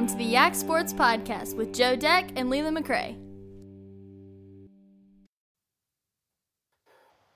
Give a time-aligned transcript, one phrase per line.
[0.00, 3.18] Welcome to the Yak Sports Podcast with Joe Deck and Leland McRae.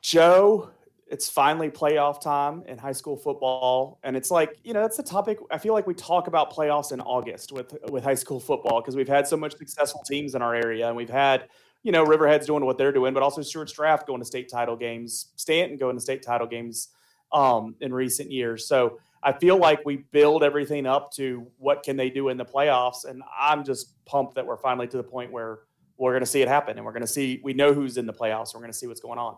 [0.00, 0.70] Joe,
[1.06, 5.02] it's finally playoff time in high school football, and it's like you know that's the
[5.02, 5.40] topic.
[5.50, 8.96] I feel like we talk about playoffs in August with with high school football because
[8.96, 11.48] we've had so much successful teams in our area, and we've had
[11.82, 14.74] you know Riverhead's doing what they're doing, but also Stuarts Draft going to state title
[14.74, 16.88] games, Staunton going to state title games
[17.30, 18.66] um, in recent years.
[18.66, 22.44] So I feel like we build everything up to what can they do in the
[22.44, 25.60] playoffs, and I'm just pumped that we're finally to the point where
[25.96, 28.06] we're going to see it happen, and we're going to see we know who's in
[28.06, 28.54] the playoffs.
[28.54, 29.36] We're going to see what's going on.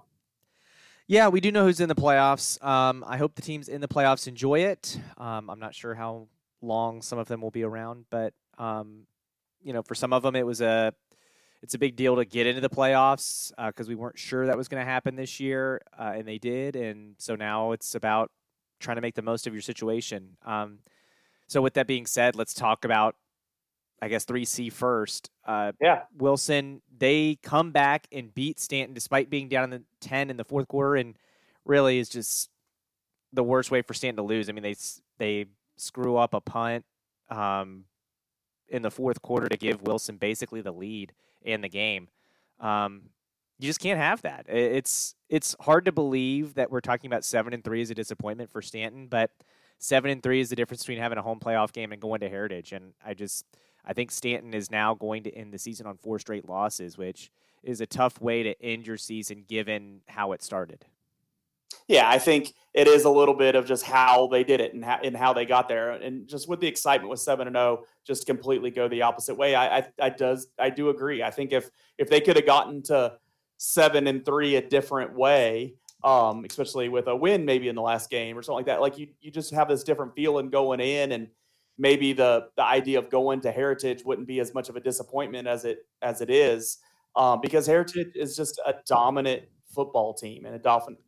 [1.06, 2.62] Yeah, we do know who's in the playoffs.
[2.64, 4.98] Um, I hope the teams in the playoffs enjoy it.
[5.19, 6.27] Um, I'm not sure how
[6.60, 9.06] long some of them will be around, but um,
[9.62, 10.92] you know, for some of them, it was a
[11.62, 14.56] it's a big deal to get into the playoffs because uh, we weren't sure that
[14.56, 16.77] was going to happen this year, uh, and they did.
[16.77, 18.30] And so now it's about
[18.80, 20.36] trying to make the most of your situation.
[20.44, 20.78] Um,
[21.46, 23.16] so with that being said, let's talk about
[24.00, 25.30] I guess 3C first.
[25.46, 26.02] Uh, yeah.
[26.16, 30.44] Wilson, they come back and beat Staunton despite being down in the 10 in the
[30.44, 31.16] fourth quarter and
[31.64, 32.50] really is just
[33.32, 34.48] the worst way for Staunton to lose.
[34.48, 34.77] I mean, they
[35.19, 36.84] they screw up a punt
[37.30, 37.84] um,
[38.69, 42.08] in the fourth quarter to give Wilson basically the lead in the game.
[42.60, 43.10] Um,
[43.58, 44.46] you just can't have that.
[44.48, 48.50] It's it's hard to believe that we're talking about seven and three as a disappointment
[48.50, 49.30] for Staunton, but
[49.78, 52.28] seven and three is the difference between having a home playoff game and going to
[52.28, 52.72] Heritage.
[52.72, 53.44] And I just
[53.84, 57.31] I think Staunton is now going to end the season on four straight losses, which
[57.62, 60.84] is a tough way to end your season given how it started.
[61.88, 64.84] Yeah, I think it is a little bit of just how they did it and
[64.84, 67.81] how, and how they got there, and just with the excitement with seven and zero,
[67.82, 69.54] oh, just completely go the opposite way.
[69.54, 71.22] I, I, I does I do agree.
[71.22, 73.19] I think if if they could have gotten to
[73.59, 75.75] seven and three a different way,
[76.05, 78.99] um, especially with a win maybe in the last game or something like that, like
[78.99, 81.28] you you just have this different feeling going in and
[81.78, 85.49] maybe the the idea of going to Heritage wouldn't be as much of a disappointment
[85.49, 86.78] as it as it is,
[87.17, 89.44] um, because Heritage is just a dominant
[89.75, 90.59] football team and a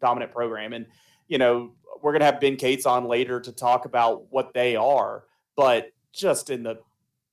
[0.01, 0.73] dominant program.
[0.73, 0.87] And
[1.29, 1.73] you know
[2.03, 5.25] we're gonna have Ben Cates on later to talk about what they are,
[5.57, 6.79] but just in the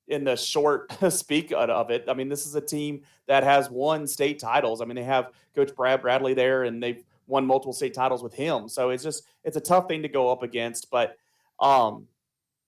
[0.07, 4.07] in the short speak of it, I mean, this is a team that has won
[4.07, 4.81] state titles.
[4.81, 8.33] I mean, they have Coach Brad Bradley there, and they've won multiple state titles with
[8.33, 8.69] him.
[8.69, 11.17] So it's just it's a tough thing to go up against, but
[11.59, 12.07] um,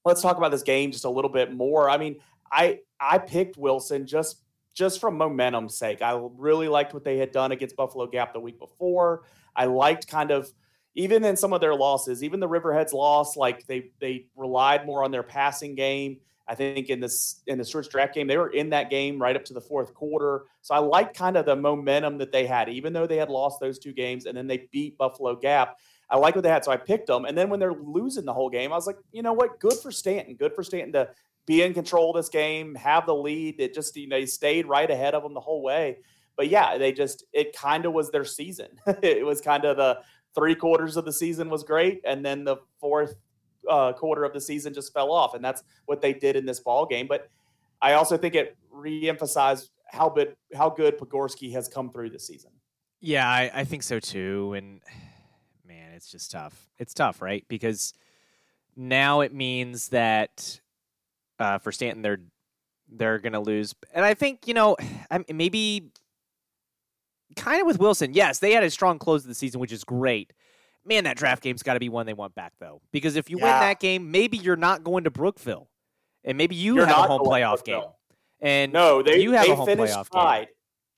[0.05, 1.89] let's talk about this game just a little bit more.
[1.89, 2.17] I mean,
[2.51, 4.43] I I picked Wilson just
[4.73, 6.01] just from momentum's sake.
[6.01, 9.23] I really liked what they had done against Buffalo Gap the week before.
[9.55, 10.51] I liked kind of
[10.95, 15.03] even in some of their losses, even the Riverheads loss, like they they relied more
[15.03, 16.17] on their passing game.
[16.47, 19.35] I think in this in the Stuarts Draft game, they were in that game right
[19.35, 20.46] up to the fourth quarter.
[20.62, 23.59] So I like kind of the momentum that they had, even though they had lost
[23.59, 25.78] those two games and then they beat Buffalo Gap.
[26.09, 27.25] I like what they had, so I picked them.
[27.25, 29.59] And then when they're losing the whole game, I was like, you know what?
[29.59, 30.35] Good for Staunton.
[30.35, 31.09] Good for Staunton to
[31.46, 33.59] be in control of this game, have the lead.
[33.59, 35.97] It just you know, stayed right ahead of them the whole way.
[36.38, 38.68] But yeah, they just it kind of was their season.
[39.02, 40.00] it was kind of the
[40.35, 43.16] three quarters of the season was great, and then the fourth
[43.69, 46.59] uh, quarter of the season just fell off, and that's what they did in this
[46.59, 47.07] ball game.
[47.07, 47.29] But
[47.81, 52.51] I also think it reemphasized how good how good Pogorski has come through this season.
[53.00, 54.81] Yeah, I, I think so too, and
[55.66, 56.69] man, it's just tough.
[56.79, 57.45] It's tough, right?
[57.47, 57.94] Because
[58.75, 60.59] now it means that
[61.39, 62.22] uh, for Staunton, they're
[62.89, 64.78] they're going to lose, and I think you know
[65.29, 65.91] maybe
[67.35, 68.13] kind of with Wilson.
[68.13, 70.34] Yes, they had a strong close of the season, which is great.
[70.87, 73.37] Man, that draft game's got to be one they want back though, because if you
[73.39, 73.43] yeah.
[73.43, 75.69] win that game, maybe you're not going to Brookville,
[76.23, 77.84] and maybe you you're have a home playoff game.
[78.39, 80.45] And no, they you have they a home playoff tied.
[80.45, 80.53] game.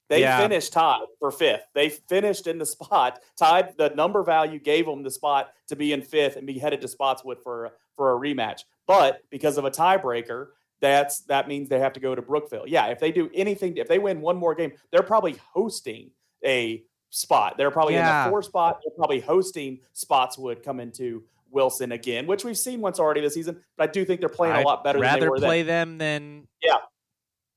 [0.10, 0.40] They yeah.
[0.40, 1.64] finished tied for fifth.
[1.76, 3.78] They finished in the spot, tied.
[3.78, 6.88] The number value gave them the spot to be in fifth and be headed to
[6.88, 8.62] Spotswood for for a rematch.
[8.88, 10.48] But because of a tiebreaker,
[10.82, 12.66] that's that means they have to go to Brookville.
[12.68, 16.12] Yeah, if they do anything, if they win one more game, they're probably hosting
[16.44, 17.58] a spot.
[17.58, 18.24] They're probably yeah.
[18.24, 18.82] in the four spot.
[18.84, 23.60] They're probably hosting Spotswood come into Wilson again, which we've seen once already this season.
[23.78, 25.00] But I do think they're playing I'd a lot better.
[25.00, 25.98] Rather play then.
[25.98, 26.78] them than yeah.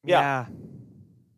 [0.04, 0.20] yeah.
[0.20, 0.46] yeah.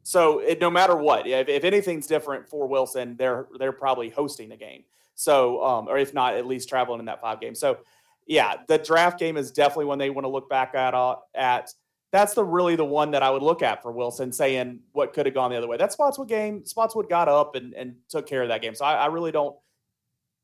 [0.03, 4.53] So it, no matter what, if, if, anything's different for Wilson, they're they're probably hosting
[4.53, 4.85] a game.
[5.15, 7.55] So um, or if not, at least traveling in that five game.
[7.55, 7.79] So
[8.27, 10.95] yeah, the draft game is definitely one they want to look back at.
[10.95, 11.73] Uh, at
[12.15, 15.27] that's the really the one that I would look at for Wilson, saying what could
[15.27, 15.77] have gone the other way.
[15.77, 18.77] That Spotswood game, Spotswood got up and, and took care of that game.
[18.77, 19.57] So I, I really don't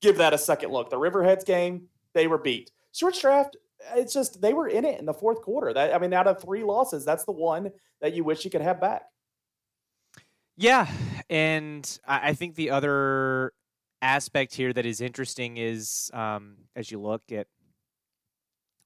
[0.03, 0.91] give that a second look.
[0.91, 1.83] The Riverheads game,
[2.13, 2.73] they were beat.
[2.91, 3.57] Stuarts Draft,
[3.95, 5.73] it's just they were in it in the fourth quarter.
[5.73, 7.71] That I mean, out of three losses, that's the one
[8.01, 9.03] that you wish you could have back.
[10.57, 10.91] Yeah,
[11.31, 13.53] and I think the other
[14.03, 17.47] aspect here that is interesting is um, as you look at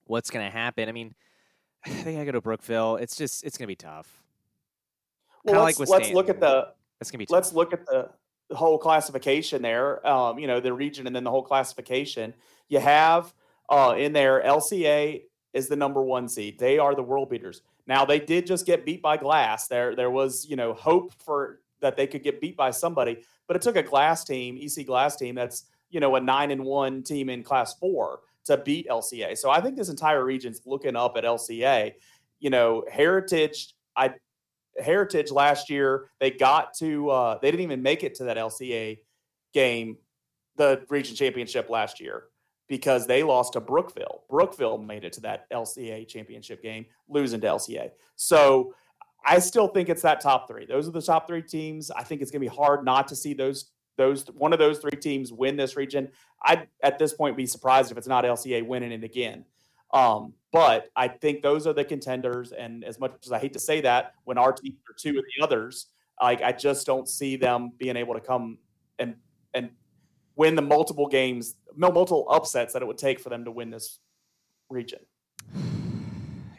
[0.04, 0.88] what's going to happen.
[0.88, 1.14] I mean,
[1.86, 2.96] they gotta go to Brookville.
[2.96, 4.22] It's just it's gonna be tough.
[5.44, 6.68] Well, Kinda let's, like let's look at the
[7.00, 7.32] It's gonna be tough.
[7.32, 8.10] let's look at the,
[8.48, 10.06] the whole classification there.
[10.06, 12.34] Um, you know, the region and then the whole classification.
[12.68, 13.34] You have
[13.68, 15.22] uh, in there LCA
[15.52, 16.58] is the number one seed.
[16.58, 17.62] They are the world beaters.
[17.86, 19.68] Now they did just get beat by Glass.
[19.68, 23.56] There there was you know hope for that they could get beat by somebody, but
[23.56, 27.02] it took a Glass team, EC Glass team that's you know a nine and one
[27.02, 29.36] team in Class Four to beat LCA.
[29.36, 31.94] So I think this entire region's looking up at LCA.
[32.40, 33.74] You know, Heritage.
[33.96, 34.14] I
[34.78, 38.98] Heritage last year, they got to uh, they didn't even make it to that LCA
[39.52, 39.96] game,
[40.56, 42.24] the region championship last year
[42.68, 44.22] because they lost to Brookville.
[44.28, 47.90] Brookville made it to that LCA championship game, losing to LCA.
[48.16, 48.74] So
[49.26, 50.66] I still think it's that top three.
[50.66, 51.90] Those are the top three teams.
[51.90, 54.78] I think it's going to be hard not to see those those one of those
[54.78, 56.08] three teams win this region.
[56.42, 59.44] I'd at this point be surprised if it's not LCA winning it again.
[59.92, 62.52] Um, but I think those are the contenders.
[62.52, 65.24] And as much as I hate to say that, when our teams are two of
[65.24, 65.86] the others,
[66.20, 68.58] like I just don't see them being able to come
[68.98, 69.14] and
[69.54, 69.70] and
[70.36, 74.00] win the multiple games, multiple upsets that it would take for them to win this
[74.68, 75.00] region.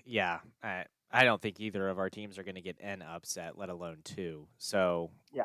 [0.05, 3.69] yeah, I I don't think either of our teams are gonna get an upset, let
[3.69, 4.47] alone two.
[4.57, 5.43] So Yeah.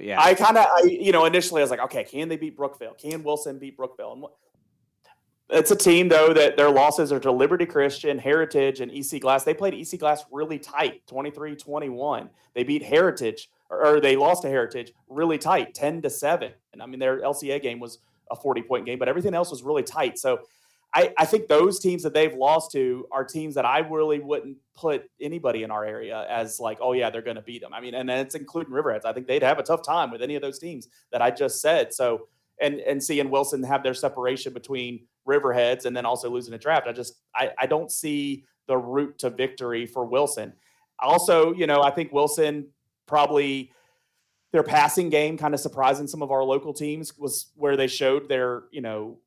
[0.00, 0.20] Yeah.
[0.20, 2.94] I kind of, I you know, initially I was like, okay, can they beat Brookville?
[2.94, 4.12] Can Wilson beat Brookville?
[4.12, 4.24] And
[5.50, 9.44] it's a team though that their losses are to Liberty Christian, Heritage, and EC Glass.
[9.44, 12.28] They played EC Glass really tight, 23-21.
[12.54, 16.52] They beat Heritage, or, or they lost to Heritage really tight, 10 to 7.
[16.72, 17.98] And I mean, their LCA game was
[18.30, 20.18] a 40 point game, but everything else was really tight.
[20.18, 20.40] So
[20.98, 24.56] I, I think those teams that they've lost to are teams that I really wouldn't
[24.76, 27.72] put anybody in our area as like, oh yeah, they're going to beat them.
[27.72, 29.04] I mean, and that's including Riverheads.
[29.04, 31.60] I think they'd have a tough time with any of those teams that I just
[31.60, 31.94] said.
[31.94, 32.26] So
[32.60, 36.88] and and seeing Wilson have their separation between Riverheads and then also losing a draft,
[36.88, 40.52] I just I, I don't see the route to victory for Wilson.
[40.98, 42.70] Also, you know, I think Wilson
[43.06, 43.70] probably
[44.50, 48.28] their passing game kind of surprising some of our local teams was where they showed
[48.28, 49.18] their, you know,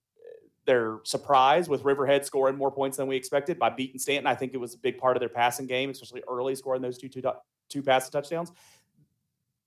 [0.65, 4.27] their surprise with Riverhead scoring more points than we expected by beating Staunton.
[4.27, 6.97] I think it was a big part of their passing game, especially early scoring those
[6.97, 7.21] two two,
[7.69, 8.51] two passing touchdowns.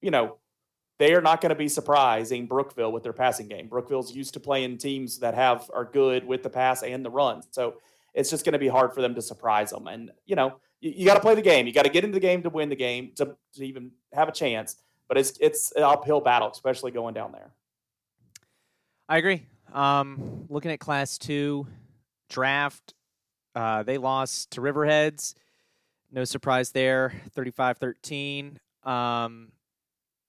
[0.01, 0.37] You know,
[0.99, 3.69] they are not going to be surprising Brookville with their passing game.
[3.69, 7.43] Brookville's used to playing teams that have are good with the pass and the run.
[7.51, 7.77] So
[8.15, 9.89] it's just going to be hard for them to surprise them.
[9.89, 11.67] And you know, you, you got to play the game.
[11.67, 14.29] You got to get into the game to win the game to, to even have
[14.29, 14.77] a chance.
[15.09, 17.51] But it's it's an uphill battle, especially going down there.
[19.09, 19.47] I agree.
[19.75, 21.67] Um, looking at Class Two
[22.31, 22.95] draft,
[23.55, 25.35] uh, they lost to Riverheads.
[26.11, 28.57] No surprise there, 35-13.
[28.85, 29.51] Um,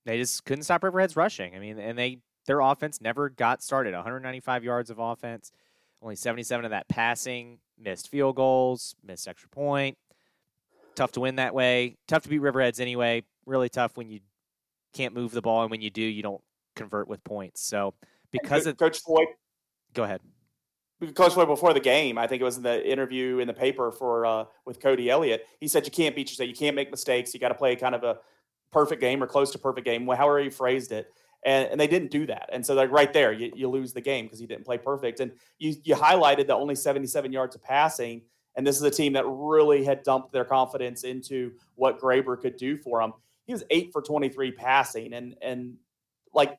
[0.06, 1.56] they just couldn't stop Riverheads rushing.
[1.56, 3.94] I mean, and they their offense never got started.
[3.94, 5.52] 195 yards of offense,
[6.02, 7.60] only 77 of that passing.
[7.78, 9.98] Missed field goals, missed extra point.
[10.96, 11.98] Tough to win that way.
[12.08, 13.24] Tough to beat Riverheads anyway.
[13.46, 14.22] Really tough when you
[14.94, 16.42] can't move the ball, and when you do, you don't
[16.76, 17.62] convert with points.
[17.62, 17.94] So
[18.32, 19.28] because of Coach Floyd,
[19.94, 20.22] go ahead.
[21.14, 23.92] Coach Floyd before the game, I think it was in the interview in the paper
[23.92, 25.46] for uh, with Cody Elliott.
[25.60, 26.48] He said you can't beat yourself.
[26.48, 27.34] You can't make mistakes.
[27.34, 28.18] You got to play kind of a
[28.72, 31.08] perfect game or close to perfect game, however you phrased it.
[31.46, 32.50] And, and they didn't do that.
[32.52, 35.20] And so like right there, you, you lose the game because you didn't play perfect.
[35.20, 38.24] And you you highlighted the only 77 yards of passing.
[38.56, 42.58] And this is a team that really had dumped their confidence into what Graber could
[42.58, 43.14] do for them.
[43.46, 45.76] He was eight for 23 passing, and and
[46.34, 46.58] like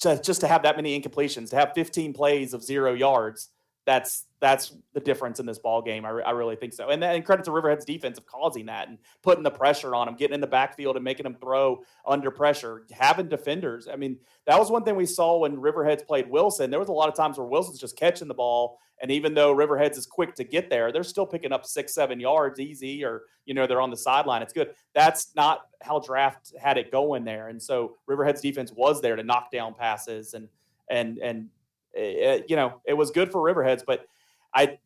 [0.00, 3.50] to, just to have that many incompletions, to have 15 plays of zero yards,
[3.86, 6.04] that's that's the difference in this ball game.
[6.04, 6.90] I, re- I really think so.
[6.90, 10.16] And, and credit to Riverhead's defense of causing that and putting the pressure on them,
[10.16, 13.88] getting in the backfield and making them throw under pressure, having defenders.
[13.90, 16.70] I mean, that was one thing we saw when Riverheads played Wilson.
[16.70, 19.54] There was a lot of times where Wilson's just catching the ball, and even though
[19.54, 23.22] Riverheads is quick to get there, they're still picking up six, seven yards easy, or
[23.46, 24.42] you know they're on the sideline.
[24.42, 24.74] It's good.
[24.94, 29.22] That's not how draft had it going there, and so Riverhead's defense was there to
[29.22, 30.48] knock down passes and
[30.90, 31.48] and and
[31.96, 34.06] it, you know, it was good for Riverheads, but
[34.54, 34.78] I,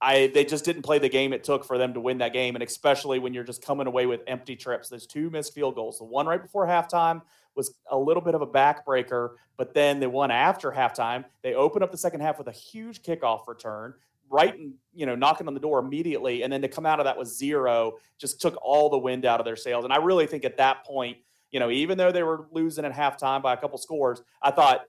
[0.00, 2.54] I, they just didn't play the game it took for them to win that game,
[2.54, 4.88] and especially when you're just coming away with empty trips.
[4.88, 5.98] There's two missed field goals.
[5.98, 7.22] The one right before halftime
[7.54, 11.82] was a little bit of a backbreaker, but then the one after halftime, they opened
[11.82, 13.94] up the second half with a huge kickoff return,
[14.30, 17.04] right and you know knocking on the door immediately, and then to come out of
[17.04, 19.84] that with zero just took all the wind out of their sails.
[19.84, 21.18] And I really think at that point,
[21.50, 24.82] you know, even though they were losing at halftime by a couple scores, I thought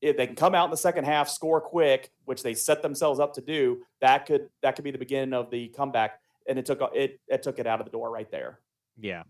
[0.00, 3.20] if they can come out in the second half, score quick, which they set themselves
[3.20, 6.20] up to do, that could that could be the beginning of the comeback.
[6.48, 8.60] And it took it it took it out of the door right there.
[8.98, 9.22] Yeah.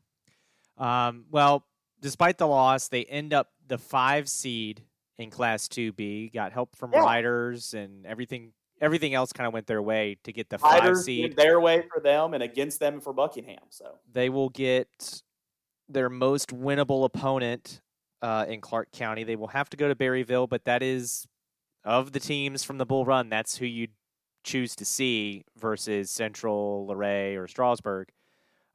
[0.79, 1.67] Um, well,
[2.01, 4.83] despite the loss, they end up the five seed
[5.19, 6.29] in Class Two B.
[6.33, 7.01] Got help from Yeah.
[7.01, 8.53] riders and everything.
[8.81, 11.37] everything else kind of went their way to get the five Riders seed.
[11.37, 13.61] their way for them and against them for Buckingham.
[13.69, 15.23] So They will get
[15.87, 17.83] their most winnable opponent
[18.23, 19.25] uh, in Clarke County.
[19.25, 21.27] They will have to go to Berryville, but that is
[21.85, 23.29] of the teams from the Bull Run.
[23.29, 23.89] That's who you
[24.45, 28.09] choose to see versus Central, Luray, or Strasburg.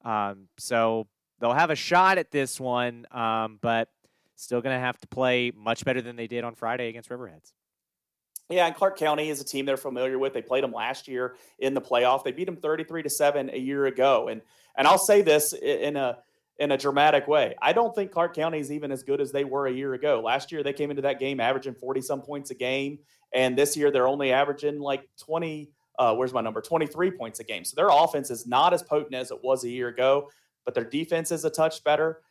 [0.04, 1.08] Um, so
[1.40, 3.90] they'll have a shot at this one, um, but
[4.36, 7.54] still going to have to play much better than they did on Friday against Riverheads.
[8.50, 10.34] Yeah, and Clarke County is a team they're familiar with.
[10.34, 12.24] They played them last year in the playoff.
[12.24, 14.28] They beat them 33 to 7 a year ago.
[14.28, 14.42] And
[14.78, 16.20] and I'll say this in a
[16.60, 17.56] in a dramatic way.
[17.62, 20.22] I don't think Clarke County is even as good as they were a year ago.
[20.24, 23.00] Last year they came into that game averaging 40 some points a game,
[23.34, 26.62] and this year they're only averaging like 20 uh, where's my number?
[26.62, 27.64] 23 points a game.
[27.64, 30.30] So their offense is not as potent as it was a year ago,
[30.66, 32.22] but their defense is a touch better.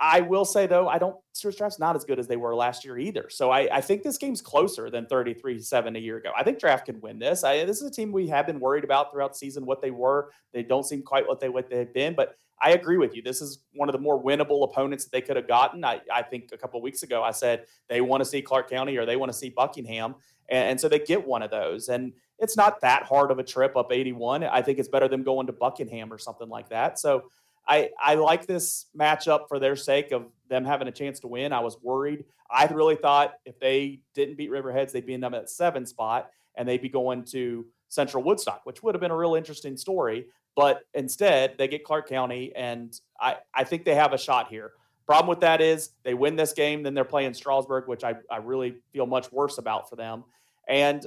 [0.00, 2.84] I will say though, I don't Stuarts Draft's not as good as they were last
[2.84, 3.28] year either.
[3.30, 6.30] So I, I think this game's closer than 33-7 a year ago.
[6.36, 7.42] I think Draft can win this.
[7.42, 9.90] I, this is a team we have been worried about throughout the season, what they
[9.90, 10.30] were.
[10.52, 13.22] They don't seem quite what they what they've been, but I agree with you.
[13.22, 15.84] This is one of the more winnable opponents that they could have gotten.
[15.84, 18.96] I, I think a couple weeks ago I said they want to see Clarke County
[18.96, 20.16] or they want to see Buckingham.
[20.48, 21.88] And, and so they get one of those.
[21.88, 24.44] And it's not that hard of a trip up 81.
[24.44, 26.98] I think it's better than going to Buckingham or something like that.
[26.98, 27.30] So
[27.66, 31.52] I, I like this matchup for their sake of them having a chance to win.
[31.52, 32.24] I was worried.
[32.50, 36.30] I really thought if they didn't beat Riverheads, they'd be in them at seven spot
[36.56, 40.26] and they'd be going to Central Woodstock, which would have been a real interesting story.
[40.58, 44.72] But instead, they get Clarke County, and I, I think they have a shot here.
[45.06, 48.38] Problem with that is they win this game, then they're playing Strasburg, which I, I
[48.38, 50.24] really feel much worse about for them.
[50.66, 51.06] And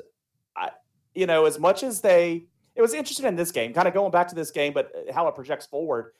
[0.55, 0.69] I,
[1.13, 4.09] you know, as much as they, it was interesting in this game, kind of going
[4.09, 6.13] back to this game, but how it projects forward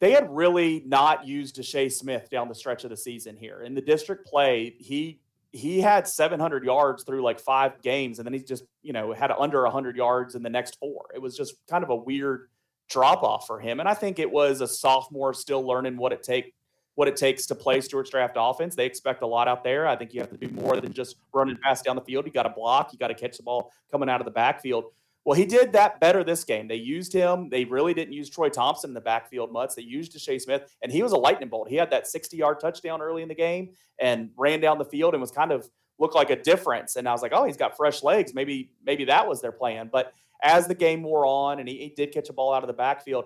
[0.00, 3.62] they had really not used Deshae Smith down the stretch of the season here.
[3.62, 5.20] In the district play, he
[5.54, 9.30] he had 700 yards through like five games, and then he just you know had
[9.30, 11.06] under 100 yards in the next four.
[11.14, 12.48] It was just kind of a weird
[12.90, 16.24] drop off for him, and I think it was a sophomore still learning what it
[16.24, 16.54] take
[16.96, 18.74] what it takes to play Stuarts Draft offense.
[18.74, 19.86] They expect a lot out there.
[19.86, 22.26] I think you have to do more than just running fast down the field.
[22.26, 22.92] You got to block.
[22.92, 24.84] You got to catch the ball coming out of the backfield.
[25.24, 26.68] Well, he did that better this game.
[26.68, 27.48] They used him.
[27.48, 29.74] They really didn't use Troy Thompson in the backfield much.
[29.74, 31.68] They used Deshae Smith, and he was a lightning bolt.
[31.68, 35.14] He had that 60 yard touchdown early in the game and ran down the field
[35.14, 36.96] and was kind of looked like a difference.
[36.96, 38.34] And I was like, oh, he's got fresh legs.
[38.34, 39.88] Maybe maybe that was their plan.
[39.90, 40.12] But
[40.42, 42.74] as the game wore on, and he, he did catch a ball out of the
[42.74, 43.24] backfield,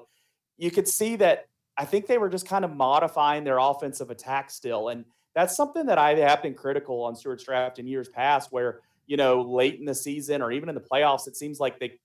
[0.56, 4.50] you could see that I think they were just kind of modifying their offensive attack
[4.50, 4.88] still.
[4.88, 8.80] And that's something that I have been critical on Stuarts Draft in years past, where
[9.08, 11.98] you know, late in the season or even in the playoffs, it seems like they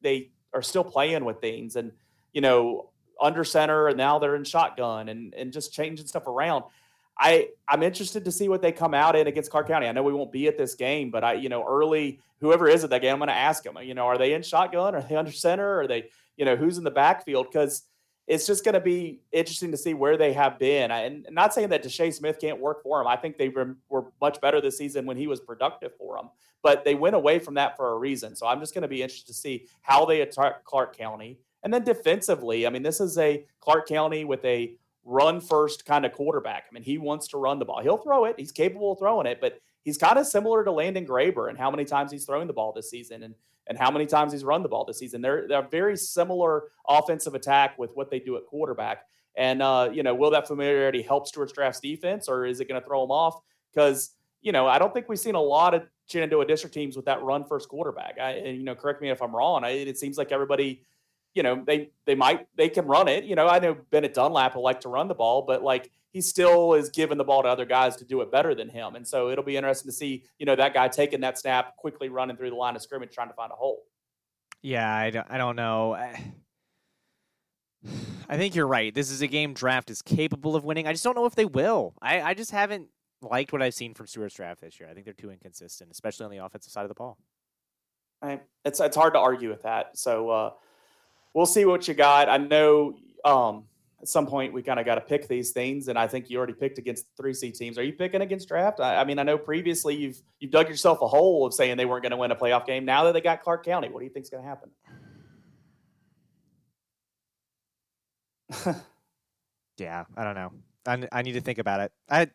[0.00, 1.92] they are still playing with things and
[2.32, 6.64] you know under center and now they're in shotgun and and just changing stuff around.
[7.18, 9.86] I I'm interested to see what they come out in against Clarke County.
[9.86, 12.84] I know we won't be at this game, but I you know early whoever is
[12.84, 13.78] at that game, I'm going to ask them.
[13.82, 14.94] You know, are they in shotgun?
[14.94, 15.80] Are they under center?
[15.80, 17.48] Are they you know who's in the backfield?
[17.50, 17.82] Because
[18.26, 20.90] it's just going to be interesting to see where they have been.
[20.90, 23.06] And not saying that Deshae Smith can't work for them.
[23.06, 26.30] I think they were, were much better this season when he was productive for them.
[26.62, 28.34] But they went away from that for a reason.
[28.34, 31.38] So I'm just going to be interested to see how they attack Clarke County.
[31.62, 36.04] And then defensively, I mean, this is a Clarke County with a run first kind
[36.04, 36.64] of quarterback.
[36.68, 37.80] I mean, he wants to run the ball.
[37.80, 38.34] He'll throw it.
[38.36, 41.70] He's capable of throwing it, but he's kind of similar to Landon Graber and how
[41.70, 43.22] many times he's throwing the ball this season.
[43.22, 43.34] And
[43.68, 45.20] and how many times he's run the ball this season.
[45.20, 49.04] They're they're very similar offensive attack with what they do at quarterback.
[49.36, 52.80] And uh, you know, will that familiarity help Stuarts Draft's defense, or is it going
[52.80, 53.40] to throw them off?
[53.72, 54.10] Because
[54.42, 57.22] you know, I don't think we've seen a lot of Shenandoah district teams with that
[57.22, 58.16] run first quarterback.
[58.20, 59.64] I, and, you know, correct me if I'm wrong.
[59.64, 60.82] I, it seems like everybody,
[61.36, 63.24] you know, they they might they can run it.
[63.24, 66.22] You know, I know Bennett Dunlap will like to run the ball, but like he
[66.22, 68.94] still is giving the ball to other guys to do it better than him.
[68.96, 72.08] And so it'll be interesting to see, you know, that guy taking that snap, quickly
[72.08, 73.82] running through the line of scrimmage, trying to find a hole.
[74.62, 75.92] Yeah, I don't, I don't know.
[75.92, 76.32] I
[78.36, 78.94] think you're right.
[78.94, 80.88] This is a game draft is capable of winning.
[80.88, 81.92] I just don't know if they will.
[82.00, 82.88] I, I just haven't
[83.20, 84.88] liked what I've seen from Stuarts draft this year.
[84.88, 87.18] I think they're too inconsistent, especially on the offensive side of the ball.
[88.22, 89.98] I, it's it's hard to argue with that.
[89.98, 90.50] So uh,
[91.36, 92.30] we'll see what you got.
[92.30, 93.64] I know um,
[94.00, 96.38] at some point we kind of got to pick these things, and I think you
[96.38, 97.76] already picked against three C teams.
[97.76, 98.80] Are you picking against draft?
[98.80, 101.84] I, I, mean, I know previously you've you've dug yourself a hole of saying they
[101.84, 102.86] weren't going to win a playoff game.
[102.86, 104.70] Now that they got Clarke County, what do you think is going to happen?
[109.76, 110.52] yeah, I don't know.
[110.86, 111.92] I, I need to think about it.
[112.08, 112.30] I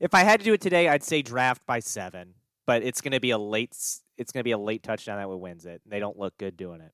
[0.00, 2.32] if I had to do it today, I'd say draft by seven,
[2.64, 3.76] but it's going to be a late.
[4.16, 5.82] It's going to be a late touchdown that wins it.
[5.84, 6.92] They don't look good doing it.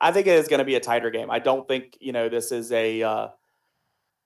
[0.00, 1.30] I think it is going to be a tighter game.
[1.30, 3.28] I don't think you know this is a uh,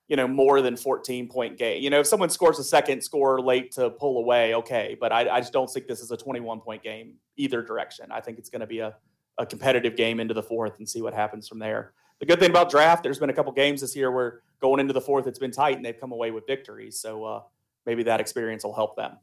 [0.07, 1.81] you know, more than 14 point game.
[1.81, 4.97] You know, if someone scores a second score late to pull away, okay.
[4.99, 8.11] But I, I just don't think this is a 21 point game either direction.
[8.11, 8.95] I think it's going to be a,
[9.37, 11.93] a competitive game into the fourth and see what happens from there.
[12.19, 14.93] The good thing about draft, there's been a couple games this year where going into
[14.93, 16.99] the fourth, it's been tight and they've come away with victories.
[16.99, 17.41] So uh,
[17.85, 19.17] maybe that experience will help them.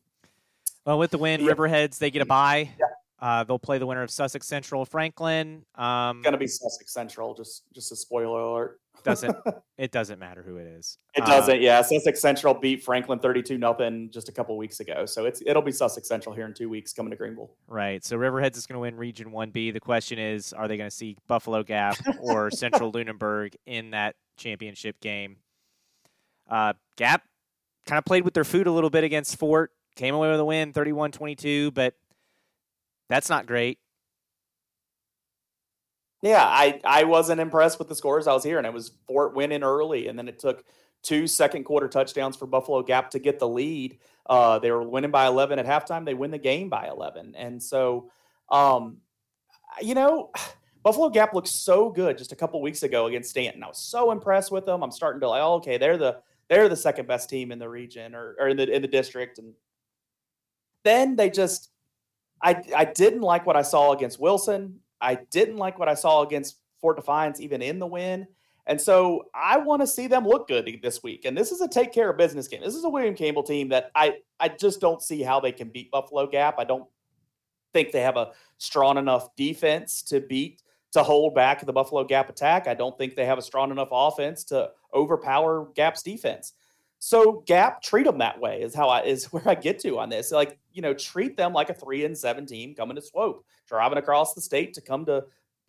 [0.85, 1.53] Well, with the win, yeah.
[1.53, 2.71] Riverheads they get a bye.
[2.79, 2.87] Yeah.
[3.21, 5.65] Uh, they'll play the winner of Sussex Central Franklin.
[5.75, 7.35] Um, going to be Sussex Central.
[7.35, 8.81] Just just a spoiler alert.
[9.05, 9.37] doesn't
[9.79, 10.97] it doesn't matter who it is.
[11.15, 11.57] It doesn't.
[11.57, 15.05] Uh, yeah, Sussex Central beat Franklin thirty-two nothing just a couple weeks ago.
[15.05, 17.51] So it's it'll be Sussex Central here in two weeks coming to Greenville.
[17.69, 18.03] Right.
[18.03, 19.71] So Riverheads is going to win Region One B.
[19.71, 24.17] The question is, are they going to see Buffalo Gap or Central Lunenburg in that
[24.39, 25.37] championship game?
[26.49, 27.23] Uh, Gap
[27.87, 29.73] kind of played with their food a little bit against Fort.
[29.97, 31.95] Came away with a win, 31-22, but
[33.11, 33.79] that's not great.
[36.23, 38.65] Yeah, I, I wasn't impressed with the scores I was hearing.
[38.65, 40.65] It was Fort winning early, and then it took
[41.03, 43.99] two second quarter touchdowns for Buffalo Gap to get the lead.
[44.27, 46.05] Uh, they were winning by 11 at halftime.
[46.05, 47.35] They win the game by 11.
[47.37, 48.11] And so,
[48.51, 48.99] um,
[49.81, 50.31] you know,
[50.83, 53.63] Buffalo Gap looked so good just a couple weeks ago against Staunton.
[53.63, 54.83] I was so impressed with them.
[54.83, 57.69] I'm starting to like, oh, okay, they're the they're the second best team in the
[57.69, 59.39] region or, or in the in the district.
[59.39, 59.55] And
[60.85, 61.71] then they just
[62.43, 64.81] I I didn't like what I saw against Wilson.
[65.01, 68.27] I didn't like what I saw against Fort Defiance, even in the win.
[68.67, 71.25] And so I want to see them look good this week.
[71.25, 72.61] And this is a take care of business game.
[72.63, 75.71] This is a William Campbell team that I I just don't see how they can
[75.71, 76.57] beat Buffalo Gap.
[76.59, 76.87] I don't
[77.73, 82.29] think they have a strong enough defense to beat to hold back the Buffalo Gap
[82.31, 82.69] attack.
[82.69, 86.53] I don't think they have a strong enough offense to overpower Gap's defense.
[87.01, 90.11] So Gap treat them that way is how I is where I get to on
[90.11, 90.31] this.
[90.31, 93.99] Like you know, treat them like a three and seven team coming to Swoope, driving
[93.99, 95.25] across the state to come to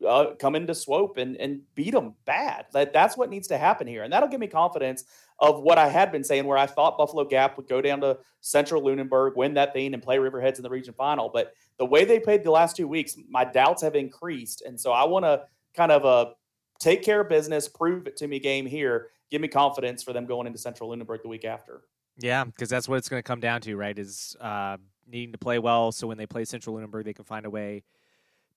[0.07, 2.65] uh, come into Swoope and and beat them bad.
[2.73, 5.05] That that's what needs to happen here, and that'll give me confidence
[5.39, 8.19] of what I had been saying, where I thought Buffalo Gap would go down to
[8.41, 11.29] Central Lunenburg, win that thing, and play Riverheads in the region final.
[11.29, 14.91] But the way they played the last two weeks, my doubts have increased, and so
[14.91, 15.43] I want to
[15.75, 16.33] kind of uh,
[16.79, 20.25] take care of business, prove it to me game here, give me confidence for them
[20.25, 21.83] going into Central Lunenburg the week after.
[22.17, 23.97] Yeah, because that's what it's going to come down to, right?
[23.97, 24.77] Is uh,
[25.11, 27.83] needing to play well, so when they play Central Lunenburg, they can find a way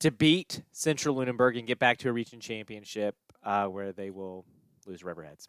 [0.00, 4.44] to beat Central Lunenburg and get back to a region championship uh, where they will
[4.86, 5.46] lose Riverheads.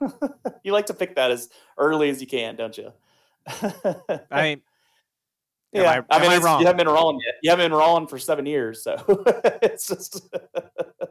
[0.62, 2.92] you like to pick that as early as you can, don't you?
[4.30, 4.62] I mean,
[5.72, 7.34] yeah, I, I mean, I you haven't been wrong yet.
[7.42, 8.96] You haven't been wrong for seven years, so
[9.62, 10.28] it's just.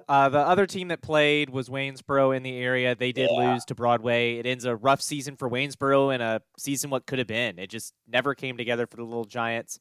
[0.08, 2.96] Uh, the other team that played was Waynesboro in the area.
[2.96, 3.54] They did yeah.
[3.54, 4.38] lose to Broadway.
[4.38, 7.60] It ends a rough season for Waynesboro and a season what could have been.
[7.60, 9.80] It just never came together for the Little Giants,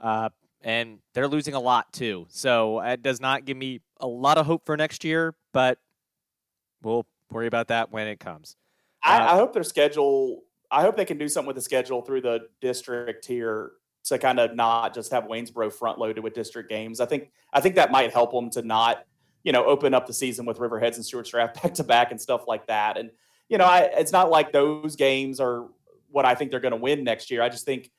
[0.00, 0.28] uh,
[0.62, 2.26] and they're losing a lot too.
[2.28, 5.78] So it does not give me a lot of hope for next year, but
[6.82, 8.56] we'll worry about that when it comes.
[9.02, 10.42] I, uh, I hope their schedule.
[10.70, 13.72] I hope they can do something with the schedule through the district here
[14.04, 17.00] to kind of not just have Waynesboro front loaded with district games.
[17.00, 19.04] I think I think that might help them to not,
[19.46, 22.20] you know, open up the season with Riverheads and Stuarts Draft back to back and
[22.20, 22.98] stuff like that.
[22.98, 23.10] And
[23.48, 25.68] you know, I, it's not like those games are
[26.10, 27.42] what I think they're going to win next year.
[27.42, 27.90] I just think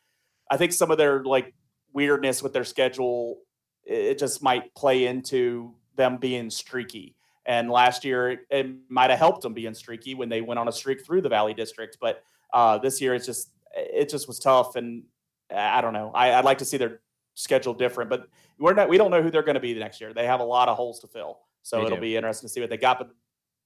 [0.51, 1.53] I think some of their like
[1.93, 3.39] weirdness with their schedule
[3.85, 7.15] it just might play into them being streaky.
[7.45, 10.67] And last year, it, it might have helped them being streaky when they went on
[10.67, 11.97] a streak through the Valley District.
[12.01, 12.21] But
[12.53, 14.75] uh, this year, it's just it just was tough.
[14.75, 15.03] And
[15.49, 16.11] I don't know.
[16.13, 16.99] I, would like to see their
[17.35, 18.27] schedule different, but
[18.59, 18.89] we're not.
[18.89, 20.13] We don't know who they're going to be the next year.
[20.13, 22.01] They have a lot of holes to fill, so they it'll do.
[22.01, 22.97] be interesting to see what they got.
[22.97, 23.09] But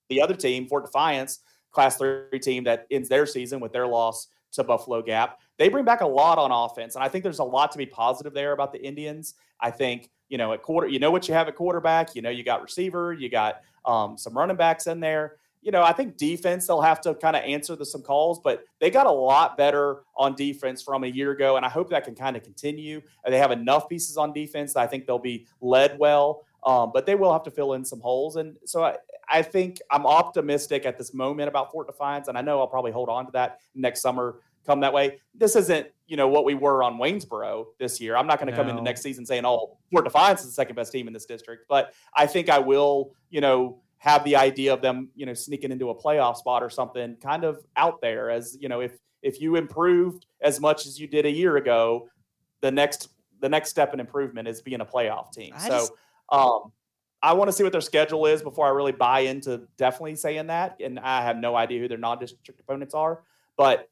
[0.10, 1.40] the other team, Fort Defiance,
[1.72, 5.86] Class Three team that ends their season with their loss to Buffalo Gap, they bring
[5.86, 8.52] back a lot on offense, and I think there's a lot to be positive there
[8.52, 9.36] about the Indians.
[9.60, 12.16] I think you know at quarter, you know what you have at quarterback.
[12.16, 15.84] You know you got receiver, you got um, some running backs in there you know,
[15.84, 19.06] I think defense, they'll have to kind of answer the, some calls, but they got
[19.06, 21.56] a lot better on defense from a year ago.
[21.56, 23.02] And I hope that can kind of continue.
[23.28, 27.06] They have enough pieces on defense that I think they'll be led well, um, but
[27.06, 28.38] they will have to fill in some holes.
[28.38, 28.98] And so I,
[29.30, 32.28] I think I'm optimistic at this moment about Fort Defiance.
[32.28, 35.20] And I know I'll probably hold on to that next summer come that way.
[35.34, 38.16] This isn't, you know, what we were on Waynesboro this year.
[38.16, 38.58] I'm not going to no.
[38.58, 41.26] come into next season saying, oh, Fort Defiance is the second best team in this
[41.26, 41.66] district.
[41.68, 45.72] But I think I will, you know, have the idea of them, you know, sneaking
[45.72, 49.40] into a playoff spot or something kind of out there as, you know, if if
[49.40, 52.10] you improved as much as you did a year ago,
[52.62, 53.10] the next
[53.42, 55.54] the next step in improvement is being a playoff team.
[55.56, 55.92] I so just...
[56.30, 56.72] um
[57.22, 60.48] I want to see what their schedule is before I really buy into definitely saying
[60.48, 60.78] that.
[60.84, 63.22] And I have no idea who their non-district opponents are,
[63.56, 63.88] but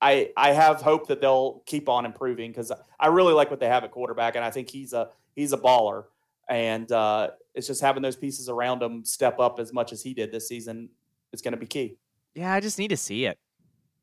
[0.00, 3.66] I I have hope that they'll keep on improving because I really like what they
[3.66, 6.04] have at quarterback, and I think he's a he's a baller.
[6.48, 10.14] And uh, it's just having those pieces around him step up as much as he
[10.14, 10.88] did this season
[11.32, 11.96] is going to be key.
[12.34, 13.38] Yeah, I just need to see it.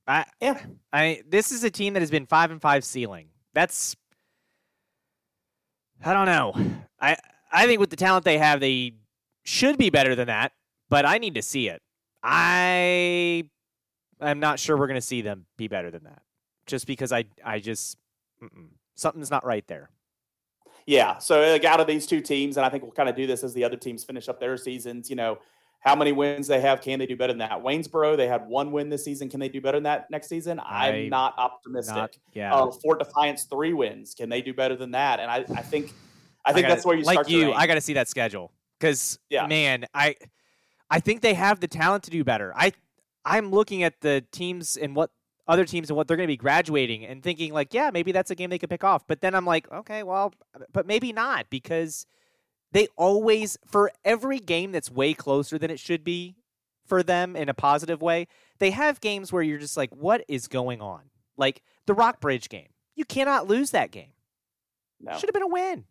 [0.08, 0.62] I Yeah.
[0.92, 3.30] I this is a team that has been five and five ceiling.
[3.54, 3.96] That's
[6.04, 6.54] I don't know.
[7.00, 7.18] I
[7.52, 8.94] I think with the talent they have, they
[9.44, 10.54] should be better than that.
[10.90, 11.82] But I need to see it.
[12.24, 13.50] I
[14.20, 16.22] I'm not sure we're going to see them be better than that.
[16.66, 17.98] Just because I I just
[18.42, 18.70] mm-mm.
[18.96, 19.90] something's not right there.
[20.88, 21.20] Yeah.
[21.20, 23.44] So like out of these two teams, and I think we'll kind of do this
[23.44, 25.10] as the other teams finish up their seasons.
[25.10, 25.38] You know,
[25.82, 26.82] how many wins they have?
[26.82, 27.52] Can they do better than that?
[27.62, 29.30] Waynesboro, they had one win this season.
[29.30, 30.60] Can they do better than that next season?
[30.66, 31.96] I'm I- not optimistic.
[31.96, 32.56] Not, yeah.
[32.56, 34.16] uh, Fort Defiance three wins.
[34.16, 35.20] Can they do better than that?
[35.20, 35.94] And I, I think
[36.46, 37.30] I think gotta- that's where you like start.
[37.30, 37.52] you.
[37.54, 39.46] I got to see that schedule because Yeah.
[39.46, 40.16] man, I
[40.90, 42.54] I think they have the talent to do better.
[42.56, 42.72] I
[43.26, 45.12] I'm looking at the teams and what
[45.48, 48.32] other teams and what they're going to be graduating and thinking like, yeah, maybe that's
[48.32, 49.08] a game they could pick off.
[49.08, 50.34] But then I'm like, okay, well,
[50.74, 52.06] but maybe not because
[52.72, 56.36] they always for every game that's way closer than it should be
[56.86, 58.28] for them in a positive way,
[58.60, 61.02] they have games where you're just like, what is going on?
[61.38, 62.70] Like the Rockbridge game.
[62.96, 64.14] You cannot lose that game.
[65.00, 65.86] no, Should have been a win.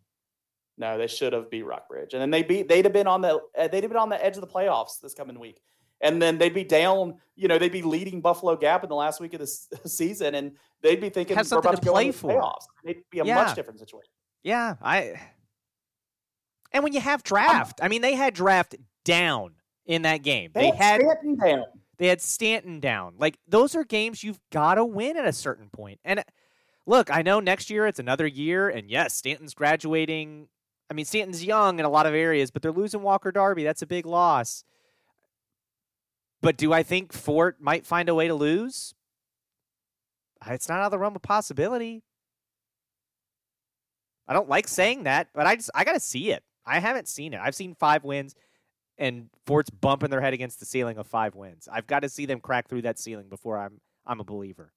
[0.77, 2.67] no, they should have beat Rockbridge, and then they beat.
[2.67, 3.39] They'd have been on the.
[3.57, 5.61] Uh, they'd have been on the edge of the playoffs this coming week,
[6.01, 7.15] and then they'd be down.
[7.35, 9.47] You know, they'd be leading Buffalo Gap in the last week of the
[9.89, 12.31] season, and they'd be thinking Have we're about to go play for.
[12.31, 12.65] Playoffs.
[12.83, 13.35] It'd be a Yeah.
[13.43, 14.09] much different situation.
[14.43, 15.19] Yeah, I.
[16.71, 19.53] And when you have draft, I mean, they had draft down
[19.85, 20.51] in that game.
[20.53, 21.63] They had Staunton down.
[21.97, 23.15] they had Staunton down.
[23.17, 25.99] Like those are games you've got to win at a certain point.
[26.03, 26.23] And
[26.85, 30.47] look, I know next year it's another year, and yes, Staunton's graduating.
[30.89, 33.63] I mean, Staunton's young in a lot of areas, but they're losing Walker Darby.
[33.63, 34.63] That's a big loss.
[36.41, 38.93] But do I think Fort might find a way to lose?
[40.45, 42.03] Uh, it's not out of the realm of possibility.
[44.27, 46.43] I don't like saying that, but I just I got to see it.
[46.65, 47.39] I haven't seen it.
[47.41, 48.35] I've seen five wins,
[48.97, 51.67] and Fort's bumping their head against the ceiling of five wins.
[51.71, 54.73] I've got to see them crack through that ceiling before I'm I'm a believer.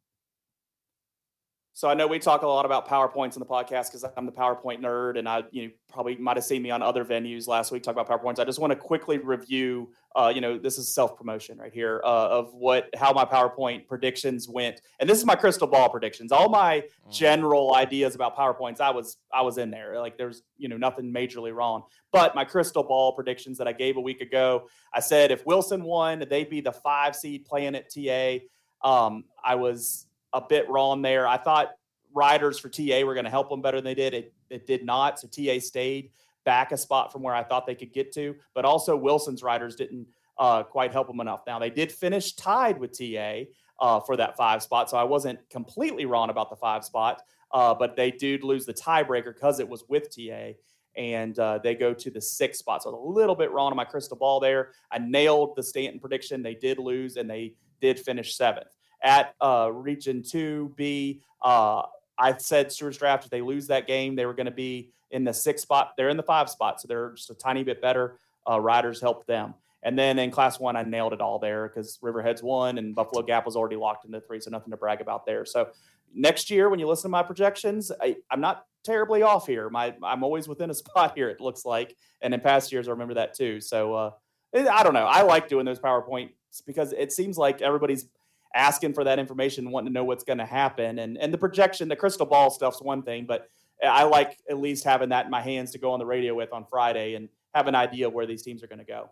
[1.72, 4.32] So I know we talk a lot about PowerPoints in the podcast because I'm the
[4.32, 7.70] PowerPoint nerd, and I you know, probably might have seen me on other venues last
[7.70, 8.40] week talk about PowerPoints.
[8.40, 9.90] I just want to quickly review.
[10.16, 13.86] Uh, you know, this is self promotion right here uh, of what how my PowerPoint
[13.86, 16.32] predictions went, and this is my crystal ball predictions.
[16.32, 19.98] All my general ideas about PowerPoints, I was I was in there.
[20.00, 23.96] Like there's you know nothing majorly wrong, but my crystal ball predictions that I gave
[23.96, 27.90] a week ago, I said if Wilson won, they'd be the five seed playing at
[27.90, 28.38] TA.
[28.82, 31.26] Um, I was a bit wrong there.
[31.26, 31.72] I thought
[32.12, 34.14] riders for TA were going to help them better than they did.
[34.14, 35.20] It it did not.
[35.20, 36.10] So TA stayed
[36.44, 39.76] back a spot from where I thought they could get to, but also Wilson's riders
[39.76, 40.06] didn't
[40.38, 41.42] uh, quite help them enough.
[41.46, 43.42] Now they did finish tied with TA
[43.78, 47.22] uh, for that five spot, so I wasn't completely wrong about the five spot.
[47.52, 50.52] Uh, but they did lose the tiebreaker because it was with TA.
[50.96, 52.82] And uh, they go to the sixth spot.
[52.82, 54.70] So a little bit wrong on my crystal ball there.
[54.90, 56.42] I nailed the Staunton prediction.
[56.42, 58.68] They did lose and they did finish seventh
[59.02, 61.20] at uh, Region 2B.
[61.42, 61.82] Uh,
[62.18, 65.24] I said Stuarts Draft, if they lose that game, they were going to be in
[65.24, 65.94] the six spot.
[65.96, 68.18] They're in the five spot, so they're just a tiny bit better.
[68.48, 69.54] Uh, riders helped them.
[69.82, 73.22] And then in Class 1, I nailed it all there because Riverhead's won and Buffalo
[73.22, 75.46] Gap was already locked into three, so nothing to brag about there.
[75.46, 75.70] So
[76.14, 79.70] next year, when you listen to my projections, I, I'm not terribly off here.
[79.70, 81.96] My I'm always within a spot here, it looks like.
[82.20, 83.60] And in past years, I remember that too.
[83.60, 84.10] So uh,
[84.54, 85.06] I don't know.
[85.06, 86.30] I like doing those PowerPoints
[86.66, 88.06] because it seems like everybody's
[88.54, 90.98] asking for that information, wanting to know what's going to happen.
[90.98, 93.48] And and the projection, the crystal ball stuff's one thing, but
[93.86, 96.52] I like at least having that in my hands to go on the radio with
[96.52, 99.08] on Friday and have an idea of where these teams are going to go.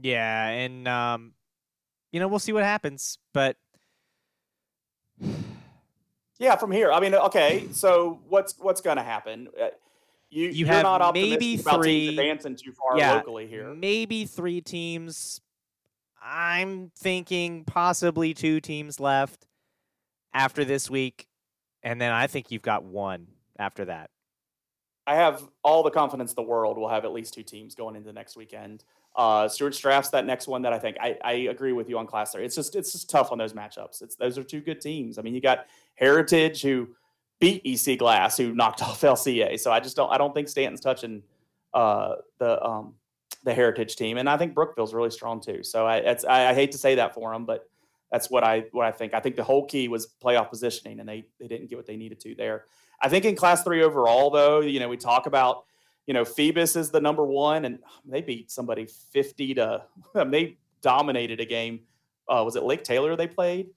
[0.00, 1.32] Yeah, and um,
[2.12, 3.56] you know we'll see what happens, but
[6.38, 6.92] Yeah, from here.
[6.92, 7.66] I mean, okay.
[7.72, 9.48] So what's what's going to happen?
[9.60, 9.68] Uh,
[10.30, 13.74] You You you're have not maybe about three- advancing too far Yeah, locally here.
[13.74, 15.40] maybe three teams.
[16.22, 19.46] I'm thinking possibly two teams left
[20.34, 21.26] after this week,
[21.82, 23.28] and then I think you've got one
[23.58, 24.10] after that.
[25.06, 26.76] I have all the confidence the world.
[26.76, 28.84] We'll have at least two teams going into next weekend.
[29.16, 32.06] Uh, Stuarts Draft's that next one that I think I, I agree with you on
[32.06, 32.44] class three.
[32.44, 34.02] It's just it's just tough on those matchups.
[34.02, 35.18] It's those are two good teams.
[35.18, 36.88] I mean, you got Heritage who
[37.40, 39.58] beat EC Glass who knocked off LCA.
[39.58, 41.22] So I just don't I don't think Staunton's touching
[41.72, 42.94] uh, the um,
[43.44, 45.62] the Heritage team, and I think Brookville's really strong too.
[45.62, 47.68] So I I, I hate to say that for them, but
[48.10, 49.14] that's what I what I think.
[49.14, 51.96] I think the whole key was playoff positioning, and they they didn't get what they
[51.96, 52.64] needed to there.
[53.00, 55.64] I think in class three overall, though, you know, we talk about,
[56.06, 59.82] you know, Phoebus is the number one, and they beat somebody 50 to,
[60.14, 61.80] they dominated a game.
[62.28, 63.68] Uh, was it Lake Taylor they played?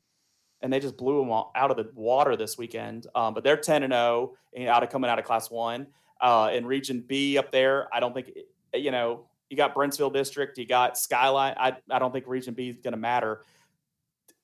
[0.61, 3.07] And they just blew them out of the water this weekend.
[3.15, 4.33] Um, but they're 10 and 0
[4.67, 5.87] out of coming out of class one.
[6.19, 8.31] Uh, in region B up there, I don't think,
[8.73, 11.53] you know, you got Brentsville District, you got Skyline.
[11.57, 13.41] I, I don't think region B is going to matter.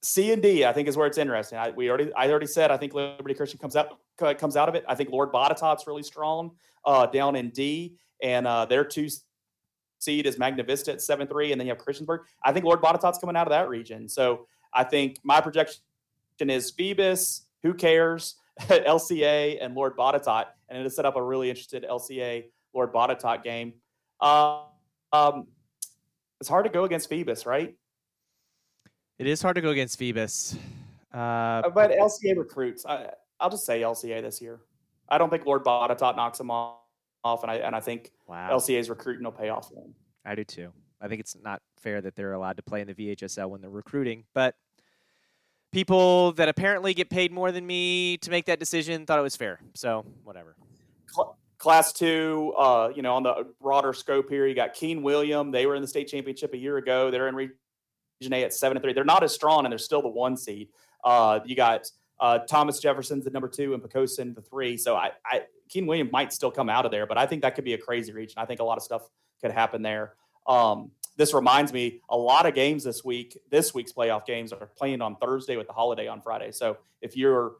[0.03, 1.57] C and D, I think, is where it's interesting.
[1.57, 3.97] I, we already, I already said, I think Liberty Christian comes out
[4.37, 4.83] comes out of it.
[4.87, 6.51] I think Lord Botetourt's really strong
[6.85, 9.07] uh, down in D, and uh, their two
[9.99, 12.19] seed is Magna Vista at seven three, and then you have Christiansburg.
[12.43, 14.07] I think Lord Botetourt's coming out of that region.
[14.09, 15.81] So I think my projection
[16.39, 17.45] is Phoebus.
[17.63, 18.35] Who cares?
[18.61, 23.43] LCA and Lord Botetourt, and it has set up a really interested LCA Lord Botetourt
[23.43, 23.73] game.
[24.19, 24.63] Uh,
[25.17, 25.47] um,
[26.39, 27.75] it's hard to go against Phoebus, right?
[29.17, 30.57] It is hard to go against Phoebus.
[31.13, 32.85] Uh, uh but LCA recruits.
[32.85, 33.09] I,
[33.41, 34.59] will just say LCA this year.
[35.09, 36.77] I don't think Lord Botetourt knocks them off,
[37.25, 38.49] and I and I think wow.
[38.51, 39.95] LCA's recruiting will pay off for them.
[40.25, 40.71] I do too.
[41.01, 43.69] I think it's not fair that they're allowed to play in the VHSL when they're
[43.69, 44.55] recruiting, but
[45.71, 49.35] people that apparently get paid more than me to make that decision thought it was
[49.35, 49.59] fair.
[49.75, 50.55] So whatever.
[51.57, 55.51] Class two, uh, you know, on the broader scope here, you got King William.
[55.51, 57.09] They were in the state championship a year ago.
[57.09, 57.55] They're in Region
[58.31, 58.93] A at seven and three.
[58.93, 60.69] They're not as strong, and they're still the one seed.
[61.03, 61.89] Uh, you got
[62.19, 64.77] uh, Thomas Jefferson's the number two, and Poquoson the three.
[64.77, 67.55] So I, I King William might still come out of there, but I think that
[67.55, 68.35] could be a crazy region.
[68.37, 69.09] I think a lot of stuff
[69.41, 70.13] could happen there.
[70.45, 73.37] Um, this reminds me a lot of games this week.
[73.49, 76.51] This week's playoff games are playing on Thursday with the holiday on Friday.
[76.51, 77.53] So if you're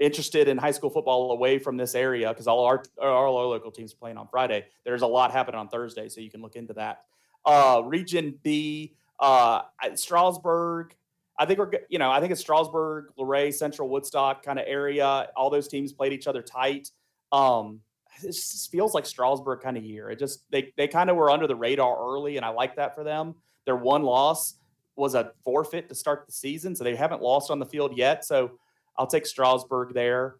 [0.00, 3.70] interested in high school football away from this area, because all our all our local
[3.70, 6.56] teams are playing on Friday, there's a lot happening on Thursday, so you can look
[6.56, 7.04] into that.
[7.44, 9.62] Uh, Region B, uh,
[9.94, 10.94] Strasburg.
[11.38, 15.28] I think we're you know I think it's Strasburg, Luray, Central Woodstock kind of area.
[15.36, 16.90] All those teams played each other tight.
[17.30, 17.80] Um,
[18.22, 20.10] it just feels like Strasburg kind of year.
[20.10, 22.94] It just they they kind of were under the radar early, and I like that
[22.94, 23.34] for them.
[23.66, 24.54] Their one loss
[24.96, 28.24] was a forfeit to start the season, so they haven't lost on the field yet.
[28.24, 28.58] So
[29.00, 30.36] I'll take Strasburg there.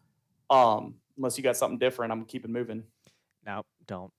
[0.51, 2.83] Um, unless you got something different, I'm keeping moving.
[3.43, 4.11] No, don't.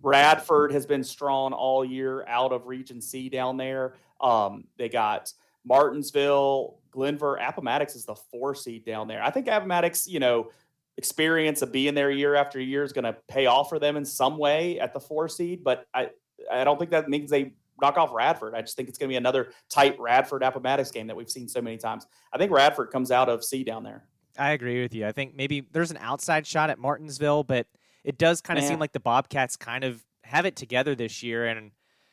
[0.00, 3.94] Radford has been strong all year out of Region C down there.
[4.20, 5.32] Um, they got
[5.64, 9.20] Martinsville, Glenvar, Appomattox is the four seed down there.
[9.20, 10.52] I think Appomattox, you know,
[10.96, 14.04] experience of being there year after year is going to pay off for them in
[14.04, 15.64] some way at the four seed.
[15.64, 16.10] But I,
[16.48, 18.54] I don't think that means they knock off Radford.
[18.54, 21.48] I just think it's going to be another tight Radford Appomattox game that we've seen
[21.48, 22.06] so many times.
[22.32, 24.04] I think Radford comes out of C down there.
[24.38, 25.06] I agree with you.
[25.06, 27.66] I think maybe there's an outside shot at Martinsville, but
[28.02, 31.46] it does kind of seem like the Bobcats kind of have it together this year.
[31.46, 31.70] And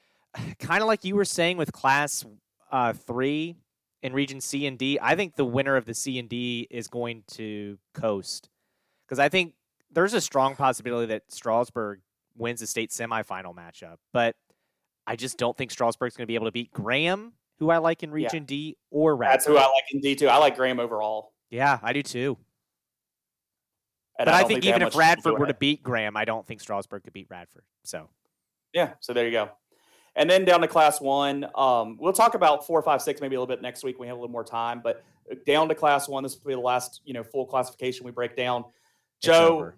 [0.60, 2.26] kind of like you were saying with Class
[2.71, 3.56] uh, 3
[4.04, 6.88] in Region C and D, I think the winner of the C and D is
[6.88, 8.50] going to coast
[9.06, 9.54] because I think
[9.91, 12.00] there's a strong possibility that Strasburg
[12.38, 14.36] wins the state semifinal matchup, but
[15.07, 18.03] I just don't think Strasburg's going to be able to beat Graham, who I like
[18.03, 18.47] in Region yeah.
[18.47, 19.33] D, or Radford.
[19.33, 20.27] That's who I like in D too.
[20.27, 21.33] I like Graham overall.
[21.49, 22.37] Yeah, I do too.
[24.19, 26.45] And but I, I think, think even if Radford were to beat Graham, I don't
[26.45, 27.63] think Strasburg could beat Radford.
[27.83, 28.09] So,
[28.73, 28.93] yeah.
[28.99, 29.49] So there you go.
[30.15, 33.39] And then down to Class One, um, we'll talk about four, five, six, maybe a
[33.39, 33.97] little bit next week.
[33.97, 35.03] We have a little more time, but
[35.45, 38.35] down to Class One, this will be the last you know full classification we break
[38.35, 38.65] down.
[39.21, 39.71] Joe,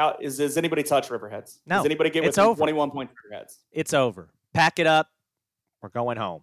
[0.00, 1.58] how is does anybody touch Riverheads?
[1.66, 1.76] No.
[1.76, 3.58] Does anybody get twenty one points Riverheads?
[3.70, 4.30] It's over.
[4.54, 5.08] Pack it up.
[5.82, 6.40] We're going home.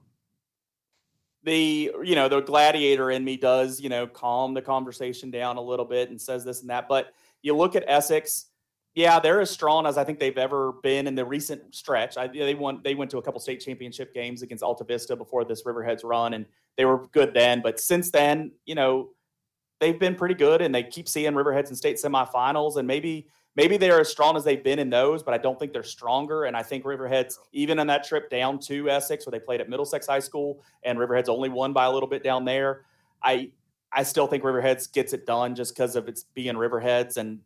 [1.43, 5.61] The you know the gladiator in me does you know calm the conversation down a
[5.61, 8.45] little bit and says this and that, but you look at Essex.
[8.93, 12.17] Yeah, they're as strong as I think they've ever been in the recent stretch.
[12.17, 12.81] I, they won.
[12.83, 16.45] They went to a couple state championship games against Altavista before this Riverheads run, and
[16.77, 17.61] they were good then.
[17.61, 19.09] But since then, you know,
[19.79, 23.75] they've been pretty good and they keep seeing Riverheads in state semifinals and maybe maybe
[23.75, 26.45] they're as strong as they've been in those, but I don't think they're stronger.
[26.45, 29.67] And I think Riverheads, even on that trip down to Essex, where they played at
[29.67, 32.85] Middlesex High School, and Riverheads only won by a little bit down there,
[33.21, 33.51] I
[33.91, 37.39] I still think Riverheads gets it done just because of its being Riverheads and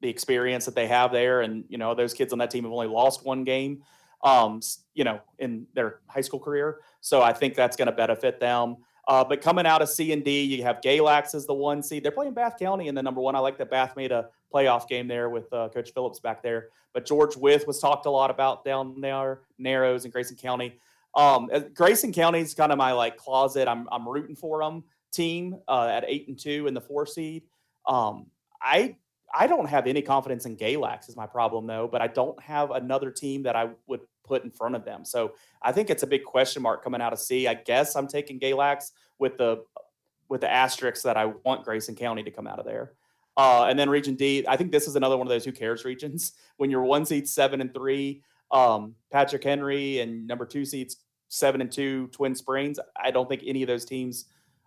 [0.00, 1.42] the experience that they have there.
[1.42, 3.82] And you know, those kids on that team have only lost one game,
[4.24, 4.60] um,
[4.94, 6.80] you know, in their high school career.
[7.02, 8.78] So I think that's going to benefit them.
[9.08, 12.04] Uh, but coming out of C and D, you have Galax as the one seed.
[12.04, 13.34] They're playing Bath County in the number one.
[13.34, 16.68] I like that Bath made a playoff game there with uh, Coach Phillips back there.
[16.92, 20.78] But George Wythe was talked a lot about down there, Narrows and Grayson County.
[21.14, 23.66] Um, Grayson County is kind of my like closet.
[23.66, 27.42] I'm I'm rooting for them team uh, at eight and two in the four seed.
[27.86, 28.26] Um,
[28.60, 28.96] I
[29.34, 32.70] I don't have any confidence in Galax is my problem though, but I don't have
[32.70, 35.04] another team that I would put in front of them.
[35.04, 37.46] So I think it's a big question mark coming out of C.
[37.48, 39.64] I guess I'm taking Galax with the
[40.28, 42.92] with the asterisks that I want Grayson County to come out of there.
[43.36, 45.84] Uh, and then Region D, I think this is another one of those who cares
[45.84, 46.32] regions.
[46.58, 50.98] When you're one seed seven and three, um, Patrick Henry and number two seeds
[51.32, 52.78] seven and two, Twin Springs.
[52.94, 54.26] I don't think any of those teams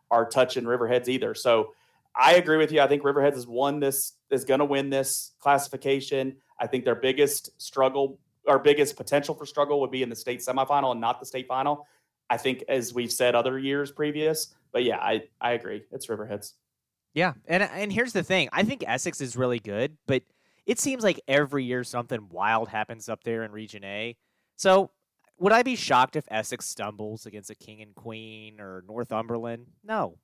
[0.10, 1.36] are touching Riverheads either.
[1.36, 1.73] So
[2.15, 2.82] I agree with you.
[2.82, 6.35] I think Riverheads has won this, is going to win this classification.
[6.59, 10.39] I think their biggest struggle our biggest potential for struggle would be in the state
[10.39, 11.88] semifinal and not the state final.
[12.29, 14.55] I think, as we've said other years previous.
[14.71, 15.83] But yeah, I, I agree.
[15.91, 16.53] It's Riverheads.
[17.13, 20.23] Yeah, and and here's the thing: I think Essex is really good, but
[20.65, 24.17] it seems like every year something wild happens up there in Region A.
[24.57, 24.91] So,
[25.38, 29.67] would I be shocked if Essex stumbles against a King and Queen or Northumberland?
[29.83, 30.17] No.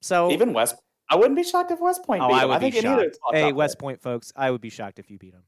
[0.00, 0.76] So even West,
[1.10, 2.22] I wouldn't be shocked if West Point.
[2.22, 2.48] Oh, beat I them.
[2.48, 3.18] would I be think shocked.
[3.32, 3.80] Hey, West there.
[3.80, 5.42] Point folks, I would be shocked if you beat them.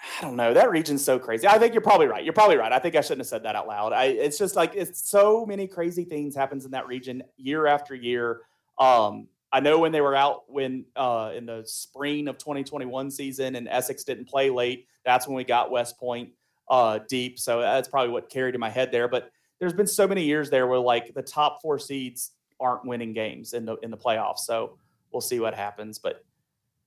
[0.00, 0.54] I don't know.
[0.54, 1.46] That region's so crazy.
[1.46, 2.22] I think you're probably right.
[2.24, 2.72] You're probably right.
[2.72, 3.92] I think I shouldn't have said that out loud.
[3.92, 7.94] I, it's just like it's so many crazy things happens in that region year after
[7.94, 8.40] year.
[8.78, 13.56] Um, I know when they were out when uh, in the spring of 2021 season
[13.56, 14.86] and Essex didn't play late.
[15.04, 16.30] That's when we got West Point
[16.68, 17.38] uh, deep.
[17.38, 19.08] So that's probably what carried in my head there.
[19.08, 23.12] But there's been so many years there where like the top four seeds aren't winning
[23.12, 24.40] games in the in the playoffs.
[24.40, 24.78] So
[25.12, 25.98] we'll see what happens.
[25.98, 26.24] But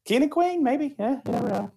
[0.05, 0.95] King and Queen, maybe.
[0.97, 1.71] Yeah, you never know.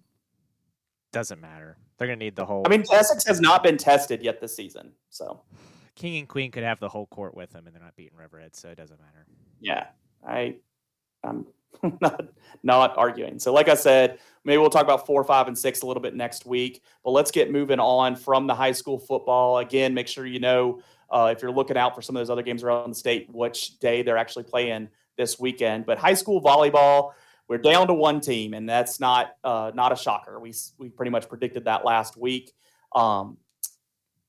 [1.11, 1.77] Doesn't matter.
[1.97, 2.63] They're gonna need the whole.
[2.65, 4.91] I mean, Essex has not been tested yet this season.
[5.09, 5.41] So
[5.95, 8.55] King and Queen could have the whole court with them, and they're not beating Riverhead,
[8.55, 9.25] so it doesn't matter.
[9.61, 9.87] yeah,
[10.27, 10.57] I
[11.23, 11.45] I'm
[12.01, 12.25] not
[12.63, 13.39] not arguing.
[13.39, 16.15] So like I said, maybe we'll talk about four, five, and six a little bit
[16.15, 16.81] next week.
[17.03, 19.59] But let's get moving on from the high school football.
[19.59, 22.43] Again, make sure you know uh, if you're looking out for some of those other
[22.43, 25.85] games around the state, which day they're actually playing this weekend.
[25.85, 27.11] But high school volleyball,
[27.47, 30.39] we're down to one team, and that's not uh, not a shocker.
[30.39, 32.53] We we pretty much predicted that last week.
[32.93, 33.37] Um,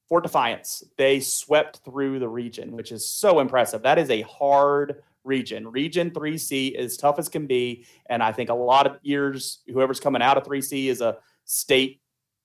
[0.09, 3.83] Fort Defiance, they swept through the region, which is so impressive.
[3.83, 5.69] That is a hard region.
[5.69, 7.85] Region 3C is tough as can be.
[8.09, 12.01] And I think a lot of years, whoever's coming out of 3C is a state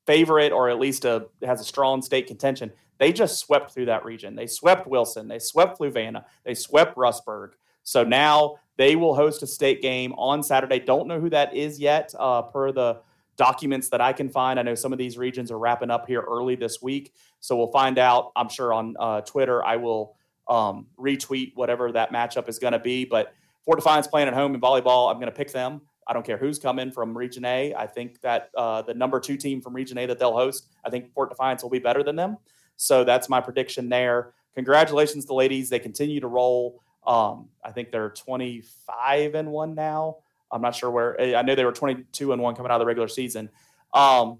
[0.07, 2.71] favorite or at least a, has a strong state contention.
[2.97, 4.35] They just swept through that region.
[4.35, 5.27] They swept Wilson.
[5.27, 6.25] They swept Fluvanna.
[6.43, 7.51] They swept Rustburg.
[7.83, 10.79] So now they will host a state game on Saturday.
[10.79, 13.01] Don't know who that is yet, uh, per the
[13.37, 14.59] documents that I can find.
[14.59, 17.13] I know some of these regions are wrapping up here early this week.
[17.39, 19.63] So we'll find out, I'm sure, on uh, Twitter.
[19.65, 20.15] I will
[20.47, 23.05] um, retweet whatever that matchup is going to be.
[23.05, 23.33] But
[23.65, 25.81] Fort Defiance playing at home in volleyball, I'm going to pick them.
[26.07, 27.73] I don't care who's coming from Region A.
[27.73, 30.89] I think that uh, the number two team from Region A that they'll host, I
[30.89, 32.37] think Fort Defiance will be better than them.
[32.75, 34.33] So that's my prediction there.
[34.55, 35.69] Congratulations to ladies.
[35.69, 36.83] They continue to roll.
[37.05, 40.17] Um, I think they're 25 and one now.
[40.51, 41.19] I'm not sure where.
[41.19, 43.49] I know they were 22 and one coming out of the regular season.
[43.93, 44.39] Um,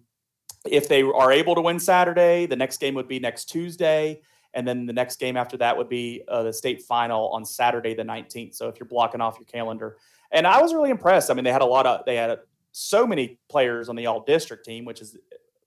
[0.65, 4.21] if they are able to win Saturday, the next game would be next Tuesday.
[4.53, 7.93] And then the next game after that would be uh, the state final on Saturday,
[7.93, 8.55] the 19th.
[8.55, 9.97] So if you're blocking off your calendar.
[10.31, 11.31] And I was really impressed.
[11.31, 12.39] I mean, they had a lot of, they had
[12.71, 15.17] so many players on the all district team, which is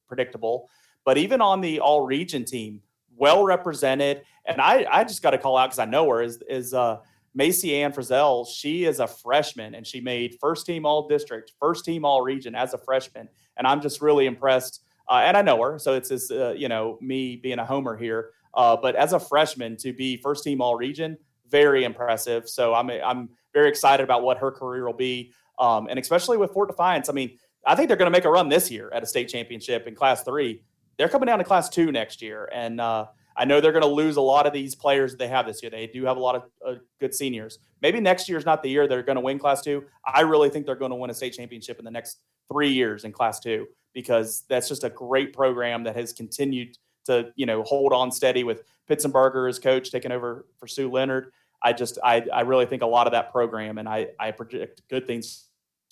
[0.07, 0.69] predictable.
[1.05, 2.81] But even on the all region team,
[3.17, 4.23] well represented.
[4.47, 6.99] And I, I just got to call out because I know her is, is uh,
[7.35, 8.47] Macy Ann Frizzell.
[8.49, 12.55] She is a freshman and she made first team all district, first team all region
[12.55, 13.29] as a freshman.
[13.57, 14.83] And I'm just really impressed.
[15.09, 15.79] Uh, and I know her.
[15.79, 18.31] So it's just, uh, you know, me being a homer here.
[18.55, 22.49] Uh, but as a freshman to be first team all region, very impressive.
[22.49, 26.53] So I'm I'm very excited about what her career will be, um, and especially with
[26.53, 27.09] Fort Defiance.
[27.09, 29.29] I mean, I think they're going to make a run this year at a state
[29.29, 30.63] championship in Class Three.
[30.99, 33.89] They're coming down to Class Two next year, and uh, I know they're going to
[33.89, 35.71] lose a lot of these players that they have this year.
[35.71, 37.59] They do have a lot of uh, good seniors.
[37.83, 39.85] Maybe next year is not the year they're going to win Class Two.
[40.07, 42.19] I really think they're going to win a state championship in the next
[42.53, 46.77] three years in Class Two because that's just a great program that has continued
[47.07, 51.33] to you know hold on steady with Pitzenberger as coach taking over for Sue Leonard.
[51.63, 54.83] I just I I really think a lot of that program, and I I predict
[54.89, 55.44] good things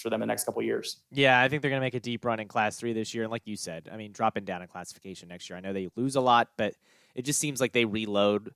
[0.03, 0.99] for them in the next couple years.
[1.11, 3.25] Yeah, I think they're going to make a deep run in Class Three this year,
[3.25, 5.57] and like you said, I mean, dropping down in classification next year.
[5.57, 6.75] I know they lose a lot, but
[7.15, 8.53] it just seems like they reload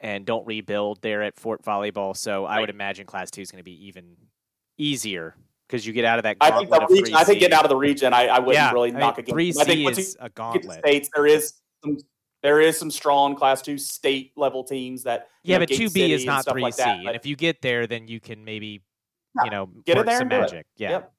[0.00, 2.16] and don't rebuild there at Fort Volleyball.
[2.16, 4.16] So I would imagine Class Two is going to be even
[4.76, 5.34] easier
[5.66, 6.36] because you get out of that.
[6.40, 8.72] I think the region, I think getting out of the region, I, I wouldn't yeah,
[8.72, 9.32] really I knock mean, against.
[9.32, 10.80] Three I think once is you a gauntlet.
[10.80, 11.98] states, there is some
[12.42, 16.12] there is some strong Class Two state level teams that Yeah, know, but two B
[16.12, 18.82] is not three like C, that, and if you get there, then you can maybe
[19.36, 20.40] Yeah, you know get in there some and do it.
[20.40, 20.66] magic.
[20.76, 20.90] Yeah.
[20.90, 21.12] Yep.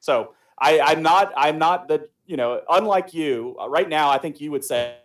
[0.00, 4.10] So I, I'm not I'm not the you know unlike you uh, right now.
[4.10, 4.96] I think you would say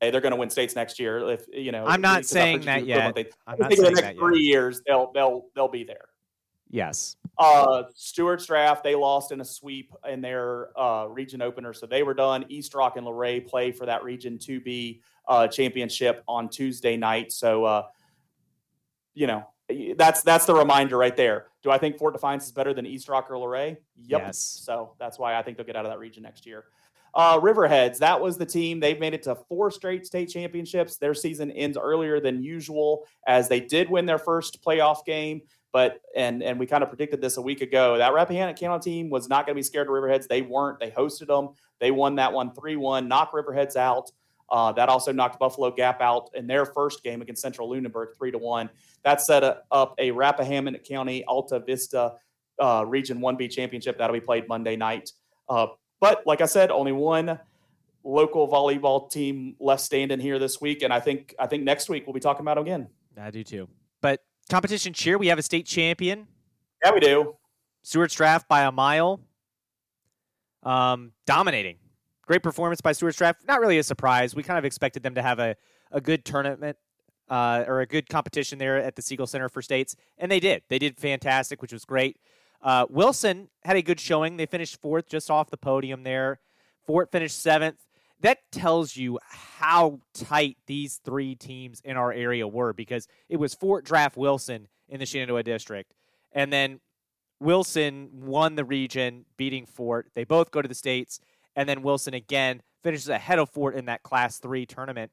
[0.00, 1.18] hey, they're going to win states next year.
[1.30, 3.14] If you know, I'm not saying that yet.
[3.14, 3.26] thing.
[3.46, 4.20] I'm not think in the saying next that yet.
[4.20, 6.06] three years they'll they'll they'll be there.
[6.70, 7.16] Yes.
[7.36, 12.02] Uh, Stuarts Draft, they lost in a sweep in their uh, region opener, so they
[12.04, 12.44] were done.
[12.48, 17.32] East Rock and Luray play for that Region 2B uh, championship on Tuesday night.
[17.32, 17.82] So, uh,
[19.14, 19.46] you know,
[19.96, 21.46] that's that's the reminder right there.
[21.62, 23.78] Do I think Fort Defiance is better than East Rock or Luray?
[24.06, 24.20] Yep.
[24.20, 24.38] Yes.
[24.38, 26.64] So that's why I think they'll get out of that region next year.
[27.12, 28.78] Uh, Riverheads, that was the team.
[28.78, 30.96] They've made it to four straight state championships.
[30.96, 35.42] Their season ends earlier than usual as they did win their first playoff game.
[35.72, 37.98] But and and we kind of predicted this a week ago.
[37.98, 40.26] That Rappahannock County team was not going to be scared of Riverheads.
[40.26, 40.80] They weren't.
[40.80, 41.50] They hosted them.
[41.78, 44.10] They won that one 3-1, knock Riverheads out.
[44.50, 48.32] Uh, that also knocked Buffalo Gap out in their first game against Central Lunenburg, three
[48.32, 48.68] to one.
[49.04, 52.16] That set up a Rappahannock County Altavista
[52.60, 55.12] uh, Region 1B championship that'll be played Monday night.
[55.48, 55.68] Uh,
[56.00, 57.38] but like I said, only one
[58.04, 62.06] local volleyball team left standing here this week, and I think I think next week
[62.06, 62.88] we'll be talking about them again.
[63.20, 63.68] I do too.
[64.00, 66.26] But competition cheer, we have a state champion.
[66.84, 67.36] Yeah, we do.
[67.82, 69.20] Stuarts Draft by a mile.
[70.62, 71.76] Um, dominating.
[72.26, 73.40] Great performance by Stuarts Draft.
[73.46, 74.34] Not really a surprise.
[74.34, 75.56] We kind of expected them to have a,
[75.90, 76.76] a good tournament
[77.30, 80.62] uh, or a good competition there at the Siegel Center for States, and they did.
[80.68, 82.18] They did fantastic, which was great.
[82.60, 84.36] Uh, Wilson had a good showing.
[84.36, 86.40] They finished fourth, just off the podium there.
[86.86, 87.86] Fort finished seventh.
[88.20, 93.54] That tells you how tight these three teams in our area were because it was
[93.54, 95.94] Fort Draft Wilson in the Shenandoah district.
[96.32, 96.80] And then
[97.38, 100.10] Wilson won the region, beating Fort.
[100.14, 101.20] They both go to the states,
[101.56, 105.12] and then Wilson again finishes ahead of Fort in that Class Three tournament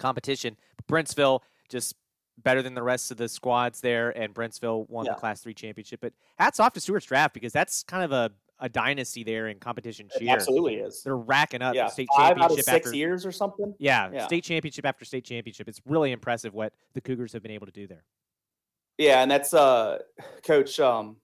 [0.00, 0.56] competition.
[0.88, 1.94] Brentsville just
[2.42, 5.12] better than the rest of the squads there, and Brentsville won yeah.
[5.12, 6.00] the Class Three championship.
[6.00, 9.58] But hats off to Stuarts Draft because that's kind of a, a dynasty there in
[9.58, 10.28] competition cheer.
[10.28, 11.02] It absolutely is.
[11.02, 13.74] They're racking up yeah, state five championship out of six after years or something.
[13.78, 15.68] Yeah, yeah, state championship after state championship.
[15.68, 18.04] It's really impressive what the Cougars have been able to do there.
[18.98, 19.98] Yeah, and that's uh,
[20.42, 21.16] Coach um,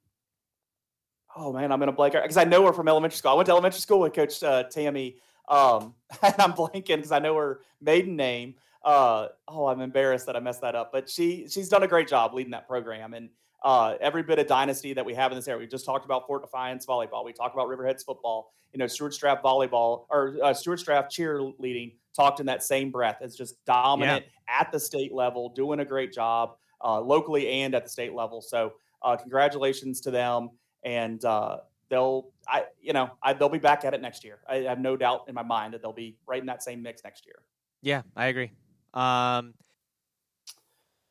[1.37, 3.33] oh man, I'm gonna blank because I know her from elementary school.
[3.33, 5.17] I went to elementary school with Coach uh, Tammy,
[5.49, 8.55] um, and I'm blanking because I know her maiden name.
[8.87, 12.09] Uh, oh, I'm embarrassed that I messed that up, but she she's done a great
[12.09, 13.29] job leading that program and
[13.65, 15.61] uh, every bit of dynasty that we have in this area.
[15.61, 17.25] We just talked about Fort Defiance volleyball.
[17.25, 18.53] We talked about Riverheads football.
[18.73, 23.19] You know, Stuarts Draft volleyball or uh, Stuarts Draft cheerleading talked in that same breath.
[23.21, 24.61] It's just dominant yeah.
[24.61, 28.41] at the state level, doing a great job uh, locally and at the state level.
[28.41, 30.51] So, uh, congratulations to them
[30.87, 31.59] and uh,
[31.91, 34.39] they'll I you know I, they'll be back at it next year.
[34.49, 37.05] I have no doubt in my mind that they'll be right in that same mix
[37.05, 37.43] next year.
[37.83, 38.53] Yeah, I agree.
[38.97, 39.53] Um,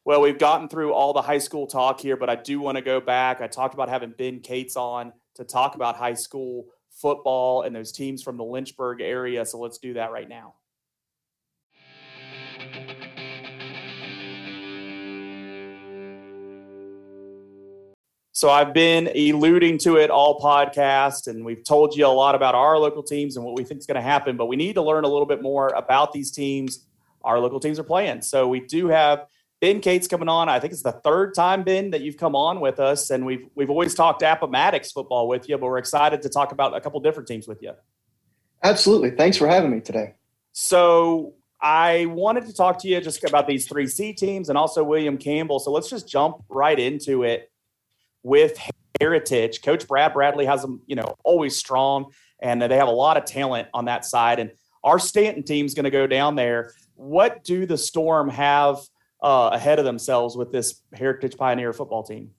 [0.06, 2.84] well, we've gotten through all the high school talk here, but I do want to
[2.84, 3.42] go back.
[3.42, 7.92] I talked about having Ben Cates on to talk about high school football and those
[7.92, 9.46] teams from the Lynchburg area.
[9.46, 10.56] So let's do that right now.
[18.32, 22.54] So I've been alluding to it all podcast, and we've told you a lot about
[22.54, 24.36] our local teams and what we think is going to happen.
[24.38, 26.86] But we need to learn a little bit more about these teams
[27.26, 28.22] our local teams are playing.
[28.22, 29.26] So we do have
[29.60, 30.48] Ben Cates coming on.
[30.48, 33.48] I think it's the third time Ben that you've come on with us, and we've
[33.56, 37.00] we've always talked Appomattox football with you, but we're excited to talk about a couple
[37.00, 37.74] different teams with you.
[38.64, 40.14] Absolutely, thanks for having me today.
[40.52, 44.84] So I wanted to talk to you just about these three C teams and also
[44.84, 45.60] William Campbell.
[45.60, 47.52] So let's just jump right into it
[48.24, 48.60] with
[49.00, 49.62] Heritage.
[49.62, 53.26] Coach Brad Bradley has them, you know, always strong, and they have a lot of
[53.26, 54.40] talent on that side.
[54.40, 54.52] And
[54.84, 56.74] our Staunton team's going to go down there.
[56.96, 58.80] What do the Storm have
[59.22, 62.32] uh, ahead of themselves with this Heritage Pioneer football team?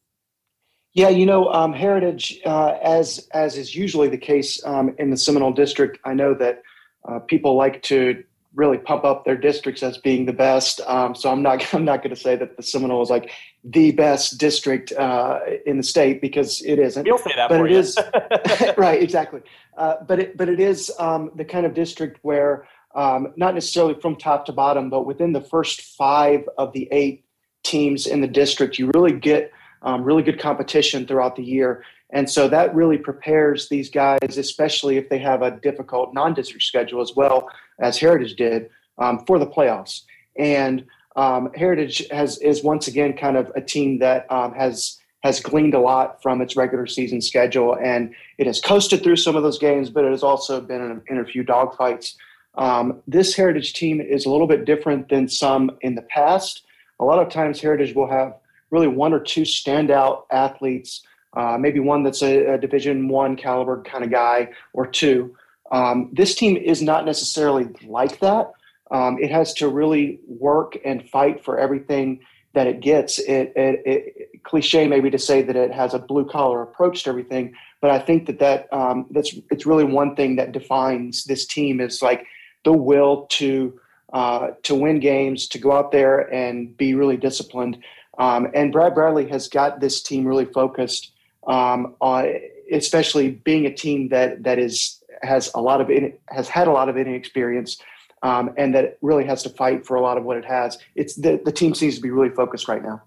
[0.93, 5.17] Yeah, you know, um, Heritage, uh, as as is usually the case um, in the
[5.17, 6.63] Seminole District, I know that
[7.07, 10.81] uh, people like to really pump up their districts as being the best.
[10.87, 13.31] Um, so I'm not I'm not going to say that the Seminole is like
[13.63, 17.07] the best district uh, in the state because it isn't.
[17.07, 17.99] You'll say that, but it is
[18.79, 19.43] right, exactly.
[19.77, 22.67] Uh, but it but it is um, the kind of district where
[22.97, 27.25] um, not necessarily from top to bottom, but within the first five of the eight
[27.63, 31.85] teams in the district, you really get um, really good competition throughout the year.
[32.11, 36.65] And so that really prepares these guys, especially if they have a difficult non district
[36.65, 40.03] schedule as well as Heritage did, um, for the playoffs.
[40.39, 40.87] And
[41.17, 45.75] um, Heritage has is once again kind of a team that um, has has gleaned
[45.75, 49.59] a lot from its regular season schedule, and it has coasted through some of those
[49.59, 52.15] games, but it has also been in, in a few dogfights.
[52.57, 56.63] Um, this Heritage team is a little bit different than some in the past.
[57.01, 58.35] A lot of times, Heritage will have
[58.71, 61.03] really one or two standout athletes
[61.37, 65.37] uh, maybe one that's a, a Division One caliber kind of guy or two.
[65.71, 68.53] Um, this team is not necessarily like that.
[68.91, 72.21] Um, it has to really work and fight for everything
[72.55, 73.19] that it gets.
[73.19, 77.11] It, it, it, cliche maybe to say that it has a blue collar approach to
[77.11, 81.45] everything, but I think that that um, that's it's really one thing that defines this
[81.45, 82.25] team is like
[82.67, 83.81] the will to
[84.13, 87.79] uh, to win games, to go out there and be really disciplined.
[88.19, 91.13] Um, and Brad Bradley has got this team really focused
[91.47, 92.27] um, uh,
[92.73, 96.73] especially being a team that that is has a lot of in, has had a
[96.73, 97.81] lot of inexperience
[98.23, 100.79] um, and that really has to fight for a lot of what it has.
[100.95, 103.03] It's the the team seems to be really focused right now.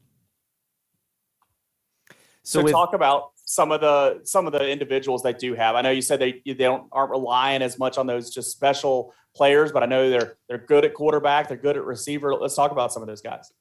[2.43, 5.73] So, so with, talk about some of the some of the individuals they do have.
[5.73, 9.11] I know you said they they don't aren't relying as much on those just special
[9.35, 12.35] players, but I know they're they're good at quarterback, they're good at receiver.
[12.35, 13.51] Let's talk about some of those guys.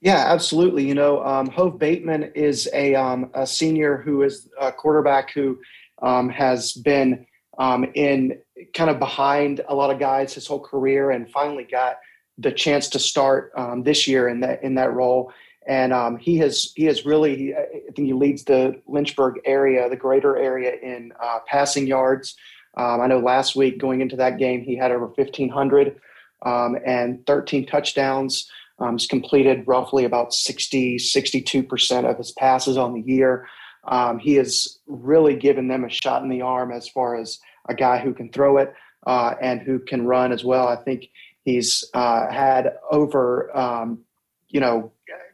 [0.00, 0.86] Yeah, absolutely.
[0.86, 5.58] You know, um, Hove Bateman is a, um, a senior who is a quarterback who
[6.00, 7.26] um, has been
[7.58, 8.38] um, in
[8.72, 11.96] kind of behind a lot of guys his whole career, and finally got
[12.38, 15.32] the chance to start um, this year in that in that role
[15.66, 19.96] and um, he has he has really I think he leads the Lynchburg area, the
[19.96, 22.36] greater area in uh, passing yards.
[22.76, 25.96] Um, I know last week going into that game he had over 1,500
[26.44, 28.50] um, and 13 touchdowns.
[28.78, 33.46] Um, he's completed roughly about 60 62 percent of his passes on the year.
[33.86, 37.38] Um, he has really given them a shot in the arm as far as
[37.68, 38.74] a guy who can throw it
[39.06, 40.68] uh, and who can run as well.
[40.68, 41.10] I think
[41.44, 44.00] he's uh, had over um,
[44.48, 44.92] you know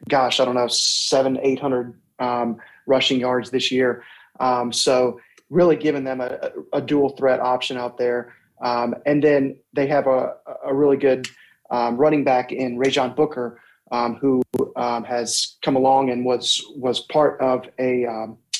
[0.09, 4.03] gosh, I don't know, seven, 800 um, rushing yards this year.
[4.39, 8.33] Um, so really giving them a, a, dual threat option out there.
[8.61, 10.35] Um, and then they have a,
[10.65, 11.27] a really good
[11.69, 13.59] um, running back in Rajon Booker,
[13.91, 14.41] um, who
[14.75, 18.05] um, has come along and was was part of a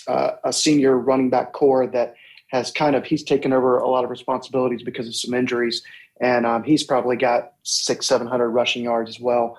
[0.08, 2.16] uh, a senior running back core that
[2.48, 5.84] has kind of he's taken over a lot of responsibilities because of some injuries,
[6.20, 9.58] and he's probably got six, seven hundred rushing yards as well.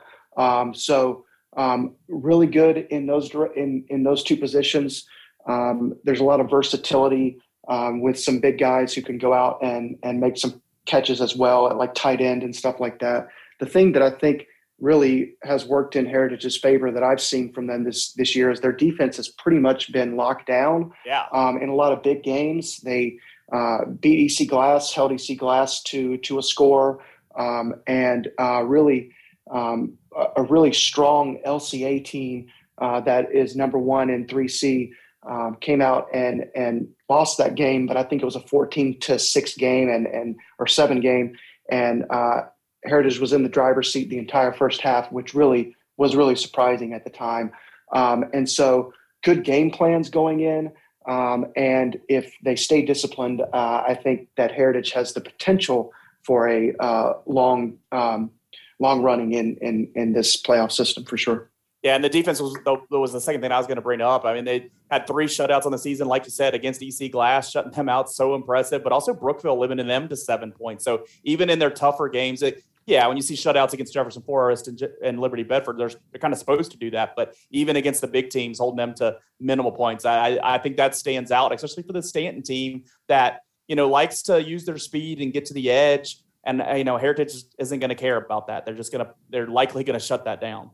[0.74, 1.24] so
[1.56, 5.06] um, really good in those in in those two positions.
[5.48, 7.38] Um, there's a lot of versatility
[7.68, 11.36] um, with some big guys who can go out and and make some catches as
[11.36, 13.28] well at like tight end and stuff like that.
[13.60, 14.46] The thing that I think
[14.80, 18.60] really has worked in Heritage's favor that I've seen from them this this year is
[18.60, 20.92] their defense has pretty much been locked down.
[21.06, 21.24] Yeah.
[21.32, 23.18] Um, in a lot of big games, they
[23.52, 27.04] uh, beat EC Glass, held EC Glass to to a score,
[27.38, 29.12] um, and uh, really
[29.50, 29.96] um,
[30.36, 32.48] a really strong LCA team
[32.78, 34.90] uh, that is number one in 3C
[35.28, 38.98] um, came out and and lost that game, but I think it was a 14
[39.00, 41.36] to six game and and or seven game,
[41.70, 42.42] and uh,
[42.84, 46.92] Heritage was in the driver's seat the entire first half, which really was really surprising
[46.92, 47.52] at the time.
[47.92, 48.92] Um, and so,
[49.22, 50.72] good game plans going in.
[51.08, 55.92] Um, and if they stay disciplined, uh, I think that Heritage has the potential
[56.24, 58.30] for a uh, long um,
[58.78, 61.50] long running in in in this playoff system for sure.
[61.82, 62.56] Yeah, and the defense was
[62.90, 64.24] was the second thing I was going to bring up.
[64.24, 67.50] I mean, they had three shutouts on the season, like you said, against EC Glass,
[67.50, 68.84] shutting them out, so impressive.
[68.84, 70.84] But also Brookville limiting them to seven points.
[70.84, 74.68] So even in their tougher games, it, yeah, when you see shutouts against Jefferson Forest
[74.68, 77.14] and, and Liberty Bedford, they're, they're kind of supposed to do that.
[77.16, 80.94] But even against the big teams, holding them to minimal points, I, I think that
[80.94, 85.20] stands out, especially for the Staunton team that you know likes to use their speed
[85.20, 88.46] and get to the edge and uh, you know heritage isn't going to care about
[88.48, 88.64] that.
[88.64, 90.70] They're just going to they're likely going to shut that down.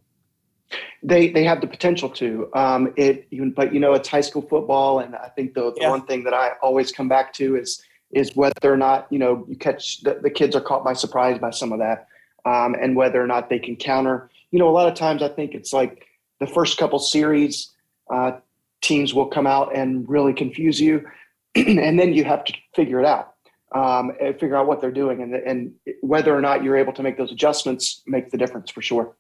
[1.02, 2.50] They they have the potential to.
[2.54, 5.78] Um it even but you know it's high school football and i think the, the
[5.82, 5.90] yeah.
[5.90, 9.44] one thing that i always come back to is is whether or not you know
[9.48, 12.06] you catch the, the kids are caught by surprise by some of that
[12.44, 14.30] um, and whether or not they can counter.
[14.50, 16.06] You know a lot of times i think it's like
[16.40, 17.70] the first couple series
[18.10, 18.32] uh,
[18.80, 21.04] teams will come out and really confuse you
[21.54, 23.34] and then you have to figure it out
[23.72, 27.02] um, and figure out what they're doing and, and whether or not you're able to
[27.02, 29.16] make those adjustments make the difference for sure.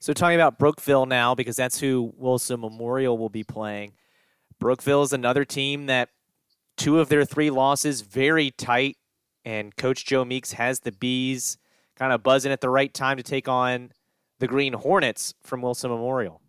[0.00, 3.94] So talking about Brookville now, because that's who Wilson Memorial will be playing.
[4.60, 6.10] Brookville is another team that
[6.76, 8.96] two of their three losses very tight,
[9.44, 11.58] and Coach Joe Meeks has the bees
[11.96, 13.90] kind of buzzing at the right time to take on
[14.38, 16.40] the Green Hornets from Wilson Memorial.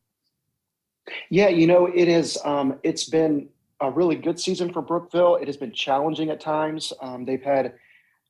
[1.31, 2.37] Yeah, you know it is.
[2.45, 3.49] Um, it's been
[3.81, 5.35] a really good season for Brookville.
[5.37, 6.93] It has been challenging at times.
[7.01, 7.73] Um, they've had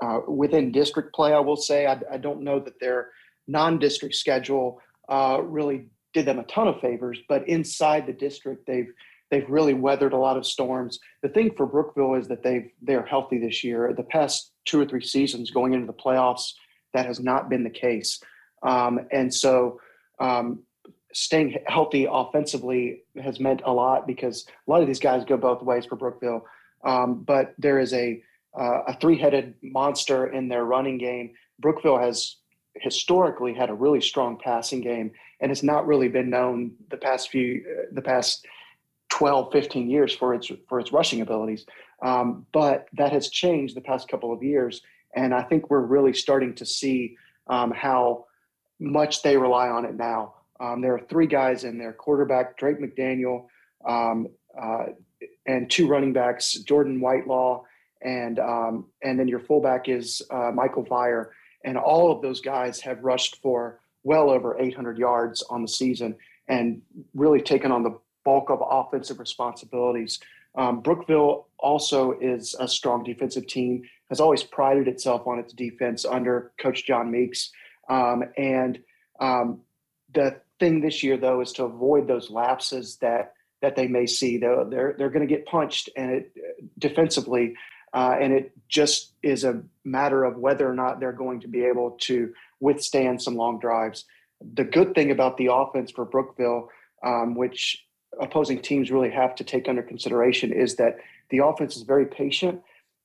[0.02, 1.86] uh, within district play, I will say.
[1.86, 3.10] I, I don't know that their
[3.48, 8.92] non-district schedule uh, really did them a ton of favors, but inside the district, they've
[9.32, 11.00] they've really weathered a lot of storms.
[11.22, 13.94] The thing for Brookville is that they've they're healthy this year.
[13.96, 16.54] The past two or three seasons going into the playoffs,
[16.94, 18.20] that has not been the case,
[18.64, 19.80] um, and so
[20.20, 20.64] um,
[21.14, 25.62] staying healthy offensively has meant a lot because a lot of these guys go both
[25.62, 26.46] ways for Brookville.
[26.84, 28.22] Um, but there is a
[28.58, 31.32] uh, a three-headed monster in their running game.
[31.60, 32.38] Brookville has
[32.76, 37.30] historically had a really strong passing game and has not really been known the past
[37.30, 38.46] few uh, the past
[39.10, 41.66] 12 15 years for its for its rushing abilities
[42.02, 44.82] um, but that has changed the past couple of years
[45.16, 47.16] and i think we're really starting to see
[47.48, 48.26] um, how
[48.80, 52.80] much they rely on it now um, there are three guys in there: quarterback Drake
[52.80, 53.46] McDaniel,
[53.88, 54.28] um,
[54.60, 54.86] uh,
[55.46, 57.64] and two running backs, Jordan Whitelaw,
[58.02, 61.32] and um, and then your fullback is uh, Michael Vire.
[61.66, 66.16] And all of those guys have rushed for well over 800 yards on the season
[66.48, 66.82] and
[67.14, 70.20] really taken on the bulk of offensive responsibilities.
[70.56, 76.06] Um, Brookville also is a strong defensive team, has always prided itself on its defense
[76.06, 77.52] under Coach John Meeks.
[77.90, 78.80] Um, and
[79.20, 79.62] um,
[80.14, 84.38] the thing this year, though, is to avoid those lapses that that they may see.
[84.38, 86.34] They're they're, they're going to get punched and it
[86.78, 87.56] defensively,
[87.94, 91.64] uh, and it just is a matter of whether or not they're going to be
[91.66, 94.06] able to withstand some long drives.
[94.54, 96.70] The good thing about the offense for Brookville,
[97.06, 97.86] um, which
[98.22, 100.98] opposing teams really have to take under consideration, is that
[101.30, 102.62] the offense is very patient,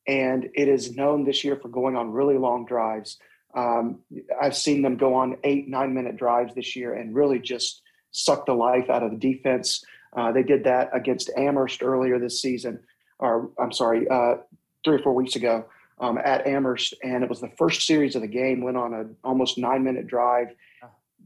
[0.07, 3.19] and it is known this year for going on really long drives.
[3.55, 4.01] Um,
[4.41, 8.47] I've seen them go on eight, nine minute drives this year and really just suck
[8.47, 9.85] the life out of the defense.
[10.17, 12.81] Uh, they did that against Amherst earlier this season,
[13.19, 14.37] or I'm sorry, uh,
[14.85, 15.67] three or four weeks ago
[15.99, 18.63] um, at Amherst, and it was the first series of the game.
[18.63, 20.49] Went on a almost nine minute drive.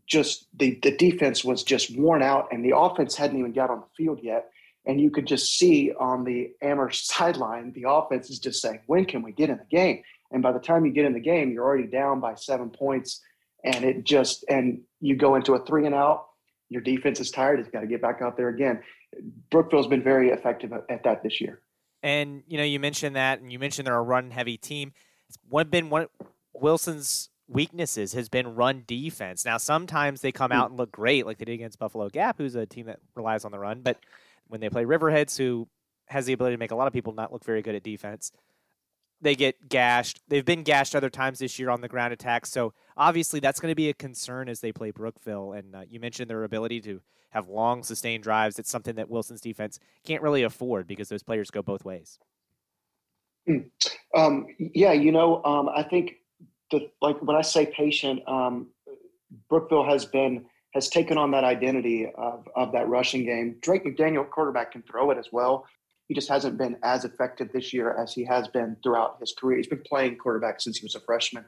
[0.07, 3.81] Just the the defense was just worn out, and the offense hadn't even got on
[3.81, 4.51] the field yet.
[4.87, 9.05] And you could just see on the Amherst sideline, the offense is just saying, "When
[9.05, 11.53] can we get in the game?" And by the time you get in the game,
[11.53, 13.21] you're already down by seven points,
[13.65, 16.29] and it just and you go into a three and out
[16.69, 17.61] your defense is tired.
[17.61, 18.83] It's got to get back out there again.
[19.51, 21.61] Brookville's been very effective at that this year.
[22.03, 24.93] And you know, you mentioned that, and you mentioned they're a run-heavy team.
[25.29, 26.07] It's one been one
[26.53, 29.45] Wilson's weaknesses has been run defense.
[29.45, 30.59] Now, sometimes they come hmm.
[30.59, 33.45] out and look great, like they did against Buffalo Gap, who's a team that relies
[33.45, 33.81] on the run.
[33.81, 33.99] But
[34.49, 35.67] when they play Riverheads, who
[36.07, 38.33] has the ability to make a lot of people not look very good at defense,
[39.21, 40.21] they get gashed.
[40.29, 42.51] They've been gashed other times this year on the ground attacks.
[42.51, 45.53] So obviously that's going to be a concern as they play Brookville.
[45.53, 47.01] And uh, you mentioned their ability to
[47.31, 48.59] have long, sustained drives.
[48.59, 52.19] It's something that Wilson's defense can't really afford because those players go both ways.
[53.47, 53.59] Hmm.
[54.15, 56.17] Um, yeah, you know, um, I think
[56.71, 58.69] the like when I say patient, um,
[59.49, 63.57] Brookville has been has taken on that identity of, of that rushing game.
[63.61, 65.67] Drake McDaniel, quarterback, can throw it as well.
[66.09, 69.59] He just hasn't been as effective this year as he has been throughout his career.
[69.59, 71.45] He's been playing quarterback since he was a freshman,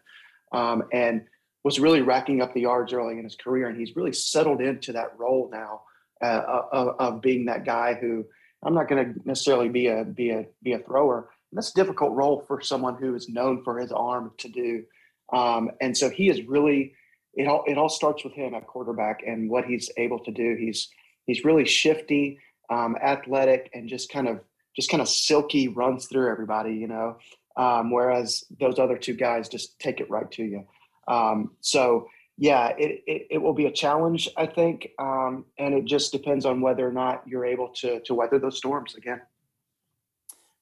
[0.53, 1.23] um, and
[1.65, 3.69] was really racking up the yards early in his career.
[3.69, 5.83] And he's really settled into that role now
[6.23, 8.25] uh, of, of, being that guy who
[8.63, 11.31] I'm not going to necessarily be a be a be a thrower.
[11.51, 14.85] And that's a difficult role for someone who is known for his arm to do.
[15.33, 16.95] Um, and so he is really
[17.35, 20.57] it all it all starts with him at quarterback and what he's able to do.
[20.59, 20.89] He's
[21.27, 22.39] he's really shifty,
[22.69, 24.41] um, athletic, and just kind of
[24.77, 27.19] just kind of silky runs through everybody, you know.
[27.57, 30.67] Um, whereas those other two guys just take it right to you.
[31.09, 32.07] Um, so
[32.39, 36.47] yeah, it, it, it, will be a challenge, I think, um, and it just depends
[36.47, 39.21] on whether or not you're able to to weather those storms again.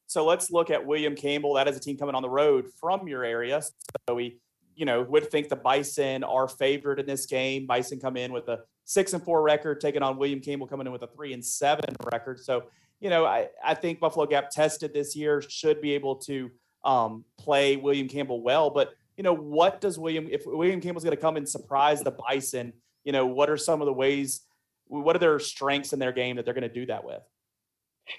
[0.09, 1.55] So let's look at William Campbell.
[1.55, 3.61] That is a team coming on the road from your area.
[4.09, 4.39] So we,
[4.75, 7.67] you know, would think the Bison are favored in this game.
[7.67, 10.93] Bison come in with a six and four record, taking on William Campbell coming in
[10.93, 12.41] with a three and seven record.
[12.41, 12.65] So
[13.01, 16.51] you know, I, I think Buffalo Gap tested this year should be able to
[16.85, 18.71] um, play William Campbell well.
[18.71, 22.11] But, you know, what does William, if William Campbell's going to come and surprise the
[22.11, 22.73] Bison,
[23.05, 24.43] you know, what are some of the ways,
[24.87, 27.23] what are their strengths in their game that they're going to do that with?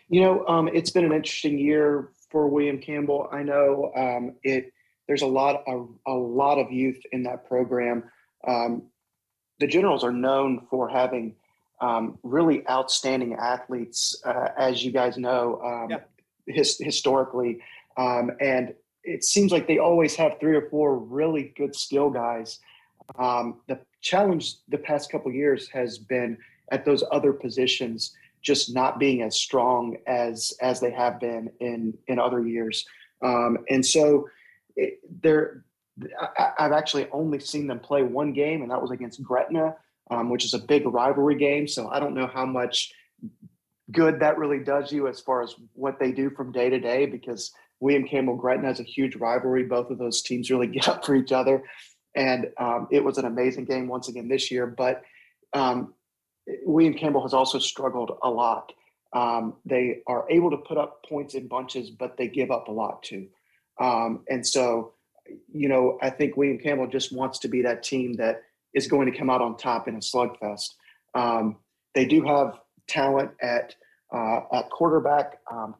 [0.07, 3.27] You know, um, it's been an interesting year for William Campbell.
[3.31, 4.71] I know um, it.
[5.07, 8.03] There's a lot, a, a, lot of youth in that program.
[8.47, 8.83] Um,
[9.59, 11.35] the Generals are known for having
[11.81, 15.99] um, really outstanding athletes, uh, as you guys know, um, yeah.
[16.47, 17.59] his, historically.
[17.97, 18.73] Um, and
[19.03, 22.59] it seems like they always have three or four really good skill guys.
[23.17, 26.37] Um, the challenge the past couple years has been
[26.71, 31.97] at those other positions just not being as strong as as they have been in
[32.07, 32.85] in other years.
[33.21, 34.29] Um, and so
[34.75, 35.65] it, they're
[36.37, 39.75] I, I've actually only seen them play one game, and that was against Gretna
[40.09, 41.67] um, which is a big rivalry game.
[41.67, 42.91] So I don't know how much
[43.91, 47.05] good that really does you as far as what they do from day to day
[47.05, 49.63] because William Campbell Gretna has a huge rivalry.
[49.63, 51.63] Both of those teams really get up for each other.
[52.15, 54.67] And um, it was an amazing game once again this year.
[54.67, 55.03] But
[55.53, 55.93] um,
[56.63, 58.73] William Campbell has also struggled a lot.
[59.13, 62.71] Um, they are able to put up points in bunches, but they give up a
[62.71, 63.27] lot too.
[63.79, 64.93] Um, and so,
[65.51, 68.43] you know, I think William Campbell just wants to be that team that
[68.73, 70.75] is going to come out on top in a slugfest.
[71.15, 71.57] Um,
[71.93, 73.75] they do have talent at
[74.13, 75.39] uh, at quarterback.
[75.51, 75.75] Um,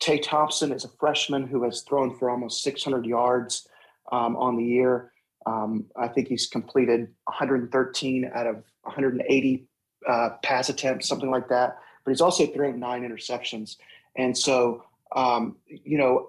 [0.00, 3.68] Tay Thompson is a freshman who has thrown for almost 600 yards
[4.12, 5.12] um, on the year.
[5.46, 9.66] Um, I think he's completed 113 out of 180
[10.08, 11.78] uh, pass attempts, something like that.
[12.04, 13.76] But he's also thrown nine interceptions.
[14.16, 14.84] And so,
[15.14, 16.26] um, you know,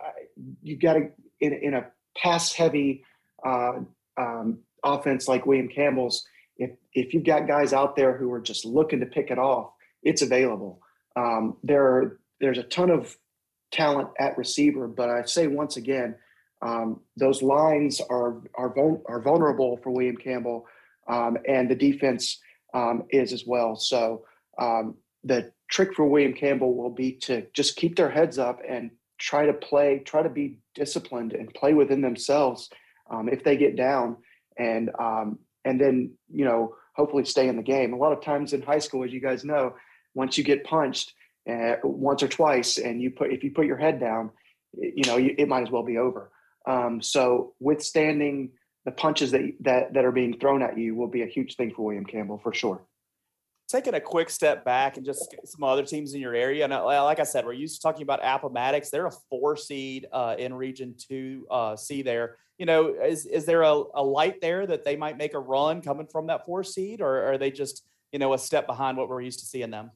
[0.62, 1.10] you've got to,
[1.40, 1.86] in, in a
[2.18, 3.04] pass heavy
[3.46, 3.80] uh,
[4.18, 6.26] um, offense like William Campbell's,
[6.58, 9.72] if if you've got guys out there who are just looking to pick it off,
[10.04, 10.80] it's available.
[11.16, 13.16] um, there there's a ton of
[13.72, 16.16] talent at receiver, but I say once again,
[16.62, 18.74] um, those lines are are
[19.08, 20.66] are vulnerable for William Campbell,
[21.08, 22.40] um, and the defense
[22.74, 23.76] um, is as well.
[23.76, 24.26] So
[24.58, 28.92] um, the trick for William Campbell will be to just keep their heads up and
[29.18, 32.70] try to play, try to be disciplined and play within themselves
[33.10, 34.18] um, if they get down,
[34.58, 37.94] and um, and then you know hopefully stay in the game.
[37.94, 39.76] A lot of times in high school, as you guys know,
[40.14, 41.14] once you get punched
[41.50, 44.32] uh, once or twice, and you put if you put your head down,
[44.74, 46.32] you know you, it might as well be over.
[46.68, 48.52] Um, so withstanding
[48.86, 51.74] the punches that that that are being thrown at you will be a huge thing
[51.76, 52.82] for William Campbell for sure
[53.68, 56.64] taking a quick step back and just some other teams in your area.
[56.64, 58.90] And uh, like I said, we're used to talking about Appomattox.
[58.90, 62.02] They're a four seed uh, in Region Two uh, C.
[62.02, 65.40] There, you know, is is there a, a light there that they might make a
[65.40, 68.98] run coming from that four seed, or are they just you know a step behind
[68.98, 69.92] what we're used to seeing them?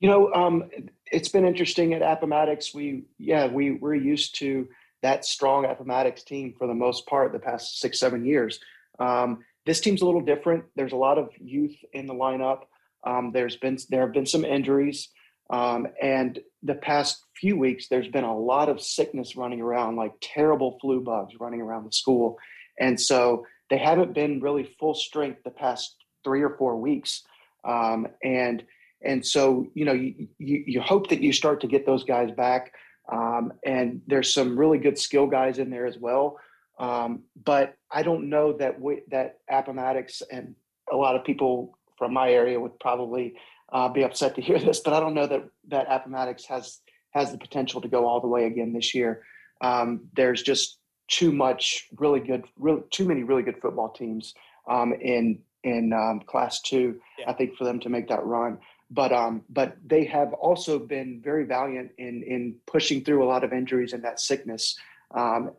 [0.00, 0.70] You know, um,
[1.10, 2.74] it's been interesting at Appomattox.
[2.74, 4.68] We yeah we we're used to
[5.02, 8.60] that strong Appomattox team for the most part the past six seven years.
[8.98, 10.64] Um, this team's a little different.
[10.76, 12.60] There's a lot of youth in the lineup.
[13.06, 15.10] Um, there's been there have been some injuries,
[15.50, 20.12] um, and the past few weeks there's been a lot of sickness running around, like
[20.22, 22.38] terrible flu bugs running around the school,
[22.80, 27.22] and so they haven't been really full strength the past three or four weeks,
[27.68, 28.64] um, and
[29.04, 32.30] and so you know you, you, you hope that you start to get those guys
[32.30, 32.72] back,
[33.12, 36.38] um, and there's some really good skill guys in there as well.
[36.78, 40.54] Um, but I don't know that we, that Appomattox and
[40.92, 43.34] a lot of people from my area would probably
[43.72, 47.32] uh, be upset to hear this, but I don't know that that Appomattox has has
[47.32, 49.22] the potential to go all the way again this year.
[49.60, 54.34] Um, there's just too much really good, really, too many really good football teams
[54.68, 57.00] um, in in um, Class Two.
[57.18, 57.30] Yeah.
[57.30, 58.58] I think for them to make that run,
[58.90, 63.42] but um, but they have also been very valiant in in pushing through a lot
[63.42, 64.78] of injuries and that sickness
[65.14, 65.50] um,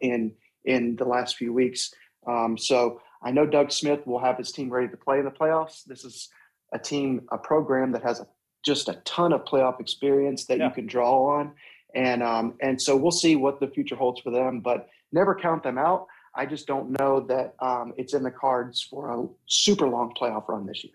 [0.66, 1.94] in the last few weeks.
[2.28, 5.32] Um, so I know Doug Smith will have his team ready to play in the
[5.32, 5.84] playoffs.
[5.86, 6.30] This is
[6.74, 8.28] a team, a program that has a,
[8.66, 10.68] just a ton of playoff experience that yeah.
[10.68, 11.54] you can draw on,
[11.96, 14.60] and um, and so we'll see what the future holds for them.
[14.60, 16.08] But never count them out.
[16.36, 20.48] I just don't know that um, it's in the cards for a super long playoff
[20.48, 20.94] run this year.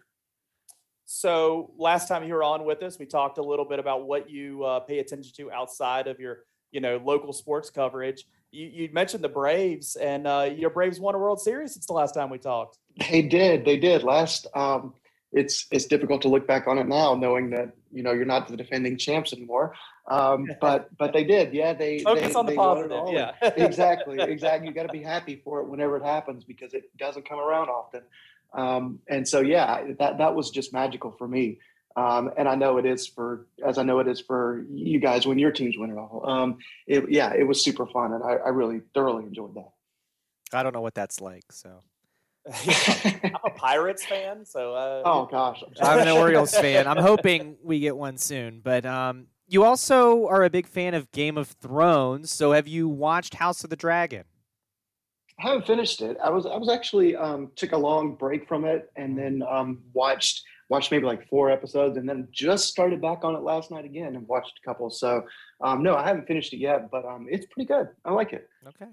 [1.06, 4.30] So last time you were on with us, we talked a little bit about what
[4.30, 8.24] you uh, pay attention to outside of your, you know, local sports coverage
[8.54, 11.92] you, you mentioned the Braves, and uh, your Braves won a World Series since the
[11.92, 12.78] last time we talked.
[13.10, 13.64] They did.
[13.64, 14.04] They did.
[14.04, 14.94] Last, um,
[15.32, 18.46] it's it's difficult to look back on it now, knowing that you know you're not
[18.46, 19.74] the defending champs anymore.
[20.08, 21.52] Um, but but they did.
[21.52, 23.04] Yeah, they focus they, on the positive.
[23.08, 24.68] Yeah, exactly, exactly.
[24.68, 27.68] You got to be happy for it whenever it happens because it doesn't come around
[27.68, 28.02] often.
[28.52, 31.58] Um, and so yeah, that that was just magical for me.
[31.96, 35.26] Um, and I know it is for, as I know it is for you guys
[35.26, 36.28] when your teams win it all.
[36.28, 39.70] Um, it, yeah, it was super fun, and I, I, really thoroughly enjoyed that.
[40.52, 41.82] I don't know what that's like, so.
[42.46, 44.74] I'm a Pirates fan, so.
[44.74, 45.02] Uh...
[45.06, 46.88] Oh gosh, I'm, I'm an Orioles fan.
[46.88, 51.10] I'm hoping we get one soon, but um, you also are a big fan of
[51.12, 52.32] Game of Thrones.
[52.32, 54.24] So have you watched House of the Dragon?
[55.38, 56.16] I haven't finished it.
[56.22, 59.82] I was I was actually um, took a long break from it and then um,
[59.92, 63.84] watched watched maybe like four episodes and then just started back on it last night
[63.84, 64.90] again and watched a couple.
[64.90, 65.24] So
[65.60, 67.90] um, no, I haven't finished it yet, but um, it's pretty good.
[68.04, 68.48] I like it.
[68.66, 68.90] Okay.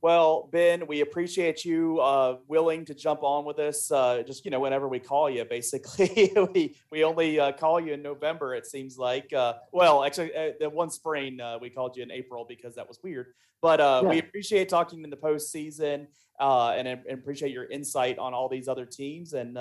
[0.00, 3.90] Well, Ben, we appreciate you uh, willing to jump on with us.
[3.90, 7.92] Uh, just you know, whenever we call you, basically, we we only uh, call you
[7.94, 8.54] in November.
[8.54, 9.32] It seems like.
[9.32, 12.86] Uh, well, actually, uh, the one spring uh, we called you in April because that
[12.86, 13.34] was weird.
[13.60, 14.02] But yeah.
[14.02, 16.06] we appreciate talking in the postseason
[16.38, 19.34] and, and appreciate your insight on all these other teams.
[19.34, 19.56] And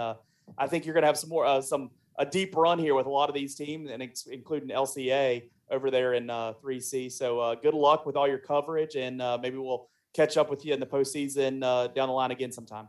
[0.57, 3.09] I think you're going to have some more some a deep run here with a
[3.09, 7.11] lot of these teams, and ex- including LCA over there in 3C.
[7.11, 10.79] So good luck with all your coverage, and maybe we'll catch up with you in
[10.79, 12.87] the postseason uh, down the line again sometime.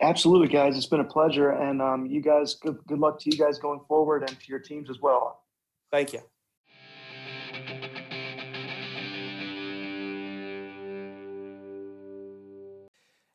[0.00, 0.76] Absolutely, guys.
[0.76, 3.80] It's been a pleasure, and um, you guys, good good luck to you guys going
[3.86, 5.44] forward, and to your teams as well.
[5.90, 6.20] Thank you.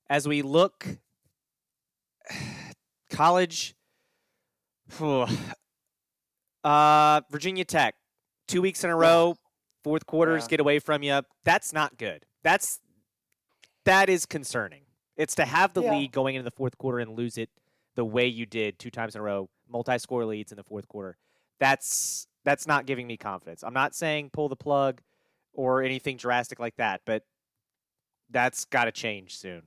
[0.10, 0.86] As we look,
[3.20, 3.76] college,
[6.64, 7.96] uh, Virginia Tech,
[8.48, 9.36] two weeks in a row,
[9.84, 10.52] fourth quarters yeah.
[10.52, 11.22] get away from you.
[11.44, 12.26] That's not good.
[12.44, 12.80] That's
[13.84, 14.84] that is concerning.
[15.18, 15.92] It's to have the yeah.
[15.92, 17.50] lead going into the fourth quarter and lose it
[17.96, 21.18] the way you did two times in a row, multi-score leads in the fourth quarter.
[21.60, 23.66] That's that's not giving me confidence.
[23.66, 25.02] I'm not saying pull the plug
[25.52, 27.24] or anything drastic like that, but
[28.30, 29.64] that's got to change soon.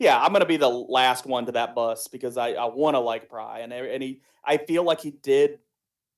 [0.00, 3.00] Yeah, I'm to be the last one to that bus because I, I want to
[3.00, 5.58] like Pry and and he I feel like he did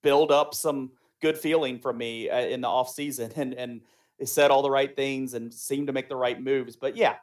[0.02, 3.80] build up some good feeling from me uh, in the offseason and and
[4.20, 6.76] they said all the right things and seemed to make the right moves.
[6.76, 7.16] But yeah,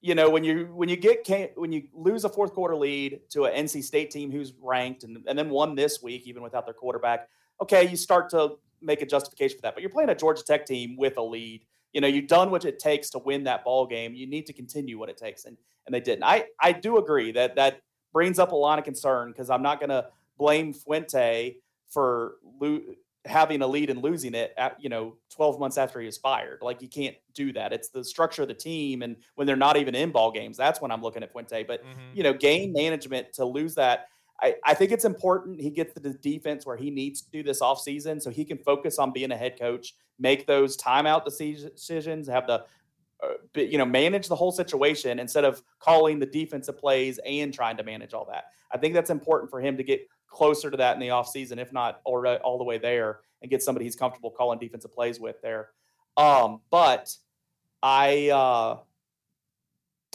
[0.00, 3.44] you know when you when you get when you lose a fourth quarter lead to
[3.44, 6.74] an NC State team who's ranked and, and then won this week even without their
[6.74, 7.28] quarterback,
[7.60, 9.74] okay, you start to make a justification for that.
[9.74, 11.66] But you're playing a Georgia Tech team with a lead.
[11.92, 14.14] You know, you've done what it takes to win that ball game.
[14.14, 16.24] You need to continue what it takes, and and they didn't.
[16.24, 17.80] I I do agree that that
[18.12, 20.06] brings up a lot of concern because I'm not going to
[20.38, 21.56] blame Fuente
[21.88, 22.80] for lo-
[23.24, 26.58] having a lead and losing it at, you know 12 months after he was fired
[26.60, 29.76] like you can't do that it's the structure of the team and when they're not
[29.76, 32.00] even in ball games that's when i'm looking at fuente but mm-hmm.
[32.14, 34.08] you know game management to lose that
[34.40, 37.60] I, I think it's important he gets the defense where he needs to do this
[37.60, 42.46] offseason so he can focus on being a head coach make those timeout decisions have
[42.46, 42.64] the
[43.22, 47.76] uh, you know manage the whole situation instead of calling the defensive plays and trying
[47.76, 50.94] to manage all that i think that's important for him to get closer to that
[50.94, 54.30] in the offseason, if not already all the way there, and get somebody he's comfortable
[54.30, 55.68] calling defensive plays with there.
[56.16, 57.14] Um, but
[57.82, 58.78] I uh,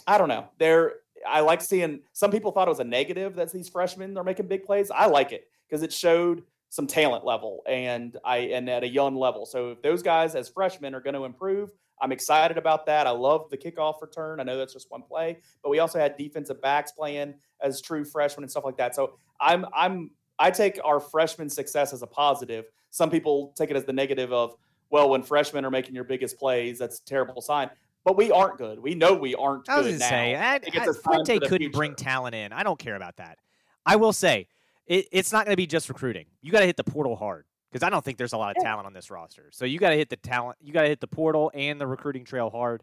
[0.06, 0.48] I don't know.
[0.58, 0.96] There
[1.28, 4.48] I like seeing some people thought it was a negative that these freshmen are making
[4.48, 4.90] big plays.
[4.90, 9.16] I like it because it showed some talent level and I and at a young
[9.16, 9.46] level.
[9.46, 11.70] So if those guys as freshmen are going to improve,
[12.00, 13.06] I'm excited about that.
[13.06, 14.40] I love the kickoff return.
[14.40, 18.04] I know that's just one play, but we also had defensive backs playing as true
[18.04, 18.94] freshmen and stuff like that.
[18.94, 22.66] So I'm I'm I take our freshman success as a positive.
[22.90, 24.54] Some people take it as the negative of,
[24.90, 27.70] well, when freshmen are making your biggest plays, that's a terrible sign.
[28.08, 28.78] But we aren't good.
[28.78, 30.08] We know we aren't I was good now.
[30.08, 30.60] Say, I,
[31.04, 31.76] Fuente couldn't future.
[31.76, 32.54] bring talent in.
[32.54, 33.36] I don't care about that.
[33.84, 34.48] I will say,
[34.86, 36.24] it, it's not going to be just recruiting.
[36.40, 38.62] You got to hit the portal hard because I don't think there's a lot of
[38.62, 39.50] talent on this roster.
[39.52, 40.56] So you got to hit the talent.
[40.62, 42.82] You got to hit the portal and the recruiting trail hard.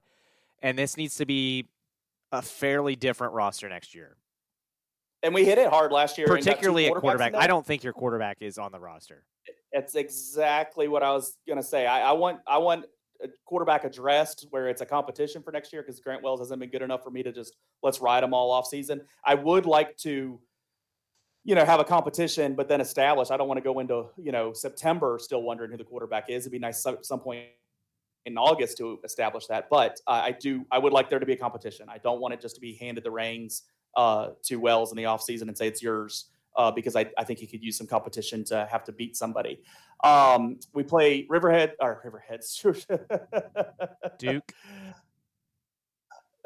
[0.61, 1.69] And this needs to be
[2.31, 4.17] a fairly different roster next year
[5.25, 6.27] and we hit it hard last year.
[6.27, 7.33] Particularly at quarterback.
[7.33, 9.23] I don't think your quarterback is on the roster.
[9.73, 11.87] That's exactly what I was going to say.
[11.87, 12.85] I, I, want I want
[13.45, 16.81] quarterback addressed where it's a competition for next year because Grant Wells hasn't been good
[16.81, 19.01] enough for me to just let's ride them all off season.
[19.25, 20.39] I would like to,
[21.43, 23.31] you know, have a competition, but then establish.
[23.31, 26.43] I don't want to go into you know September still wondering who the quarterback is.
[26.43, 27.45] It'd be nice at some point
[28.25, 29.69] in August to establish that.
[29.69, 31.87] But uh, I do I would like there to be a competition.
[31.89, 33.63] I don't want it just to be handed the reins
[33.95, 37.39] uh, to Wells in the offseason and say it's yours uh, because I, I think
[37.39, 39.61] he could use some competition to have to beat somebody.
[40.03, 42.61] Um, we play Riverhead or Riverheads.
[44.17, 44.51] Duke.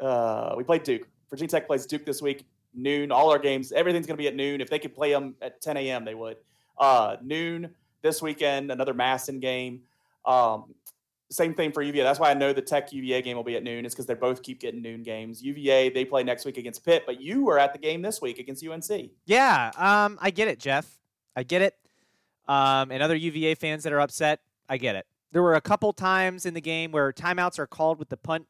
[0.00, 1.06] Uh, we played Duke.
[1.28, 2.44] Virginia Tech plays Duke this week
[2.74, 3.12] noon.
[3.12, 4.60] All our games, everything's going to be at noon.
[4.60, 6.36] If they could play them at 10 a.m., they would.
[6.78, 9.82] Uh, noon this weekend, another MASN game.
[10.24, 10.74] Um,
[11.30, 12.02] same thing for UVA.
[12.02, 13.86] That's why I know the Tech UVA game will be at noon.
[13.86, 15.42] Is because they both keep getting noon games.
[15.42, 18.38] UVA they play next week against Pitt, but you were at the game this week
[18.38, 19.10] against UNC.
[19.26, 20.98] Yeah, um, I get it, Jeff.
[21.36, 21.74] I get it.
[22.48, 25.06] Um, and other UVA fans that are upset, I get it.
[25.32, 28.46] There were a couple times in the game where timeouts are called with the punt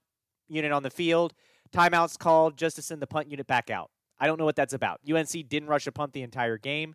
[0.48, 1.34] unit on the field.
[1.72, 3.90] Timeouts called just to send the punt unit back out.
[4.18, 5.00] I don't know what that's about.
[5.10, 6.94] UNC didn't rush a punt the entire game.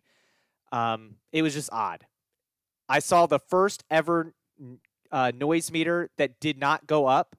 [0.72, 2.06] Um, it was just odd.
[2.88, 4.34] I saw the first ever
[5.12, 7.36] uh, noise meter that did not go up.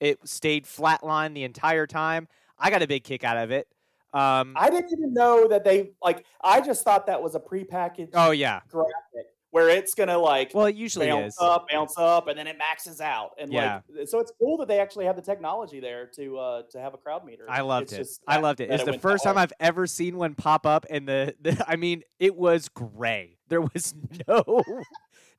[0.00, 2.28] It stayed flatline the entire time.
[2.58, 3.68] I got a big kick out of it.
[4.12, 6.24] Um, I didn't even know that they like.
[6.42, 8.10] I just thought that was a prepackaged.
[8.14, 10.52] Oh yeah, graphic where it's gonna like.
[10.54, 11.40] Well, it usually bounce is.
[11.40, 13.30] up, bounce up, and then it maxes out.
[13.38, 13.80] And yeah.
[13.94, 16.94] like, so it's cool that they actually have the technology there to uh to have
[16.94, 17.44] a crowd meter.
[17.48, 18.24] I loved it's it.
[18.26, 18.70] I loved it.
[18.70, 21.76] It's it the first time I've ever seen one pop up, and the, the I
[21.76, 23.38] mean, it was gray.
[23.48, 23.94] There was
[24.28, 24.62] no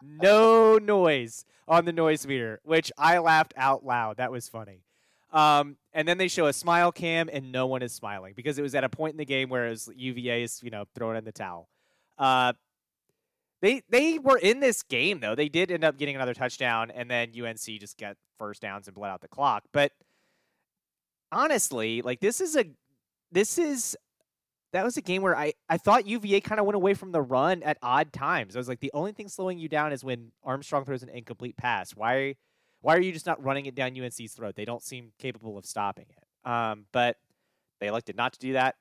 [0.01, 4.17] no noise on the noise meter, which I laughed out loud.
[4.17, 4.83] That was funny.
[5.31, 8.61] Um, and then they show a smile cam, and no one is smiling because it
[8.61, 11.17] was at a point in the game where it was UVA is you know throwing
[11.17, 11.69] in the towel.
[12.17, 12.53] Uh,
[13.61, 15.35] they they were in this game though.
[15.35, 18.95] They did end up getting another touchdown, and then UNC just got first downs and
[18.95, 19.63] bled out the clock.
[19.71, 19.91] But
[21.31, 22.65] honestly, like this is a
[23.31, 23.95] this is
[24.71, 27.21] that was a game where I, I thought UVA kind of went away from the
[27.21, 28.55] run at odd times.
[28.55, 31.57] I was like, the only thing slowing you down is when Armstrong throws an incomplete
[31.57, 31.91] pass.
[31.91, 32.35] Why
[32.81, 34.55] why are you just not running it down UNC's throat?
[34.55, 36.49] They don't seem capable of stopping it.
[36.49, 37.17] Um, but
[37.81, 38.75] they elected not to do that,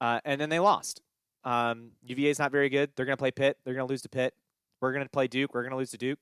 [0.00, 1.02] uh, and then they lost.
[1.44, 2.90] Um, UVA is not very good.
[2.96, 3.58] They're going to play Pitt.
[3.64, 4.34] They're going to lose to Pitt.
[4.80, 5.52] We're going to play Duke.
[5.52, 6.20] We're going to lose to Duke.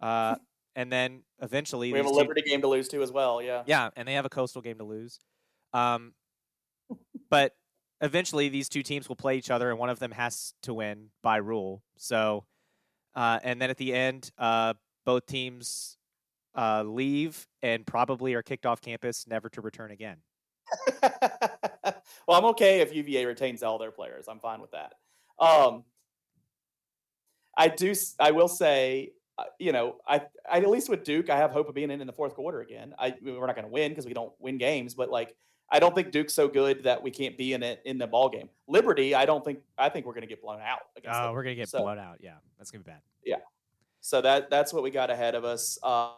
[0.00, 0.36] Uh,
[0.76, 3.42] and then eventually we have a Liberty game to lose to as well.
[3.42, 3.62] Yeah.
[3.66, 5.18] Yeah, and they have a Coastal game to lose.
[5.72, 6.14] Um,
[7.30, 7.52] but
[8.04, 11.08] eventually these two teams will play each other, and one of them has to win
[11.22, 11.82] by rule.
[11.96, 12.44] So,
[13.16, 14.74] uh, and then at the end, uh,
[15.06, 15.96] both teams
[16.54, 20.18] uh, leave and probably are kicked off campus, never to return again.
[21.02, 24.26] well, I'm okay if UVA retains all their players.
[24.28, 24.94] I'm fine with that.
[25.38, 25.84] Um,
[27.56, 27.94] I do.
[28.20, 31.68] I will say, uh, you know, I, I at least with Duke, I have hope
[31.68, 32.94] of being in in the fourth quarter again.
[32.98, 35.34] I we're not going to win because we don't win games, but like
[35.70, 38.28] I don't think Duke's so good that we can't be in it in the ball
[38.28, 38.48] game.
[38.68, 39.60] Liberty, I don't think.
[39.78, 40.80] I think we're going to get blown out.
[41.10, 42.18] Oh, we're going to get so, blown out.
[42.20, 43.00] Yeah, that's going to be bad.
[43.24, 43.36] Yeah.
[44.00, 45.78] So that that's what we got ahead of us.
[45.82, 46.10] Uh,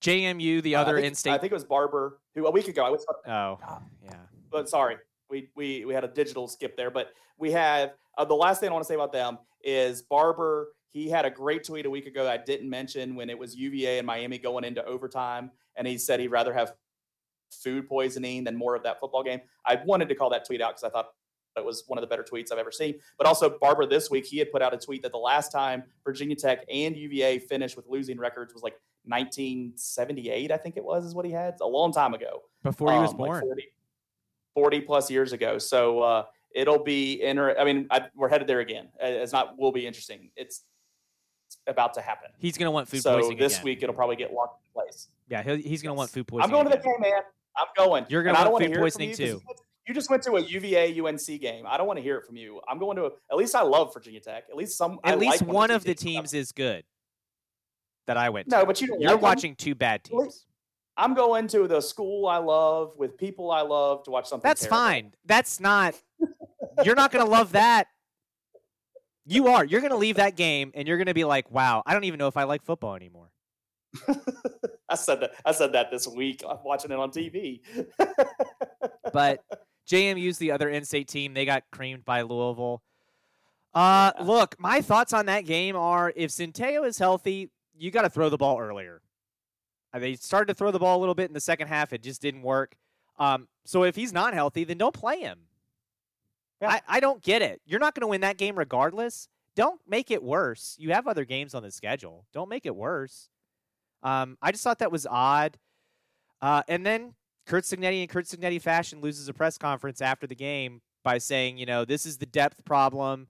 [0.00, 1.32] JMU, the other think, in-state.
[1.32, 2.84] I think it was Barber who a week ago.
[2.84, 3.06] I was.
[3.26, 3.58] Oh,
[4.02, 4.14] yeah.
[4.50, 4.96] But sorry,
[5.30, 6.90] we we we had a digital skip there.
[6.90, 7.08] But
[7.38, 10.68] we have uh, the last thing I want to say about them is Barber.
[10.90, 13.98] He had a great tweet a week ago I didn't mention when it was UVA
[13.98, 16.74] and Miami going into overtime, and he said he'd rather have
[17.62, 19.40] food poisoning than more of that football game.
[19.66, 21.08] I wanted to call that tweet out because I thought
[21.56, 22.96] it was one of the better tweets I've ever seen.
[23.16, 25.84] But also, Barber this week, he had put out a tweet that the last time
[26.04, 28.74] Virginia Tech and UVA finished with losing records was like
[29.04, 32.42] 1978, I think it was, is what he had a long time ago.
[32.62, 33.34] Before he was um, born.
[33.34, 33.62] Like 40,
[34.54, 35.58] 40, plus years ago.
[35.58, 36.24] So uh,
[36.54, 38.88] it'll be, inter- I mean, I, we're headed there again.
[39.00, 40.30] It's not, will be interesting.
[40.36, 40.62] It's,
[41.66, 42.30] about to happen.
[42.38, 43.38] He's going to want food so poisoning.
[43.38, 43.64] So this again.
[43.64, 45.08] week, it'll probably get locked in place.
[45.28, 46.44] Yeah, he's going to want food poisoning.
[46.44, 46.78] I'm going again.
[46.78, 47.22] to the game, man.
[47.56, 48.06] I'm going.
[48.08, 49.42] You're going to want food poisoning you too.
[49.86, 51.66] You just went to a UVA UNC game.
[51.68, 52.60] I don't want to hear it from you.
[52.68, 54.44] I'm going to a, at least I love Virginia Tech.
[54.48, 54.98] At least some.
[55.04, 56.84] At I least like one of the teams is good
[58.06, 58.48] that I went.
[58.48, 58.58] To.
[58.58, 59.56] No, but you you're like watching them.
[59.56, 60.46] two bad teams.
[60.96, 64.48] I'm going to the school I love with people I love to watch something.
[64.48, 64.76] That's terrible.
[64.76, 65.12] fine.
[65.26, 65.94] That's not.
[66.84, 67.88] you're not going to love that.
[69.26, 69.64] You are.
[69.64, 72.04] You're going to leave that game and you're going to be like, "Wow, I don't
[72.04, 73.30] even know if I like football anymore."
[74.88, 75.32] I said that.
[75.44, 76.42] I said that this week.
[76.48, 77.60] I'm watching it on TV.
[79.12, 79.44] but
[79.88, 81.34] JMU's the other in-state team.
[81.34, 82.82] They got creamed by Louisville.
[83.72, 84.24] Uh, yeah.
[84.24, 88.28] look, my thoughts on that game are: if Centeio is healthy, you got to throw
[88.28, 89.00] the ball earlier.
[89.92, 91.92] Uh, they started to throw the ball a little bit in the second half.
[91.92, 92.74] It just didn't work.
[93.18, 95.38] Um, so if he's not healthy, then don't play him.
[96.60, 96.70] Yeah.
[96.70, 97.60] I, I don't get it.
[97.66, 99.28] You're not going to win that game regardless.
[99.54, 100.76] Don't make it worse.
[100.78, 102.26] You have other games on the schedule.
[102.32, 103.28] Don't make it worse.
[104.04, 105.56] Um, I just thought that was odd.
[106.40, 107.14] Uh, and then
[107.46, 111.58] Curt Cignetti in Curt Cignetti fashion loses a press conference after the game by saying,
[111.58, 113.28] you know, this is the depth problem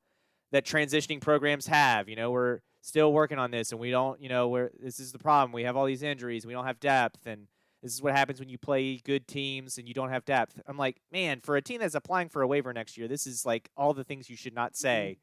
[0.52, 2.08] that transitioning programs have.
[2.08, 5.12] You know, we're still working on this, and we don't, you know, we're this is
[5.12, 5.52] the problem.
[5.52, 6.44] We have all these injuries.
[6.44, 7.46] We don't have depth, and
[7.82, 10.58] this is what happens when you play good teams and you don't have depth.
[10.66, 13.44] I'm like, man, for a team that's applying for a waiver next year, this is
[13.44, 15.18] like all the things you should not say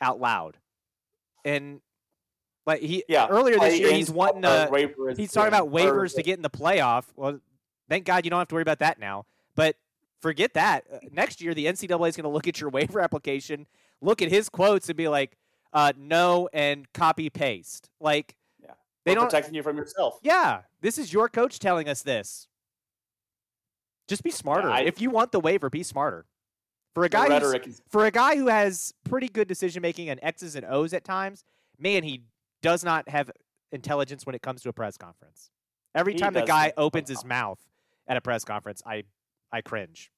[0.00, 0.56] out loud.
[1.44, 1.82] And
[2.66, 5.14] like he yeah, earlier this year, he's wanting to.
[5.16, 7.04] He's talking about waivers to get in the playoff.
[7.16, 7.40] Well,
[7.88, 9.26] thank God you don't have to worry about that now.
[9.56, 9.76] But
[10.20, 10.84] forget that.
[10.92, 13.66] Uh, next year, the NCAA is going to look at your waiver application,
[14.00, 15.36] look at his quotes, and be like,
[15.72, 17.90] uh, "No," and copy paste.
[18.00, 18.72] Like yeah.
[19.04, 20.18] they don't protecting you from yourself.
[20.22, 22.46] Yeah, this is your coach telling us this.
[24.06, 24.68] Just be smarter.
[24.68, 26.26] Yeah, I, if you want the waiver, be smarter.
[26.94, 30.56] For a guy, is, for a guy who has pretty good decision making and X's
[30.56, 31.42] and O's at times,
[31.78, 32.20] man, he
[32.62, 33.30] does not have
[33.72, 35.50] intelligence when it comes to a press conference.
[35.94, 37.58] Every time the guy opens his mouth
[38.08, 39.04] at a press conference, I
[39.52, 40.10] I cringe.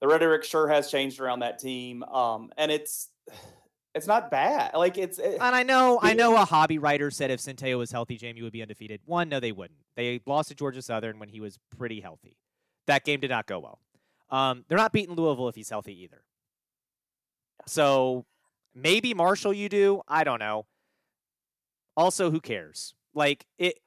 [0.00, 3.10] The rhetoric sure has changed around that team, um, and it's
[3.94, 4.74] it's not bad.
[4.74, 7.90] Like it's it, and I know I know a hobby writer said if Centeio was
[7.90, 9.00] healthy, JMU would be undefeated.
[9.04, 9.80] One, no, they wouldn't.
[9.96, 12.36] They lost to Georgia Southern when he was pretty healthy.
[12.86, 13.80] That game did not go well.
[14.30, 16.22] Um, they're not beating Louisville if he's healthy either.
[17.66, 18.26] So
[18.74, 20.02] maybe Marshall, you do.
[20.08, 20.66] I don't know.
[21.96, 22.94] Also, who cares?
[23.14, 23.80] Like it,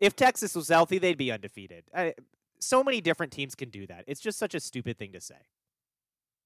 [0.00, 1.84] if Texas was healthy, they'd be undefeated.
[1.94, 2.14] I,
[2.58, 4.04] so many different teams can do that.
[4.06, 5.36] It's just such a stupid thing to say.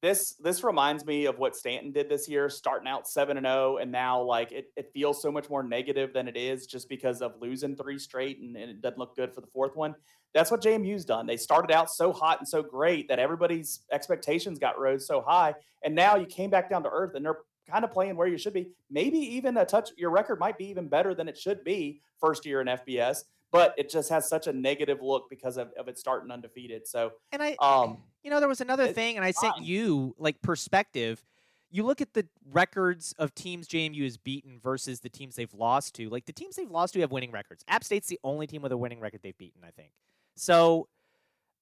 [0.03, 3.75] This this reminds me of what Staunton did this year, starting out seven and zero,
[3.75, 6.89] oh, and now like it, it feels so much more negative than it is just
[6.89, 9.95] because of losing three straight, and, and it doesn't look good for the fourth one.
[10.33, 11.27] That's what JMU's done.
[11.27, 15.55] They started out so hot and so great that everybody's expectations got rose so high,
[15.85, 17.41] and now you came back down to earth, and they're
[17.71, 18.69] kind of playing where you should be.
[18.91, 22.45] Maybe even a touch, your record might be even better than it should be first
[22.45, 25.99] year in FBS, but it just has such a negative look because of, of it
[25.99, 26.87] starting undefeated.
[26.87, 29.65] So, and I, um, you know, there was another thing, and I sent fine.
[29.65, 31.25] you like perspective.
[31.73, 35.95] You look at the records of teams JMU has beaten versus the teams they've lost
[35.97, 36.09] to.
[36.09, 37.65] Like the teams they've lost to have winning records.
[37.69, 39.93] App State's the only team with a winning record they've beaten, I think.
[40.35, 40.89] So,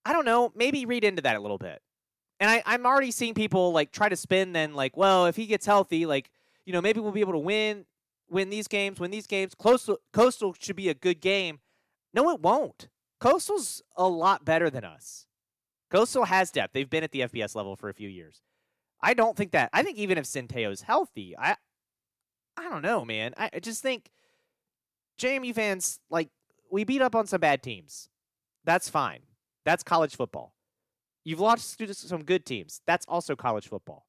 [0.06, 0.50] I don't know.
[0.54, 1.82] Maybe read into that a little bit
[2.40, 5.46] and I, I'm already seeing people like try to spin then like, well, if he
[5.46, 6.30] gets healthy, like,
[6.64, 7.86] you know, maybe we'll be able to win
[8.30, 9.54] win these games, win these games.
[9.54, 11.60] Coastal Coastal should be a good game.
[12.14, 12.88] No, it won't.
[13.20, 15.26] Coastal's a lot better than us.
[15.90, 16.74] Coastal has depth.
[16.74, 18.42] They've been at the FBS level for a few years.
[19.00, 19.70] I don't think that.
[19.72, 21.56] I think even if Centeio's healthy, I
[22.56, 23.34] I don't know, man.
[23.36, 24.10] I, I just think
[25.18, 26.28] JMU fans like
[26.70, 28.08] we beat up on some bad teams.
[28.64, 29.20] That's fine.
[29.64, 30.54] That's college football.
[31.28, 32.80] You've lost to some good teams.
[32.86, 34.06] That's also college football.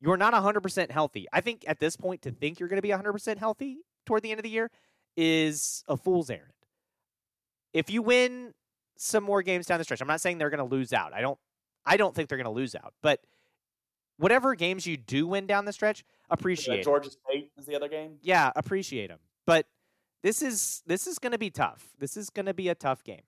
[0.00, 1.26] you're not 100% healthy.
[1.32, 4.30] I think at this point, to think you're going to be 100% healthy toward the
[4.30, 4.70] end of the year
[5.16, 6.52] is a fool's errand.
[7.72, 8.54] If you win
[8.96, 11.12] some more games down the stretch, I'm not saying they're going to lose out.
[11.12, 11.38] I don't.
[11.84, 13.18] I don't think they're going to lose out, but
[14.18, 16.76] whatever games you do win down the stretch, appreciate.
[16.76, 18.18] Yeah, Georgia State is the other game.
[18.22, 19.18] Yeah, appreciate them.
[19.48, 19.66] But
[20.22, 21.88] this is this is going to be tough.
[21.98, 23.22] This is going to be a tough game.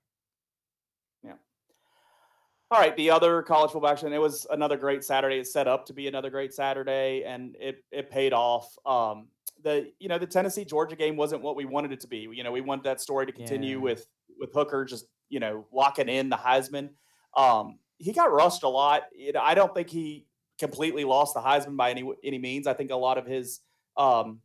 [2.71, 4.11] All right, the other college football action.
[4.11, 5.37] It was another great Saturday.
[5.37, 8.75] It's set up to be another great Saturday, and it it paid off.
[8.85, 9.27] Um,
[9.63, 12.27] the you know the Tennessee Georgia game wasn't what we wanted it to be.
[12.31, 13.83] You know we want that story to continue yeah.
[13.83, 14.07] with
[14.39, 16.89] with Hooker just you know locking in the Heisman.
[17.37, 19.03] Um, he got rushed a lot.
[19.15, 20.25] You know, I don't think he
[20.57, 22.65] completely lost the Heisman by any any means.
[22.65, 23.59] I think a lot of his
[23.95, 24.39] um,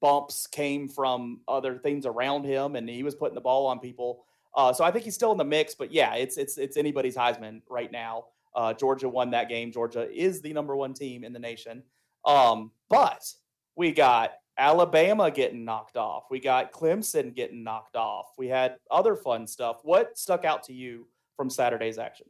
[0.00, 4.24] bumps came from other things around him, and he was putting the ball on people.
[4.56, 5.74] Uh, so I think he's still in the mix.
[5.74, 8.26] But yeah, it's it's it's anybody's Heisman right now.
[8.54, 9.72] Uh, Georgia won that game.
[9.72, 11.82] Georgia is the number one team in the nation.
[12.24, 13.24] Um, but
[13.76, 16.26] we got Alabama getting knocked off.
[16.30, 18.26] We got Clemson getting knocked off.
[18.38, 19.80] We had other fun stuff.
[19.82, 22.28] What stuck out to you from Saturday's action?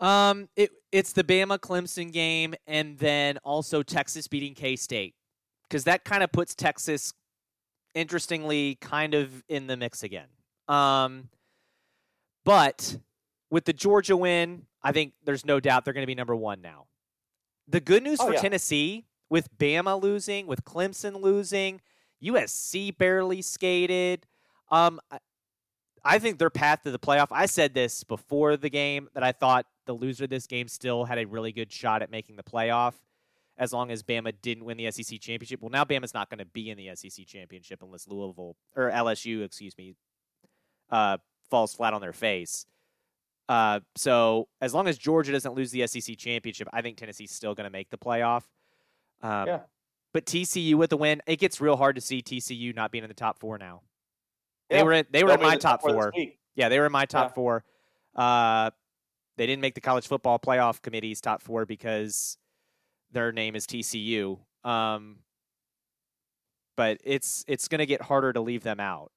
[0.00, 5.14] Um, it it's the Bama Clemson game, and then also Texas beating K State,
[5.68, 7.14] because that kind of puts Texas,
[7.94, 10.26] interestingly, kind of in the mix again.
[10.68, 11.28] Um,
[12.44, 12.98] but
[13.50, 16.60] with the Georgia win, I think there's no doubt they're going to be number one
[16.60, 16.86] now.
[17.66, 18.40] The good news oh, for yeah.
[18.40, 21.80] Tennessee, with Bama losing, with Clemson losing,
[22.22, 24.26] USC barely skated.
[24.70, 25.00] Um,
[26.04, 27.28] I think their path to the playoff.
[27.30, 31.04] I said this before the game that I thought the loser of this game still
[31.04, 32.94] had a really good shot at making the playoff
[33.56, 35.60] as long as Bama didn't win the SEC championship.
[35.62, 39.44] Well, now Bama's not going to be in the SEC championship unless Louisville or LSU,
[39.44, 39.94] excuse me,
[40.90, 41.18] uh,
[41.50, 42.66] falls flat on their face.
[43.48, 47.54] Uh, so as long as Georgia doesn't lose the SEC championship, I think Tennessee's still
[47.54, 48.44] going to make the playoff.
[49.22, 49.60] Um, yeah.
[50.12, 53.08] But TCU with the win, it gets real hard to see TCU not being in
[53.08, 53.82] the top four now.
[54.70, 56.12] They were in, they were in my top, top four.
[56.54, 57.34] Yeah, they were in my top yeah.
[57.34, 57.64] four.
[58.14, 58.70] Uh,
[59.36, 62.38] they didn't make the college football playoff committee's top four because
[63.12, 64.38] their name is TCU.
[64.64, 65.16] Um,
[66.76, 69.12] but it's it's going to get harder to leave them out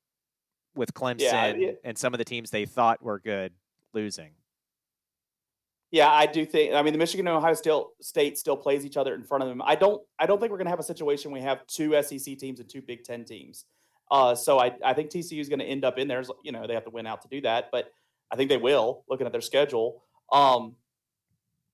[0.78, 1.72] with Clemson yeah, yeah.
[1.84, 3.54] and some of the teams they thought were good
[3.94, 4.32] losing.
[5.90, 6.74] Yeah, I do think.
[6.74, 9.50] I mean, the Michigan and Ohio still, State still plays each other in front of
[9.50, 9.62] them.
[9.64, 10.02] I don't.
[10.20, 12.70] I don't think we're going to have a situation we have two SEC teams and
[12.70, 13.66] two Big Ten teams.
[14.12, 16.24] Uh, so I, I think TCU is going to end up in there.
[16.44, 17.92] You know, they have to win out to do that, but
[18.32, 19.04] I think they will.
[19.10, 20.76] Looking at their schedule, um,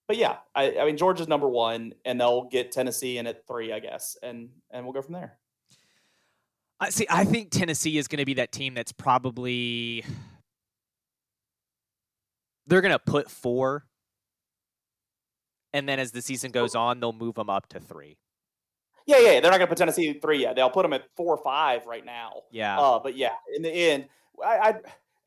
[0.08, 3.74] but yeah, I, I mean Georgia's number one, and they'll get Tennessee in at three,
[3.74, 5.38] I guess, and and we'll go from there.
[6.80, 7.08] I see.
[7.10, 10.04] I think Tennessee is going to be that team that's probably
[12.68, 13.86] they're going to put four,
[15.72, 18.18] and then as the season goes on, they'll move them up to three.
[19.06, 20.56] Yeah, yeah, they're not going to put Tennessee three yet.
[20.56, 22.44] They'll put them at four or five right now.
[22.52, 22.80] Yeah.
[22.80, 24.06] Uh, but yeah, in the end,
[24.44, 24.76] I, I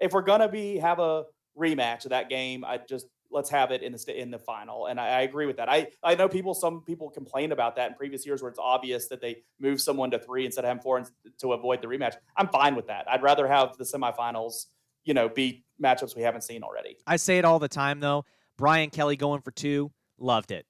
[0.01, 1.25] if we're gonna be have a
[1.59, 4.87] rematch of that game, I just let's have it in the in the final.
[4.87, 5.69] And I, I, agree with that.
[5.69, 9.09] I I know people some people complain about that in previous years where it's obvious
[9.09, 11.05] that they move someone to three instead of having four
[11.39, 12.15] to avoid the rematch.
[12.37, 13.09] I'm fine with that.
[13.11, 14.67] I'd rather have the semifinals,
[15.05, 16.97] you know, be matchups we haven't seen already.
[17.07, 18.25] I say it all the time though.
[18.57, 20.67] Brian Kelly going for two, loved it.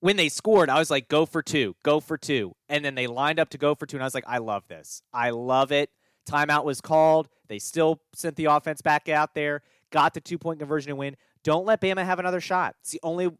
[0.00, 2.54] When they scored, I was like, go for two, go for two.
[2.68, 4.64] And then they lined up to go for two, and I was like, I love
[4.68, 5.00] this.
[5.14, 5.88] I love it.
[6.28, 7.28] Timeout was called.
[7.48, 11.16] They still sent the offense back out there, got the two point conversion and win.
[11.44, 12.74] Don't let Bama have another shot.
[12.80, 13.30] It's the only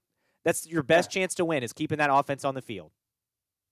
[0.44, 1.22] that's your best yeah.
[1.22, 2.93] chance to win is keeping that offense on the field.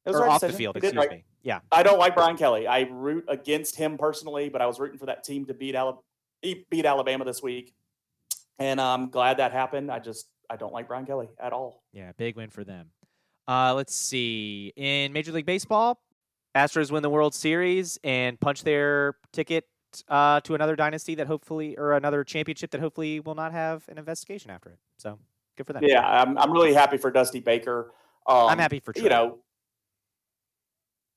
[0.04, 0.52] Or right off decision.
[0.52, 1.10] the field, excuse right.
[1.10, 1.24] me.
[1.42, 1.60] Yeah.
[1.70, 2.66] I don't like Brian Kelly.
[2.66, 6.02] I root against him personally, but I was rooting for that team to beat Alabama,
[6.42, 7.72] beat Alabama this week.
[8.58, 9.92] And I'm glad that happened.
[9.92, 11.82] I just I don't like Brian Kelly at all.
[11.92, 12.90] Yeah, big win for them.
[13.46, 14.72] Uh, let's see.
[14.76, 16.00] In Major League Baseball,
[16.54, 19.64] Astros win the World Series and punch their ticket
[20.08, 23.98] uh, to another dynasty that hopefully, or another championship that hopefully will not have an
[23.98, 24.78] investigation after it.
[24.96, 25.18] So
[25.56, 25.82] good for them.
[25.84, 27.92] Yeah, I'm, I'm really happy for Dusty Baker.
[28.26, 29.04] Um, I'm happy for Trey.
[29.04, 29.38] you know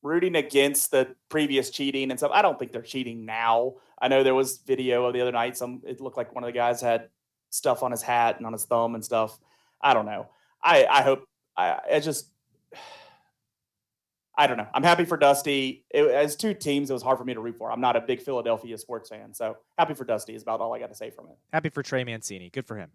[0.06, 2.31] rooting against the previous cheating and stuff.
[2.31, 3.73] I don't think they're cheating now.
[3.99, 5.57] I know there was video of the other night.
[5.57, 7.10] Some it looked like one of the guys had
[7.49, 9.39] stuff on his hat and on his thumb and stuff.
[9.81, 10.30] I don't know.
[10.64, 11.27] I I hope
[11.57, 12.30] I, I just
[14.37, 14.67] I don't know.
[14.73, 15.85] I'm happy for Dusty.
[15.89, 17.71] It, as two teams, it was hard for me to root for.
[17.71, 20.79] I'm not a big Philadelphia sports fan, so happy for Dusty is about all I
[20.79, 21.37] got to say from it.
[21.53, 22.49] Happy for Trey Mancini.
[22.49, 22.89] Good for him.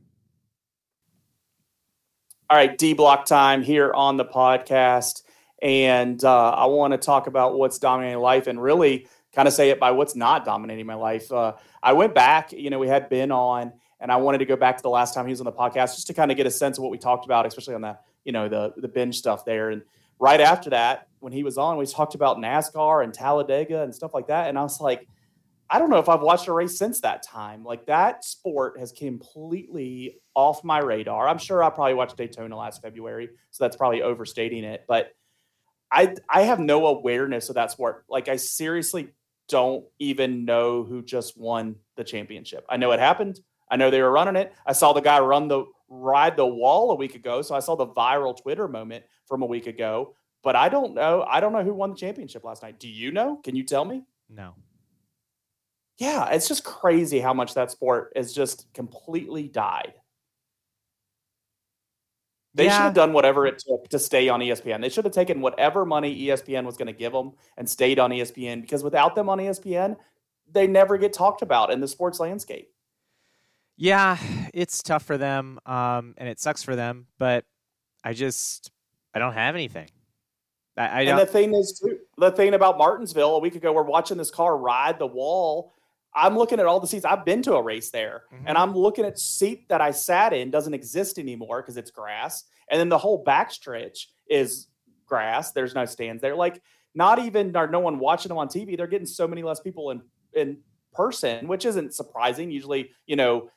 [2.51, 5.23] All right, D block time here on the podcast,
[5.63, 9.71] and uh, I want to talk about what's dominating life, and really kind of say
[9.71, 11.31] it by what's not dominating my life.
[11.31, 12.53] Uh, I went back.
[12.53, 15.15] You know, we had Ben on, and I wanted to go back to the last
[15.15, 16.91] time he was on the podcast just to kind of get a sense of what
[16.91, 19.71] we talked about, especially on the you know the the binge stuff there.
[19.71, 19.83] And
[20.21, 24.15] right after that, when he was on, we talked about NASCAR and Talladega and stuff
[24.15, 24.49] like that.
[24.49, 25.09] And I was like,
[25.69, 27.65] I don't know if I've watched a race since that time.
[27.65, 31.29] Like that sport has completely off my radar.
[31.29, 34.85] I'm sure I probably watched Daytona last February, so that's probably overstating it.
[34.89, 35.13] But
[35.93, 38.05] I I have no awareness of that sport.
[38.09, 39.11] Like I seriously
[39.49, 42.65] don't even know who just won the championship.
[42.69, 43.41] I know it happened.
[43.71, 44.53] I know they were running it.
[44.67, 47.75] I saw the guy run the ride the wall a week ago, so I saw
[47.75, 50.15] the viral Twitter moment from a week ago.
[50.43, 51.25] But I don't know.
[51.29, 52.81] I don't know who won the championship last night.
[52.81, 53.37] Do you know?
[53.37, 54.05] Can you tell me?
[54.31, 54.55] No.
[55.99, 59.93] Yeah, it's just crazy how much that sport has just completely died.
[62.55, 62.77] They yeah.
[62.77, 64.81] should have done whatever it took to stay on ESPN.
[64.81, 68.11] They should have taken whatever money ESPN was going to give them and stayed on
[68.11, 69.97] ESPN because without them on ESPN,
[70.51, 72.73] they never get talked about in the sports landscape.
[73.81, 74.19] Yeah,
[74.53, 77.07] it's tough for them, um, and it sucks for them.
[77.19, 77.45] But
[78.05, 78.71] I just
[79.15, 79.89] I don't have anything.
[80.77, 83.83] I, I and the thing is, too, the thing about Martinsville a week ago, we're
[83.83, 85.75] watching this car ride the wall
[86.15, 87.05] I'm looking at all the seats.
[87.05, 88.45] I've been to a race there, mm-hmm.
[88.47, 92.45] and I'm looking at seat that I sat in doesn't exist anymore because it's grass,
[92.71, 94.67] and then the whole backstretch is
[95.07, 95.53] grass.
[95.53, 96.35] There's no stands there.
[96.35, 96.61] Like
[96.95, 98.77] not even are no one watching them on TV.
[98.77, 100.03] They're getting so many less people in
[100.35, 100.59] in
[100.93, 102.51] person, which isn't surprising.
[102.51, 103.51] Usually, you know,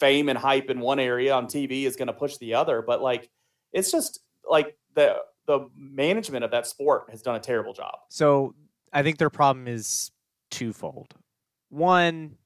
[0.00, 3.02] fame and hype in one area on TV is going to push the other, but
[3.02, 3.30] like
[3.72, 5.16] it's just like the
[5.46, 7.94] the management of that sport has done a terrible job.
[8.10, 8.54] So
[8.92, 10.10] I think their problem is
[10.50, 11.14] twofold.
[11.70, 12.36] One,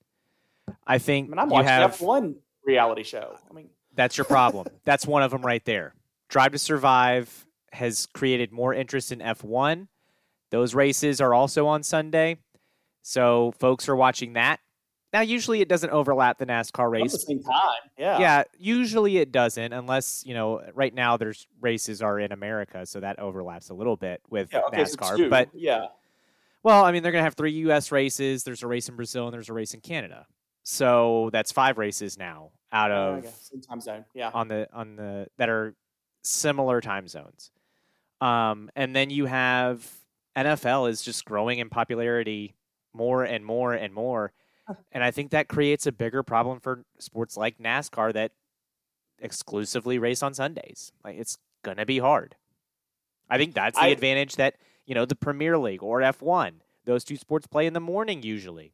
[0.87, 3.37] I think I mean, I'm watching have, F1 reality show.
[3.51, 4.69] I mean, that's your problem.
[4.85, 5.95] that's one of them right there.
[6.29, 9.89] Drive to Survive has created more interest in F1.
[10.51, 12.37] Those races are also on Sunday.
[13.03, 14.61] So folks are watching that.
[15.13, 17.13] Now, usually it doesn't overlap the NASCAR race.
[17.13, 18.19] At the same time, yeah.
[18.19, 23.01] Yeah, usually it doesn't, unless, you know, right now there's races are in America, so
[23.01, 25.19] that overlaps a little bit with yeah, okay, NASCAR.
[25.19, 25.89] So but yeah.
[26.63, 27.93] Well, I mean, they're going to have three U.S.
[27.93, 28.45] races.
[28.45, 30.27] There's a race in Brazil and there's a race in Canada.
[30.63, 34.05] So that's five races now out of same time zone.
[34.15, 35.75] Yeah, on the on the that are
[36.23, 37.51] similar time zones.
[38.21, 39.85] Um, and then you have
[40.37, 42.55] NFL is just growing in popularity
[42.95, 44.33] more and more and more.
[44.93, 48.33] And I think that creates a bigger problem for sports like NASCAR that
[49.19, 50.93] exclusively race on Sundays.
[51.05, 52.37] Like it's gonna be hard.
[53.29, 54.57] I think that's the I, advantage that
[54.87, 56.55] you know, the Premier League or F1.
[56.85, 58.73] Those two sports play in the morning usually.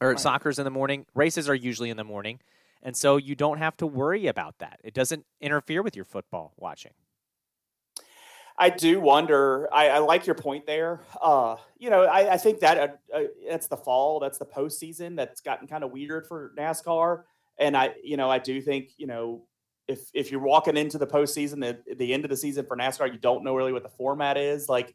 [0.00, 0.20] Or right.
[0.20, 1.06] soccer's in the morning.
[1.14, 2.40] Races are usually in the morning.
[2.82, 4.80] And so you don't have to worry about that.
[4.82, 6.92] It doesn't interfere with your football watching.
[8.56, 9.68] I do wonder.
[9.72, 11.00] I, I like your point there.
[11.20, 15.16] Uh, you know, I, I think that uh, uh, that's the fall, that's the postseason
[15.16, 17.24] that's gotten kind of weird for NASCAR.
[17.58, 19.42] And I, you know, I do think, you know,
[19.86, 23.12] if if you're walking into the postseason, the the end of the season for NASCAR,
[23.12, 24.68] you don't know really what the format is.
[24.68, 24.94] Like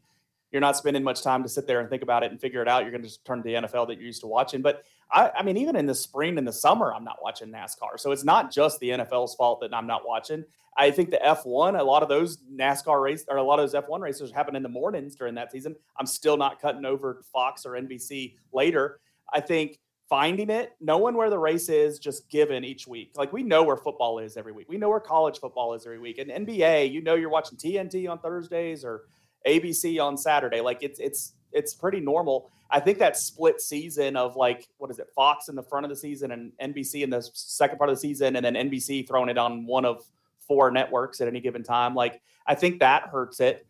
[0.51, 2.67] you're not spending much time to sit there and think about it and figure it
[2.67, 2.81] out.
[2.83, 4.61] You're going to just turn to the NFL that you're used to watching.
[4.61, 7.99] But I, I mean, even in the spring and the summer, I'm not watching NASCAR.
[7.99, 10.43] So it's not just the NFL's fault that I'm not watching.
[10.77, 13.83] I think the F1, a lot of those NASCAR races or a lot of those
[13.83, 15.75] F1 races happen in the mornings during that season.
[15.97, 18.99] I'm still not cutting over Fox or NBC later.
[19.33, 23.11] I think finding it, knowing where the race is, just given each week.
[23.15, 24.67] Like we know where football is every week.
[24.69, 26.17] We know where college football is every week.
[26.17, 29.03] And NBA, you know, you're watching TNT on Thursdays or
[29.47, 30.61] ABC on Saturday.
[30.61, 32.51] Like it's it's it's pretty normal.
[32.71, 35.89] I think that split season of like what is it, Fox in the front of
[35.89, 39.29] the season and NBC in the second part of the season, and then NBC throwing
[39.29, 40.03] it on one of
[40.47, 41.95] four networks at any given time.
[41.95, 43.65] Like I think that hurts it.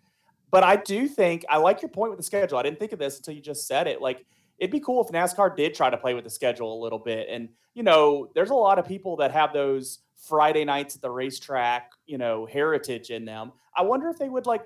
[0.52, 2.58] But I do think I like your point with the schedule.
[2.58, 4.02] I didn't think of this until you just said it.
[4.02, 4.26] Like
[4.58, 7.28] it'd be cool if NASCAR did try to play with the schedule a little bit.
[7.30, 11.10] And you know, there's a lot of people that have those Friday nights at the
[11.10, 13.52] racetrack, you know, heritage in them.
[13.76, 14.64] I wonder if they would like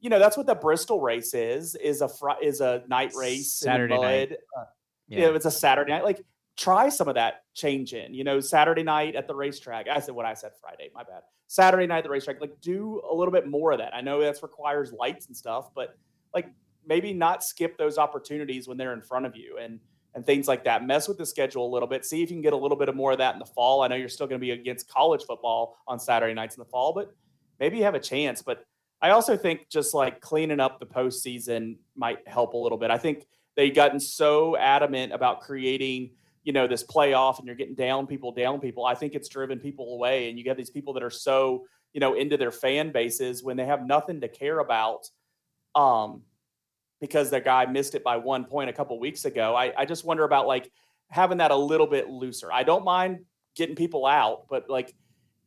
[0.00, 3.52] you know that's what the Bristol race is is a fr- is a night race
[3.52, 4.32] Saturday night.
[4.56, 4.64] Uh,
[5.08, 5.18] yeah.
[5.18, 6.04] You know, it's a Saturday night.
[6.04, 6.24] Like
[6.56, 8.14] try some of that change in.
[8.14, 9.88] You know, Saturday night at the racetrack.
[9.88, 10.90] I said what I said Friday.
[10.94, 11.22] My bad.
[11.46, 12.40] Saturday night at the racetrack.
[12.40, 13.94] Like do a little bit more of that.
[13.94, 15.96] I know that requires lights and stuff, but
[16.34, 16.48] like
[16.86, 19.80] maybe not skip those opportunities when they're in front of you and
[20.14, 20.84] and things like that.
[20.84, 22.04] Mess with the schedule a little bit.
[22.04, 23.82] See if you can get a little bit of more of that in the fall.
[23.82, 26.68] I know you're still going to be against college football on Saturday nights in the
[26.68, 27.14] fall, but
[27.60, 28.42] maybe you have a chance.
[28.42, 28.64] But
[29.02, 32.90] I also think just like cleaning up the postseason might help a little bit.
[32.90, 36.10] I think they've gotten so adamant about creating,
[36.44, 38.84] you know, this playoff and you're getting down people, down people.
[38.84, 40.28] I think it's driven people away.
[40.28, 43.56] And you get these people that are so, you know, into their fan bases when
[43.56, 45.08] they have nothing to care about.
[45.74, 46.22] Um,
[47.00, 49.56] because their guy missed it by one point a couple weeks ago.
[49.56, 50.70] I, I just wonder about like
[51.08, 52.52] having that a little bit looser.
[52.52, 53.24] I don't mind
[53.56, 54.94] getting people out, but like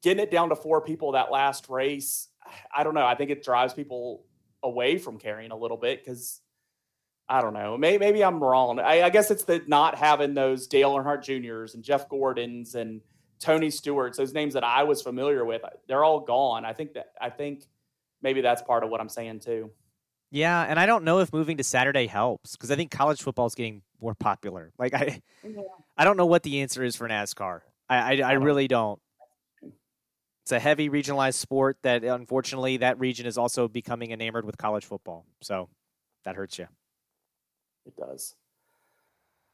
[0.01, 2.27] getting it down to four people that last race,
[2.75, 3.05] I don't know.
[3.05, 4.23] I think it drives people
[4.61, 6.41] away from caring a little bit because
[7.27, 7.77] I don't know.
[7.77, 8.79] Maybe, maybe I'm wrong.
[8.79, 13.01] I, I, guess it's the not having those Dale Earnhardt Juniors and Jeff Gordons and
[13.39, 15.61] Tony Stewart's, those names that I was familiar with.
[15.87, 16.65] They're all gone.
[16.65, 17.65] I think that I think
[18.21, 19.71] maybe that's part of what I'm saying too.
[20.31, 23.45] Yeah, and I don't know if moving to Saturday helps because I think college football
[23.45, 24.71] is getting more popular.
[24.79, 25.61] Like I, yeah.
[25.95, 27.61] I don't know what the answer is for NASCAR.
[27.87, 28.99] I, I, I really don't.
[30.43, 34.83] It's a heavy regionalized sport that unfortunately that region is also becoming enamored with college
[34.83, 35.25] football.
[35.41, 35.69] So
[36.25, 36.67] that hurts you.
[37.85, 38.35] It does.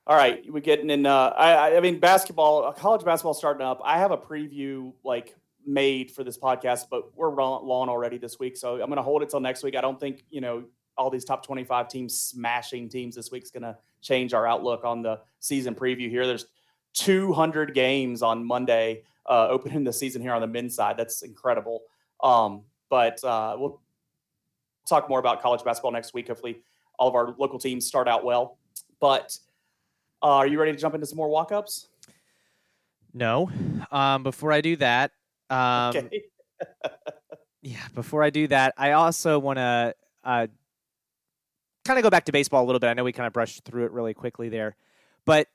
[0.08, 1.06] All right, we're getting in.
[1.06, 3.80] Uh, I, I mean, basketball, uh, college basketball starting up.
[3.84, 8.58] I have a preview like made for this podcast, but we're long already this week,
[8.58, 9.76] so I'm going to hold it till next week.
[9.76, 10.64] I don't think you know
[10.98, 14.84] all these top 25 teams smashing teams this week is going to change our outlook
[14.84, 16.26] on the season preview here.
[16.26, 16.48] There's
[16.94, 20.98] 200 games on Monday uh, opening the season here on the men's side.
[20.98, 21.84] That's incredible.
[22.22, 23.82] Um, but uh, we'll
[24.88, 26.28] talk more about college basketball next week.
[26.28, 26.62] Hopefully,
[26.98, 28.58] all of our local teams start out well.
[29.00, 29.38] But
[30.22, 31.88] uh, are you ready to jump into some more walk ups?
[33.14, 33.50] No.
[33.92, 35.12] Um, before I do that,
[35.50, 36.24] um, okay.
[37.62, 40.48] yeah, before I do that, I also want to uh,
[41.86, 42.88] kind of go back to baseball a little bit.
[42.88, 44.76] I know we kind of brushed through it really quickly there,
[45.26, 45.48] but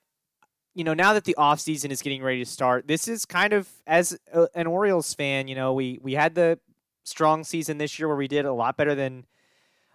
[0.75, 3.53] you know, now that the off season is getting ready to start, this is kind
[3.53, 6.59] of as a, an Orioles fan, you know, we we had the
[7.05, 9.25] strong season this year where we did a lot better than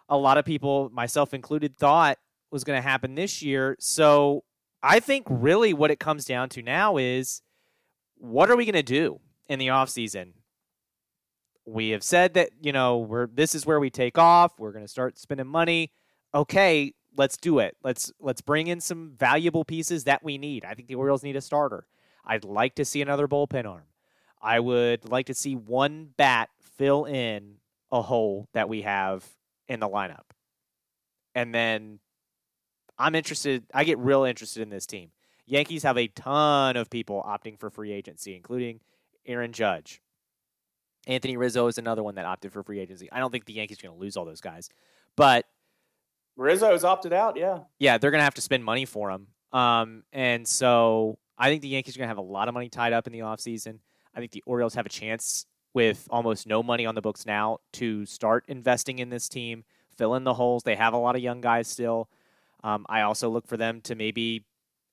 [0.08, 2.18] a lot of people, myself included, thought
[2.52, 3.76] was going to happen this year.
[3.80, 4.44] So
[4.82, 7.42] I think really what it comes down to now is
[8.16, 10.34] what are we going to do in the offseason?
[11.66, 14.54] We have said that, you know, we're this is where we take off.
[14.58, 15.92] We're going to start spending money.
[16.34, 17.77] Okay, let's do it.
[17.84, 20.65] Let's let's bring in some valuable pieces that we need.
[20.65, 21.86] I think the Orioles need a starter.
[22.26, 23.84] I'd like to see another bullpen arm.
[24.41, 27.56] I would like to see one bat fill in
[27.91, 29.26] a hole that we have
[29.68, 30.31] in the lineup.
[31.36, 31.99] And then
[32.98, 35.11] I'm interested, I get real interested in this team.
[35.45, 38.81] Yankees have a ton of people opting for free agency, including
[39.26, 40.02] Aaron Judge.
[41.07, 43.10] Anthony Rizzo is another one that opted for free agency.
[43.11, 44.69] I don't think the Yankees are going to lose all those guys,
[45.15, 45.45] but
[46.40, 47.38] Rizzo's opted out.
[47.38, 49.28] Yeah, yeah, they're going to have to spend money for him.
[49.52, 52.70] Um, and so I think the Yankees are going to have a lot of money
[52.70, 53.80] tied up in the offseason.
[54.16, 57.60] I think the Orioles have a chance with almost no money on the books now
[57.74, 59.64] to start investing in this team,
[59.98, 60.64] fill in the holes.
[60.64, 62.10] They have a lot of young guys still.
[62.64, 64.45] Um, I also look for them to maybe,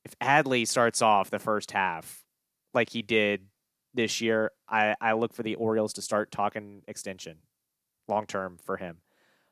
[0.05, 2.23] if Adley starts off the first half
[2.73, 3.47] like he did
[3.93, 7.37] this year, I, I look for the Orioles to start talking extension
[8.07, 8.97] long term for him,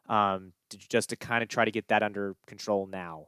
[0.08, 3.28] um, to, just to kind of try to get that under control now.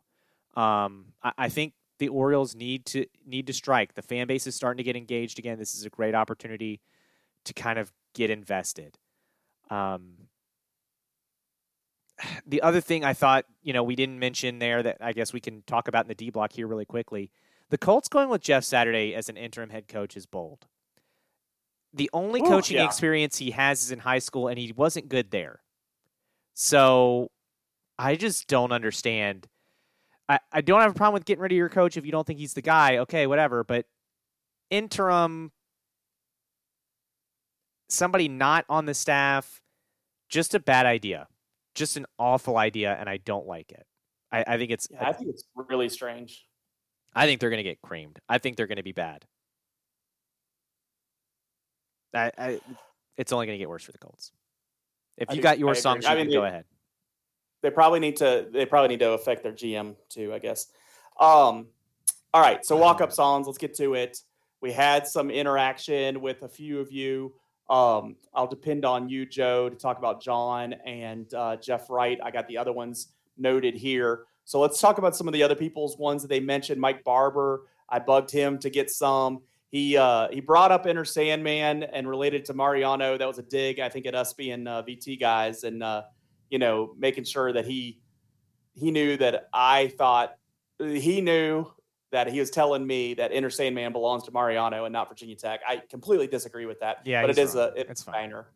[0.56, 3.96] Um, I, I think the Orioles need to need to strike.
[3.96, 5.58] The fan base is starting to get engaged again.
[5.58, 6.80] This is a great opportunity
[7.46, 8.98] to kind of get invested.
[9.70, 10.28] Um,
[12.46, 15.40] the other thing I thought, you know, we didn't mention there that I guess we
[15.40, 17.32] can talk about in the D block here really quickly.
[17.70, 20.68] The Colts going with Jeff Saturday as an interim head coach is bold.
[21.94, 22.86] The only Ooh, coaching yeah.
[22.86, 25.62] experience he has is in high school, and he wasn't good there.
[26.60, 27.30] So
[28.00, 29.48] I just don't understand.
[30.28, 32.26] I, I don't have a problem with getting rid of your coach if you don't
[32.26, 32.98] think he's the guy.
[32.98, 33.64] Okay, whatever.
[33.64, 33.86] But
[34.72, 35.52] interim
[37.90, 39.62] somebody not on the staff,
[40.30, 41.28] just a bad idea,
[41.76, 43.86] just an awful idea, and I don't like it.
[44.32, 44.88] I, I think it's.
[44.90, 46.44] Yeah, I think it's really strange.
[47.14, 48.18] I think they're going to get creamed.
[48.28, 49.26] I think they're going to be bad.
[52.16, 52.60] I, I
[53.16, 54.32] it's only going to get worse for the Colts.
[55.18, 56.66] If you got your song, I mean, go ahead.
[57.62, 58.48] They probably need to.
[58.52, 60.34] They probably need to affect their GM too.
[60.34, 60.68] I guess.
[61.20, 61.68] Um.
[62.34, 62.64] All right.
[62.66, 63.48] So walk up songs.
[63.48, 64.22] Let's get to it.
[64.62, 67.34] We had some interaction with a few of you
[67.70, 72.20] um, I'll depend on you, Joe, to talk about John and uh, Jeff Wright.
[72.24, 74.24] I got the other ones noted here.
[74.46, 76.80] So let's talk about some of the other people's ones that they mentioned.
[76.80, 79.42] Mike Barber, I bugged him to get some.
[79.70, 83.18] He uh, he brought up Enter Sandman and related to Mariano.
[83.18, 86.04] That was a dig, I think, at us being uh, VT guys, and uh,
[86.50, 88.00] you know, making sure that he
[88.76, 90.36] he knew that I thought
[90.80, 91.66] he knew
[92.12, 95.60] that he was telling me that Enter Sandman belongs to Mariano and not Virginia Tech.
[95.68, 97.02] I completely disagree with that.
[97.04, 97.72] Yeah, but it is wrong.
[97.76, 98.48] a it's finer.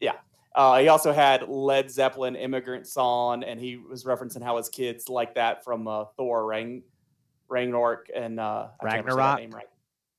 [0.00, 0.14] Yeah.
[0.54, 5.08] Uh, he also had Led Zeppelin "Immigrant Song," and he was referencing how his kids
[5.08, 6.82] like that from uh, Thor Rang,
[7.48, 9.38] Ragnarok and uh, Ragnarok.
[9.38, 9.66] Name right.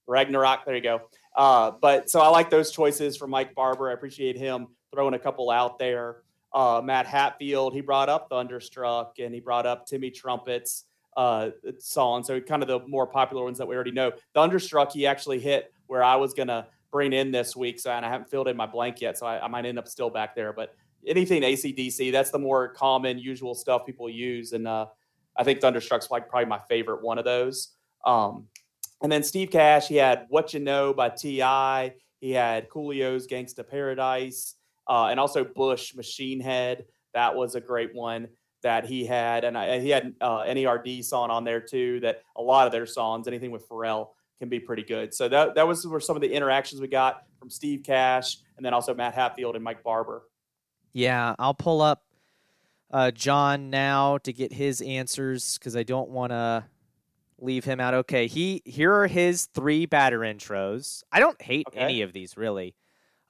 [0.07, 0.65] Ragnarok.
[0.65, 1.01] There you go.
[1.35, 3.89] Uh, but so I like those choices from Mike Barber.
[3.89, 6.17] I appreciate him throwing a couple out there.
[6.53, 10.85] Uh, Matt Hatfield, he brought up Thunderstruck and he brought up Timmy Trumpets
[11.17, 11.49] uh,
[11.79, 12.23] song.
[12.23, 14.11] So kind of the more popular ones that we already know.
[14.33, 17.79] Thunderstruck, he actually hit where I was gonna bring in this week.
[17.79, 19.87] So and I haven't filled in my blank yet, so I, I might end up
[19.87, 20.53] still back there.
[20.53, 20.75] But
[21.05, 24.87] anything ACDC, that's the more common, usual stuff people use, and uh,
[25.35, 27.69] I think Thunderstruck's like probably my favorite one of those.
[28.05, 28.47] Um,
[29.03, 31.93] and then Steve Cash, he had "What You Know" by T.I.
[32.21, 34.55] He had Coolio's "Gangsta Paradise,"
[34.87, 38.29] uh, and also Bush "Machine Head." That was a great one
[38.63, 41.99] that he had, and I, he had uh, NERD song on there too.
[41.99, 45.13] That a lot of their songs, anything with Pharrell, can be pretty good.
[45.13, 48.65] So that that was were some of the interactions we got from Steve Cash, and
[48.65, 50.23] then also Matt Hatfield and Mike Barber.
[50.93, 52.03] Yeah, I'll pull up
[52.89, 56.63] uh, John now to get his answers because I don't want to
[57.39, 57.93] leave him out.
[57.93, 61.03] Okay, he here are his three batter intros.
[61.11, 61.79] I don't hate Okay.
[61.79, 62.75] any of these really.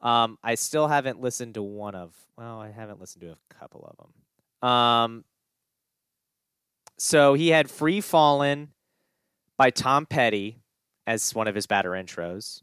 [0.02, 2.14] Um, I still haven't listened to one of.
[2.38, 4.70] Well, I haven't listened to a couple of them.
[4.70, 5.26] Um,
[6.98, 8.70] so he had "Free Fallin'"
[9.58, 10.62] by Tom Petty
[11.08, 12.62] as one of his batter intros.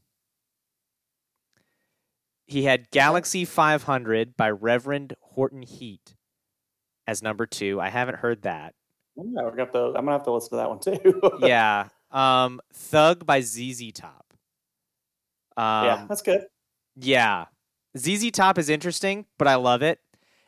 [2.47, 6.17] He had Galaxy 500 by Reverend Horton Heat
[7.07, 7.81] as number two.
[7.81, 8.75] I haven't heard that.
[9.25, 11.21] Yeah, we're gonna have to, I'm gonna have to listen to that one too.
[11.47, 11.89] yeah.
[12.11, 12.61] Um,
[12.91, 14.35] Tush by ZZ Top.
[15.57, 16.47] Um, yeah, that's good.
[16.97, 17.47] yeah.
[17.97, 19.99] ZZ Top is interesting, but I love it.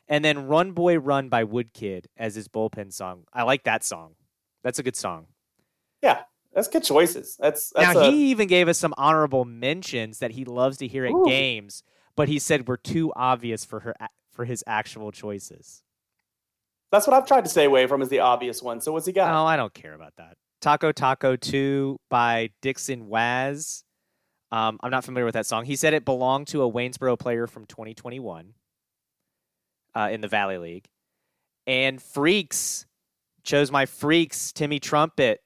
[0.09, 3.24] And then Run Boy Run by Woodkid as his bullpen song.
[3.32, 4.15] I like that song.
[4.62, 5.27] That's a good song.
[6.03, 6.23] Yeah,
[6.55, 7.36] that's good choices.
[7.39, 10.86] That's, that's now a, he even gave us some honorable mentions that he loves to
[10.86, 11.24] hear at Ooh.
[11.27, 11.82] games,
[12.16, 13.94] but he said were too obvious for her
[14.32, 15.82] for his actual choices.
[16.93, 18.81] That's what I've tried to stay away from is the obvious one.
[18.81, 19.35] So what's he got?
[19.35, 20.36] Oh, I don't care about that.
[20.60, 23.82] Taco Taco 2 by Dixon Waz.
[24.52, 25.64] Um, I'm not familiar with that song.
[25.64, 28.52] He said it belonged to a Waynesboro player from 2021
[29.94, 30.85] uh, in the Valley League.
[31.66, 32.86] And Freaks
[33.43, 35.40] chose my Freaks, Timmy Trumpet,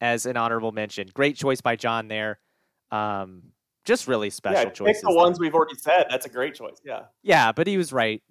[0.00, 1.08] as an honorable mention.
[1.14, 2.40] Great choice by John there.
[2.90, 3.52] Um,
[3.84, 5.02] just really special yeah, pick choices.
[5.02, 6.06] the ones we've already said.
[6.10, 6.76] That's a great choice.
[6.84, 7.02] Yeah.
[7.22, 8.22] Yeah, but he was right,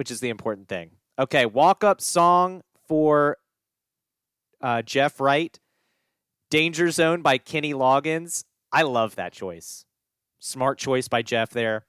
[0.00, 0.92] which is the important thing.
[1.18, 3.36] Okay, walk up song for
[4.62, 5.60] uh, Jeff Wright,
[6.48, 8.44] Danger Zone by Kenny Loggins.
[8.72, 9.84] I love that choice.
[10.38, 11.84] Smart choice by Jeff there.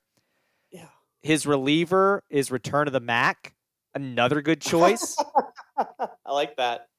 [0.71, 0.89] Yeah.
[1.21, 3.53] His reliever is Return of the Mack.
[3.95, 5.15] Another good choice.
[5.77, 6.89] I like that.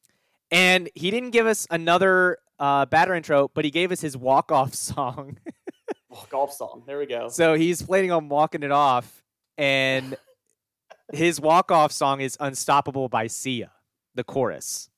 [0.50, 4.50] and he didn't give us another uh, batter intro, but he gave us his walk
[4.50, 5.36] off song.
[6.14, 6.84] Oh, golf song.
[6.86, 7.28] There we go.
[7.28, 9.22] So he's planning on walking it off,
[9.56, 10.14] and
[11.12, 13.70] his walk off song is "Unstoppable" by Sia,
[14.14, 14.90] the chorus.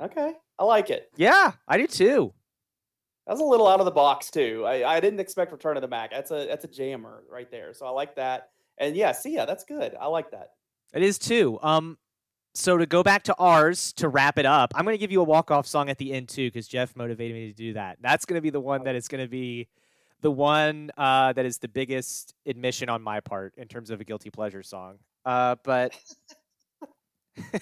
[0.00, 0.34] Okay.
[0.58, 1.10] I like it.
[1.16, 2.32] Yeah, I do too.
[3.26, 4.64] That's a little out of the box too.
[4.66, 6.10] I, I didn't expect Return of the Mack.
[6.10, 7.72] That's a that's a jammer right there.
[7.74, 8.50] So I like that.
[8.78, 9.46] And yeah, Sia.
[9.46, 9.94] That's good.
[10.00, 10.50] I like that.
[10.92, 11.58] It is too.
[11.62, 11.98] Um,
[12.54, 15.20] so to go back to ours to wrap it up, I'm going to give you
[15.20, 17.98] a walk off song at the end too because Jeff motivated me to do that.
[18.00, 19.68] That's going to be the one that is going to be
[20.22, 24.04] the one uh, that is the biggest admission on my part in terms of a
[24.04, 24.98] guilty pleasure song.
[25.24, 25.92] Uh, but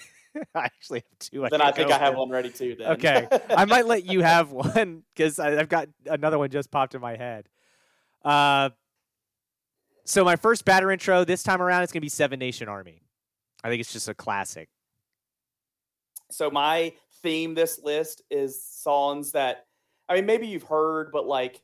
[0.55, 1.47] I actually have two.
[1.49, 2.75] then I think I have one ready too.
[2.77, 2.91] Then.
[2.93, 7.01] Okay, I might let you have one because I've got another one just popped in
[7.01, 7.49] my head.
[8.23, 8.69] Uh,
[10.05, 13.01] so my first batter intro this time around is going to be Seven Nation Army.
[13.63, 14.69] I think it's just a classic.
[16.29, 16.93] so my
[17.23, 19.65] theme this list is songs that
[20.09, 21.61] I mean maybe you've heard, but like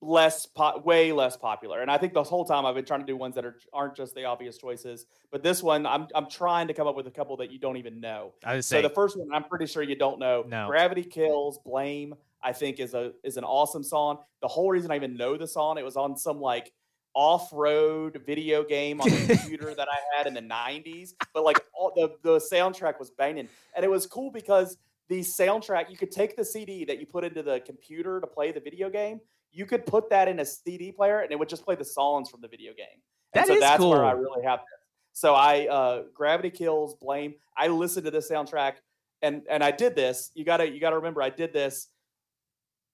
[0.00, 1.80] less po- way less popular.
[1.80, 3.96] And I think the whole time I've been trying to do ones that are aren't
[3.96, 5.06] just the obvious choices.
[5.30, 7.76] But this one I'm I'm trying to come up with a couple that you don't
[7.76, 8.32] even know.
[8.44, 10.44] I So the first one I'm pretty sure you don't know.
[10.46, 10.66] No.
[10.68, 14.18] Gravity Kills Blame I think is a is an awesome song.
[14.40, 16.72] The whole reason I even know the song it was on some like
[17.14, 21.14] off-road video game on the computer that I had in the 90s.
[21.34, 23.48] But like all the the soundtrack was banging.
[23.74, 27.24] And it was cool because the soundtrack you could take the CD that you put
[27.24, 29.20] into the computer to play the video game,
[29.52, 32.30] you could put that in a CD player and it would just play the songs
[32.30, 32.86] from the video game.
[33.34, 34.78] And That so is that's where I really have this.
[35.12, 37.34] So I uh Gravity Kills, Blame.
[37.56, 38.74] I listened to this soundtrack
[39.22, 40.30] and and I did this.
[40.34, 41.88] You gotta you gotta remember I did this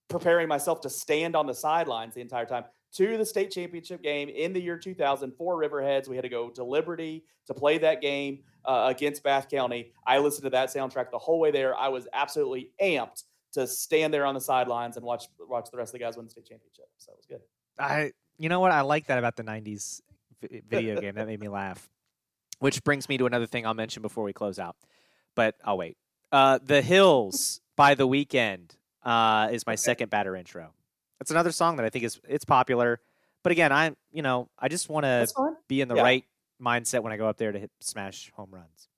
[0.09, 2.65] preparing myself to stand on the sidelines the entire time
[2.95, 6.09] to the state championship game in the year 2000 for Riverheads.
[6.09, 9.93] We had to go to Liberty to play that game uh, against Bath County.
[10.07, 11.77] I listened to that soundtrack the whole way there.
[11.77, 13.25] I was absolutely amped
[13.55, 16.27] to stand there on the sidelines and watch watch the rest of the guys win
[16.27, 16.87] the state championship.
[16.99, 17.41] So it was good.
[17.79, 18.71] I, you know what?
[18.73, 20.01] I like that about the '90s
[20.69, 21.15] video game.
[21.15, 21.89] That made me laugh.
[22.61, 24.77] Which brings me to another thing I'll mention before we close out,
[25.35, 25.97] but I'll wait.
[26.31, 28.71] Uh, the Hills by The Weeknd
[29.03, 29.77] uh, is my Okay.
[29.79, 30.73] second batter intro.
[31.21, 33.01] It's another song that I think is it's popular,
[33.43, 35.27] but again, I you know I just want to
[35.69, 36.03] be in the Yeah.
[36.03, 36.25] right
[36.63, 38.89] mindset when I go up there to hit smash home runs.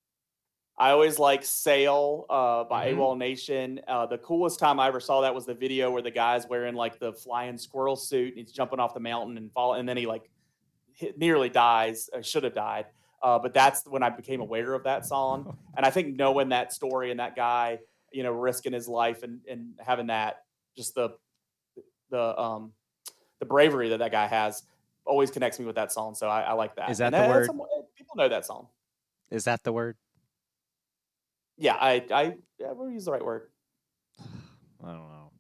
[0.79, 2.97] I always like Sail uh, by Mhm.
[2.99, 3.81] AWOL Nation.
[3.89, 6.75] Uh, the coolest time I ever saw that was the video where the guy's wearing
[6.75, 9.97] like the flying squirrel suit and he's jumping off the mountain and fall, and then
[9.97, 10.31] he like
[10.93, 12.87] hit, nearly dies, or should have died.
[13.23, 16.73] Uh, but that's when I became aware of that song, and I think knowing that
[16.75, 17.79] story and that guy,
[18.13, 20.45] you know, risking his life and and having that,
[20.77, 21.17] just the
[22.11, 22.73] the um
[23.41, 24.63] the bravery that that guy has,
[25.07, 26.15] always connects me with that song.
[26.15, 26.91] So I, I like that.
[26.91, 27.47] Is that And the that's word?
[27.47, 27.63] some-
[27.97, 28.69] people know that song.
[29.31, 29.97] Is that the word?
[31.59, 33.49] Yeah, I I yeah, we'll use the right word.
[34.21, 35.33] I don't know.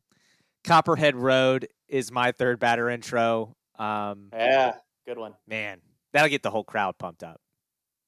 [0.64, 3.54] Copperhead Road is my third batter intro.
[3.78, 4.74] Um, Yeah,
[5.06, 5.34] good one.
[5.46, 5.80] man,
[6.12, 7.40] that'll get the whole crowd pumped up.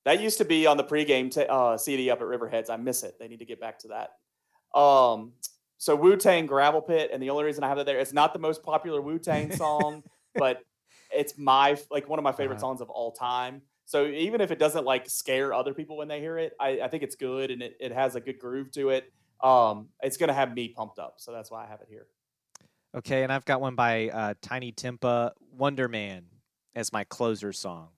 [0.05, 2.71] That used to be on the pregame t- uh, CD up at Riverheads.
[2.71, 3.17] I miss it.
[3.19, 4.79] They need to get back to that.
[4.79, 5.33] Um,
[5.77, 8.33] so Wu Tang Gravel Pit, and the only reason I have that there, it's not
[8.33, 10.03] the most popular Wu Tang song,
[10.35, 10.63] but
[11.15, 12.61] it's my like one of my favorite Uh-huh.
[12.61, 13.63] songs of all time.
[13.89, 16.89] So even if it doesn't like scare other people when they hear it, I, I
[16.89, 19.11] think it's good and it, it has a good groove to it.
[19.43, 22.07] Um, it's gonna have me pumped up, so that's why I have it here.
[22.95, 26.25] Okay, and I've got one by uh, Tinie Tempah, Wonder Man,
[26.75, 27.89] as my closer song.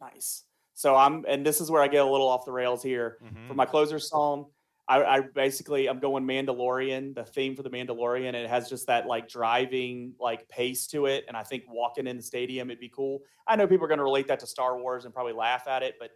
[0.00, 0.44] Nice.
[0.72, 3.18] So I'm, and this is where I get a little off the rails here.
[3.22, 3.48] Mm-hmm.
[3.48, 4.46] for my closer song
[4.90, 9.06] I, I basically i'm going mandalorian the theme for the mandalorian it has just that
[9.06, 12.88] like driving like pace to it and i think walking in the stadium it'd be
[12.88, 15.68] cool i know people are going to relate that to star wars and probably laugh
[15.68, 16.10] at it but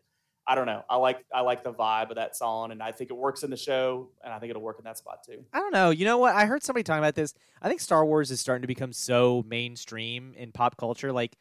[0.48, 3.10] i don't know i like i like the vibe of that song and i think
[3.10, 5.60] it works in the show and i think it'll work in that spot too I
[5.60, 5.90] don't know.
[5.90, 6.34] You know what?
[6.34, 7.32] I heard somebody talking about this.
[7.62, 11.12] I think Star Wars is starting to become so mainstream in pop culture.
[11.12, 11.36] Like,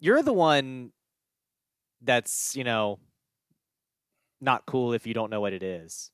[0.00, 0.92] you're the one
[2.00, 2.98] that's, you know,
[4.40, 6.10] not cool if you don't know what it is.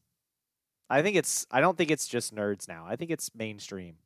[0.91, 2.85] I think it's, I don't think it's just nerds now.
[2.87, 3.97] I think it's mainstream.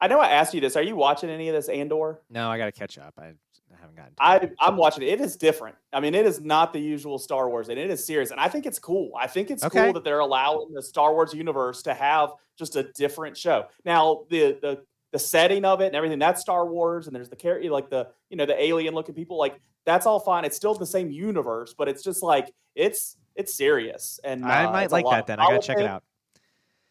[0.00, 2.56] i know i asked you this are you watching any of this andor No, I
[2.58, 3.14] got to catch up.
[3.18, 3.32] I,
[3.80, 5.08] haven't gotten I I'm watching it.
[5.08, 5.76] It is different.
[5.92, 8.30] I mean, it is not the usual Star Wars, and it is serious.
[8.30, 9.12] And I think it's cool.
[9.20, 9.84] I think it's Okay.
[9.84, 13.66] cool that they're allowing the Star Wars universe to have just a different show.
[13.84, 14.82] Now, the the
[15.12, 18.08] the setting of it and everything that's Star Wars, and there's the character like the
[18.30, 20.44] you know the alien looking people like that's all fine.
[20.46, 24.20] It's still the same universe, but it's just like it's it's serious.
[24.24, 25.38] And I uh, might like that then.
[25.38, 26.02] I got to check it out.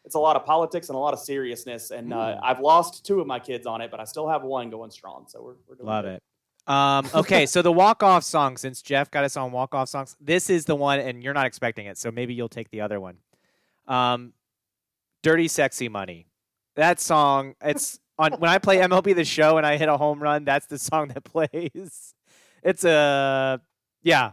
[0.06, 1.92] It's a lot of politics and a lot of seriousness.
[1.92, 4.70] And uh, I've lost two of my kids on it, but I still have one
[4.70, 5.26] going strong.
[5.28, 6.14] So we're, we're doing Love good.
[6.14, 6.24] it.
[6.66, 10.16] Um, okay, so the walk off song, since Jeff got us on walk off songs,
[10.20, 13.00] this is the one, and you're not expecting it, so maybe you'll take the other
[13.00, 13.18] one.
[13.88, 14.34] Um,
[15.24, 16.28] Dirty Sexy Money.
[16.76, 20.22] That song, it's on when I play MLB the show and I hit a home
[20.22, 22.14] run, that's the song that plays.
[22.64, 23.62] It's a,
[24.04, 24.32] yeah,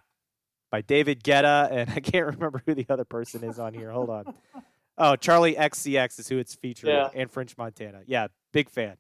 [0.74, 3.92] by David Guetta, and I can't remember who the other person is on here.
[3.92, 4.34] Hold on.
[4.98, 7.10] Oh, Charli XCX is who it's featuring, Yeah.
[7.14, 8.00] and French Montana.
[8.06, 8.96] Yeah, big fan.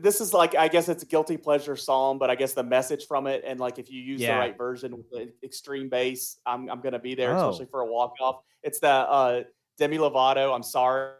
[0.00, 3.06] this is like I guess it's a guilty pleasure song, but I guess the message
[3.06, 4.34] from it and like if you use Yeah.
[4.34, 7.48] the right version with the extreme bass, I'm I'm gonna be there, Oh.
[7.50, 8.40] especially for a walk off.
[8.64, 9.42] It's the uh,
[9.78, 10.52] Demi Lovato.
[10.54, 11.12] I'm sorry,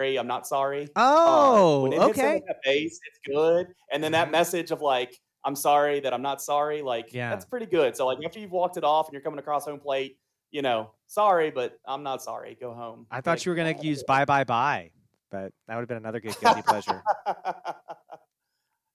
[0.00, 0.84] I'm not sorry.
[0.96, 1.24] Uh,
[1.56, 2.34] Oh, when it hits in okay.
[2.34, 3.68] with that bass, it's good.
[3.92, 4.32] And then that Mhm.
[4.32, 7.30] message of like I'm sorry that I'm not sorry, like Yeah.
[7.30, 7.96] that's pretty good.
[7.96, 10.18] So like after you've walked it off and you're coming across home plate,
[10.50, 12.56] you know, sorry, but I'm not sorry.
[12.60, 13.06] Go home.
[13.10, 13.82] I thought Like, you were gonna oh.
[13.82, 14.90] use "Bye Bye Bye,"
[15.30, 17.00] but that would have been another good guilty pleasure.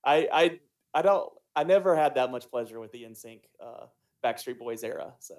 [0.03, 0.59] I I
[0.93, 3.85] I don't I never had that much pleasure with the NSYNC uh
[4.23, 5.13] Backstreet Boys era.
[5.19, 5.35] So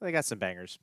[0.00, 0.78] They got some bangers.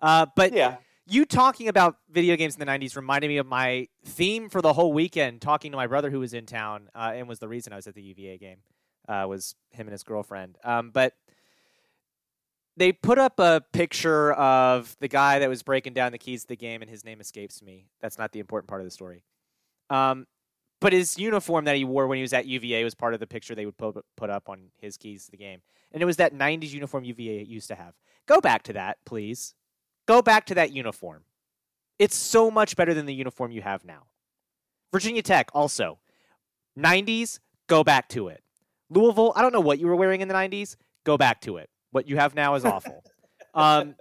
[0.00, 0.76] Uh, but yeah.
[1.06, 4.72] You talking about video games in the '90s reminded me of my theme for the
[4.72, 5.40] whole weekend.
[5.40, 7.86] Talking to my brother who was in town uh, and was the reason I was
[7.86, 8.58] at the UVA game.
[9.08, 10.58] Uh, was him and his girlfriend.
[10.62, 11.14] Um, but
[12.76, 16.48] they put up a picture of the guy that was breaking down the keys to
[16.48, 17.86] the game, and his name escapes me.
[18.00, 19.24] That's not the important part of the story.
[19.90, 20.26] Um,
[20.80, 23.26] but his uniform that he wore when he was at UVA was part of the
[23.26, 25.60] picture they would put, put up on his keys to the game.
[25.92, 27.94] And it was that 90s uniform UVA used to have.
[28.26, 29.54] Go back to that, please.
[30.06, 31.22] Go back to that uniform.
[31.98, 34.04] It's so much better than the uniform you have now.
[34.92, 35.98] Virginia Tech, also.
[36.78, 37.38] 90s,
[37.68, 38.42] go back to it.
[38.90, 40.76] Louisville, I don't know what you were wearing in the 90s.
[41.04, 41.70] Go back to it.
[41.90, 43.02] What you have now is awful.
[43.54, 43.94] um,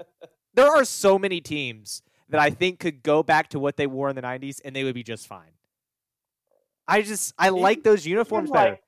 [0.53, 4.09] there are so many teams that I think could go back to what they wore
[4.09, 5.51] in the 90s and they would be just fine.
[6.87, 8.71] I just, I like those uniforms even, better.
[8.71, 8.83] like,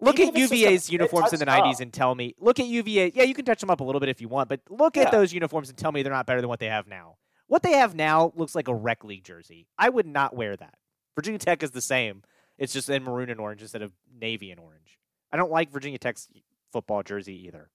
[0.00, 1.80] Look even at just a UVA's uniforms in the 90s up.
[1.80, 3.12] and tell me, look at UVA.
[3.14, 5.10] Yeah, you can touch them up a little bit if you want, but look at
[5.10, 7.16] those uniforms and tell me they're not better than what they have now.
[7.48, 9.66] What they have now looks like a rec league jersey.
[9.78, 10.74] I would not wear that.
[11.16, 12.22] Virginia Tech is the same.
[12.58, 14.98] It's just in maroon and orange instead of navy and orange.
[15.32, 16.28] I don't like Virginia Tech's
[16.72, 17.70] football jersey either.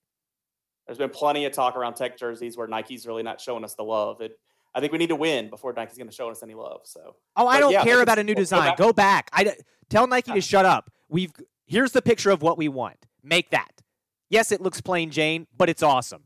[0.86, 3.84] There's been plenty of talk around tech jerseys where Nike's really not showing us the
[3.84, 4.20] love.
[4.20, 4.38] It,
[4.74, 6.80] I think we need to win before Nike's going to show us any love.
[6.84, 8.68] So Oh, I But don't yeah, care about a new go design.
[8.70, 9.30] back- Go back.
[9.32, 9.54] I
[9.88, 10.90] tell Nike to shut up.
[11.08, 11.32] We've
[11.66, 13.06] here's the picture of what we want.
[13.22, 13.82] Make that.
[14.28, 16.24] Yes, it looks plain Jane, but it's awesome.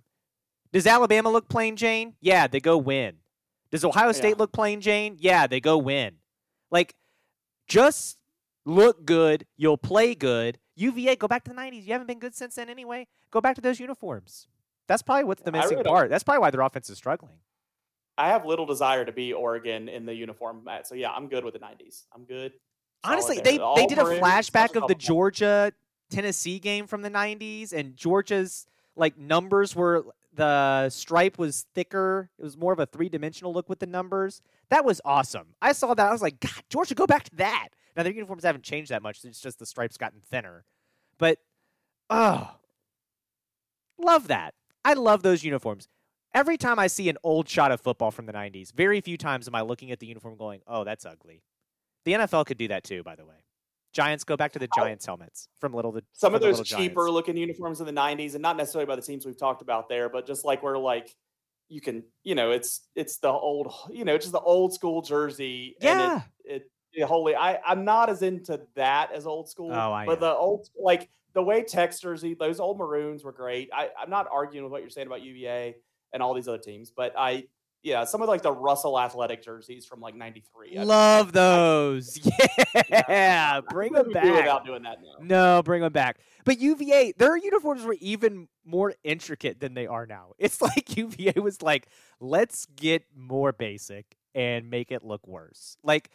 [0.73, 2.15] Does Alabama look plain Jane?
[2.21, 3.17] Yeah, they go win.
[3.71, 4.35] Does Ohio State Yeah.
[4.39, 5.17] look plain Jane?
[5.19, 6.17] Yeah, they go win.
[6.71, 6.95] Like,
[7.67, 8.19] just
[8.65, 9.47] look good.
[9.57, 10.59] You'll play good.
[10.77, 11.85] UVA, go back to the 90s.
[11.87, 13.07] You haven't been good since then anyway.
[13.31, 14.47] Go back to those uniforms.
[14.87, 16.09] That's probably what's the missing really part.
[16.09, 17.39] That's probably why their offense is struggling.
[18.17, 20.87] I have little desire to be Oregon in the uniform, Matt.
[20.87, 22.05] So yeah, I'm good with the '90s.
[22.15, 22.53] I'm good.
[23.05, 25.73] Honestly, they, they did a flashback of the Georgia
[26.11, 28.67] Tennessee game from the 90s, and Georgia's
[28.97, 30.05] like numbers were
[30.35, 32.31] the stripe was thicker.
[32.39, 34.41] It was more of a three dimensional look with the numbers.
[34.71, 35.55] That was awesome.
[35.61, 36.07] I saw that.
[36.07, 37.69] I was like, God, Georgia, go back to that.
[37.97, 39.25] Now their uniforms haven't changed that much.
[39.25, 40.65] It's just the stripes gotten thinner.
[41.19, 41.39] But
[42.11, 42.53] oh,
[43.99, 44.55] love that.
[44.85, 45.89] I love those uniforms.
[46.35, 49.49] Every time I see an old shot of football from the 90s, very few times
[49.49, 51.43] am I looking at the uniform going, oh, that's ugly.
[52.09, 53.35] The NFL could do that too, by the way.
[53.93, 57.13] Giants go back to the Giants helmets from little the some of those cheaper Giants.
[57.13, 60.09] looking uniforms in the 90s and not necessarily by the teams we've talked about there
[60.09, 61.15] but just like we're like
[61.69, 65.77] you can you know it's it's the old you know just the old school jersey
[65.83, 66.13] Yeah.
[66.15, 66.55] and it,
[66.95, 70.15] it, it wholly i i'm not as into that as old school Oh, I but
[70.15, 70.21] am.
[70.21, 74.29] the old like the way tex jersey those old maroons were great i i'm not
[74.33, 75.75] arguing with what you're saying about uva
[76.15, 77.45] and all these other teams but i
[77.83, 82.19] yeah some of like the russell athletic jerseys from like 93 I- Love those.
[82.91, 84.43] Yeah, bring them couldn't do back.
[84.43, 86.19] without doing that now No, bring them back.
[86.45, 90.33] But UVA, their uniforms were even more intricate than they are now.
[90.39, 91.89] It's like UVA was like,
[92.21, 95.77] let's get more basic and make it look worse.
[95.83, 96.11] Like,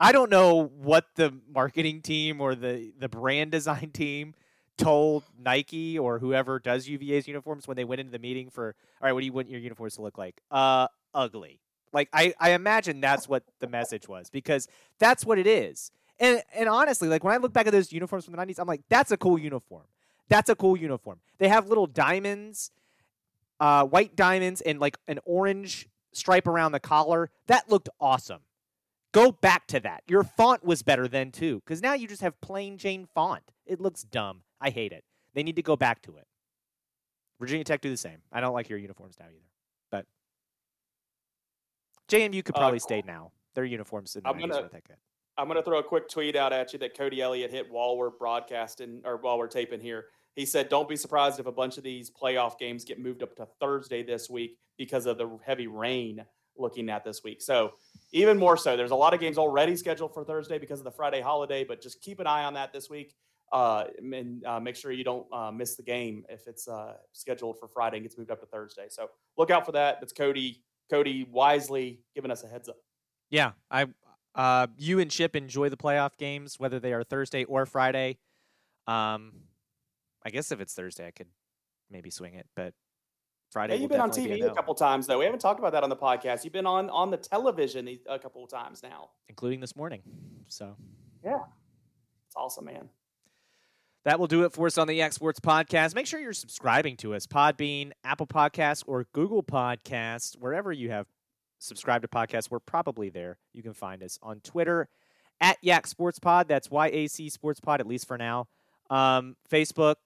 [0.00, 4.34] I don't know what the marketing team or the, the brand design team
[4.76, 9.06] told Nike or whoever does UVA's uniforms when they went into the meeting for, all
[9.06, 10.40] right, what do you want your uniforms to look like?
[10.50, 11.60] Uh, ugly.
[11.92, 15.90] Like, I, I imagine that's what the message was because that's what it is.
[16.18, 18.66] And and honestly, like when I look back at those uniforms from the '90s, I'm
[18.66, 19.84] like, that's a cool uniform.
[20.28, 21.20] That's a cool uniform.
[21.38, 22.70] They have little diamonds,
[23.60, 27.30] uh, white diamonds, and like an orange stripe around the collar.
[27.48, 28.40] That looked awesome.
[29.12, 30.02] Go back to that.
[30.08, 33.50] Your font was better then too, because now you just have plain Jane font.
[33.64, 34.42] It looks dumb.
[34.60, 35.04] I hate it.
[35.34, 36.26] They need to go back to it.
[37.40, 38.18] Virginia Tech do the same.
[38.32, 39.44] I don't like your uniforms now either.
[39.90, 40.06] But
[42.08, 42.84] JMU could Uh, probably cool.
[42.88, 43.32] stay now.
[43.54, 44.96] Their uniforms in the I'm 90s gonna- weren't that good.
[45.38, 47.96] I'm going to throw a quick tweet out at you that Cody Elliott hit while
[47.98, 50.06] we're broadcasting or while we're taping here.
[50.34, 53.34] He said, Don't be surprised if a bunch of these playoff games get moved up
[53.36, 56.24] to Thursday this week because of the heavy rain
[56.58, 57.42] looking at this week.
[57.42, 57.74] So,
[58.12, 60.90] even more so, there's a lot of games already scheduled for Thursday because of the
[60.90, 63.14] Friday holiday, but just keep an eye on that this week.
[63.52, 67.58] Uh, and uh, make sure you don't uh, miss the game if it's uh, scheduled
[67.58, 68.86] for Friday and gets moved up to Thursday.
[68.88, 70.00] So look out for that.
[70.00, 70.62] That's Cody.
[70.90, 72.76] Cody wisely giving us a heads up.
[73.30, 73.86] Yeah, I
[74.34, 78.18] uh, you and Chip enjoy the playoff games, whether they are Thursday or Friday.
[78.86, 79.32] Um,
[80.24, 81.28] I guess if it's Thursday, I could
[81.90, 82.74] maybe swing it, but
[83.56, 83.74] Friday.
[83.76, 85.18] Yeah, you've been on TV be a couple times though.
[85.18, 86.44] We haven't talked about that on the podcast.
[86.44, 89.08] You've been on on the television a couple of times now.
[89.30, 90.02] including this morning.
[90.46, 90.76] So
[91.24, 91.38] yeah,
[92.26, 92.90] It's awesome, man.
[94.04, 95.94] that will do it for us on the YAC Sports Podcast.
[95.94, 101.06] Make sure you're subscribing to us: Podbean, Apple Podcasts, or Google Podcasts, wherever you have
[101.58, 102.50] subscribed to podcasts.
[102.50, 103.38] We're probably there.
[103.54, 104.90] You can find us on Twitter
[105.40, 106.46] at YAC Sports Pod.
[106.46, 108.48] That's YAC Sports Pod, at least for now.
[108.90, 109.96] Um, Facebook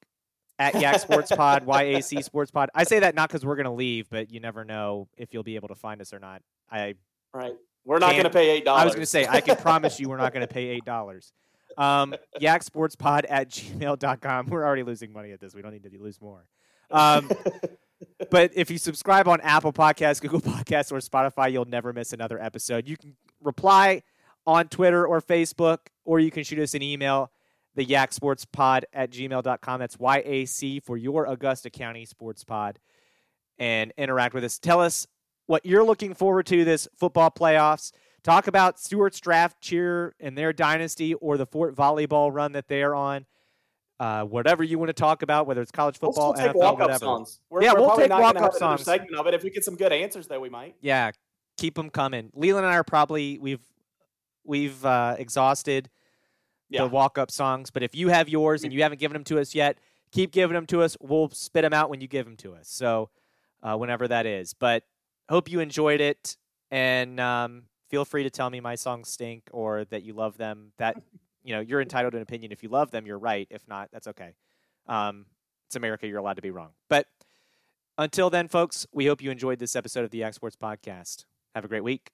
[0.61, 2.69] at YAC Sports Pod, YAC Sports Pod.
[2.75, 5.43] I say that not because we're going to leave, but you never know if you'll
[5.43, 6.43] be able to find us or not.
[6.71, 6.95] I
[7.33, 7.55] Right.
[7.85, 8.83] We're not going to pay eight dollars.
[8.83, 11.33] I was going to say, I can promise you we're not going to pay $8.
[11.79, 14.47] Um, YAC Sports Pod at gmail.com.
[14.49, 15.55] We're already losing money at this.
[15.55, 16.45] We don't need to lose more.
[16.91, 17.31] Um,
[18.31, 22.41] but if you subscribe on Apple Podcasts, Google Podcasts, or Spotify, you'll never miss another
[22.41, 22.87] episode.
[22.87, 24.03] You can reply
[24.47, 27.31] on Twitter or Facebook, or you can shoot us an email,
[27.81, 29.81] the YAC Sports Pod at gmail.com.
[29.81, 32.79] That's Y-A-C for your Augusta County Sports Pod,
[33.59, 34.59] and interact with us.
[34.59, 35.07] Tell us
[35.47, 37.93] what you're looking forward to this football playoffs.
[38.23, 42.95] Talk about Stuarts Draft cheer and their dynasty or the Fort volleyball run that they're
[42.95, 43.25] on.
[43.99, 46.77] Uh, whatever you want to talk about, whether it's college football, We'll football, still take
[46.77, 46.99] NFL, whatever.
[46.99, 47.41] songs.
[47.49, 48.83] We're, Yeah, we're we'll probably take not gonna have walk-up songs.
[48.83, 49.33] segment of it.
[49.35, 50.75] If we get some good answers, though, we might.
[50.83, 51.13] Yeah,
[51.57, 52.31] keep them coming.
[52.35, 53.61] Leland and I are probably we've
[54.45, 55.89] we've uh, exhausted
[56.71, 56.83] Yeah.
[56.83, 59.39] the walk up songs, but if you have yours and you haven't given them to
[59.39, 59.79] us yet,
[60.13, 60.97] keep giving them to us.
[61.01, 62.69] We'll spit them out when you give them to us.
[62.69, 63.11] So
[63.63, 64.55] uh, whenever that is.
[64.55, 64.85] But
[65.29, 66.37] hope you enjoyed it,
[66.71, 70.73] and um, feel free to tell me my songs stink or that you love them.
[70.79, 70.97] That
[71.45, 72.53] you know you're entitled to an opinion.
[72.53, 73.47] If you love them, you're right.
[73.51, 74.35] If not, that's okay.
[74.87, 75.27] Um,
[75.67, 76.07] it's America.
[76.07, 76.71] You're allowed to be wrong.
[76.89, 77.07] But
[77.99, 81.25] until then, folks, we hope you enjoyed this episode of the YAC Sports Podcast.
[81.55, 82.11] Have a great week.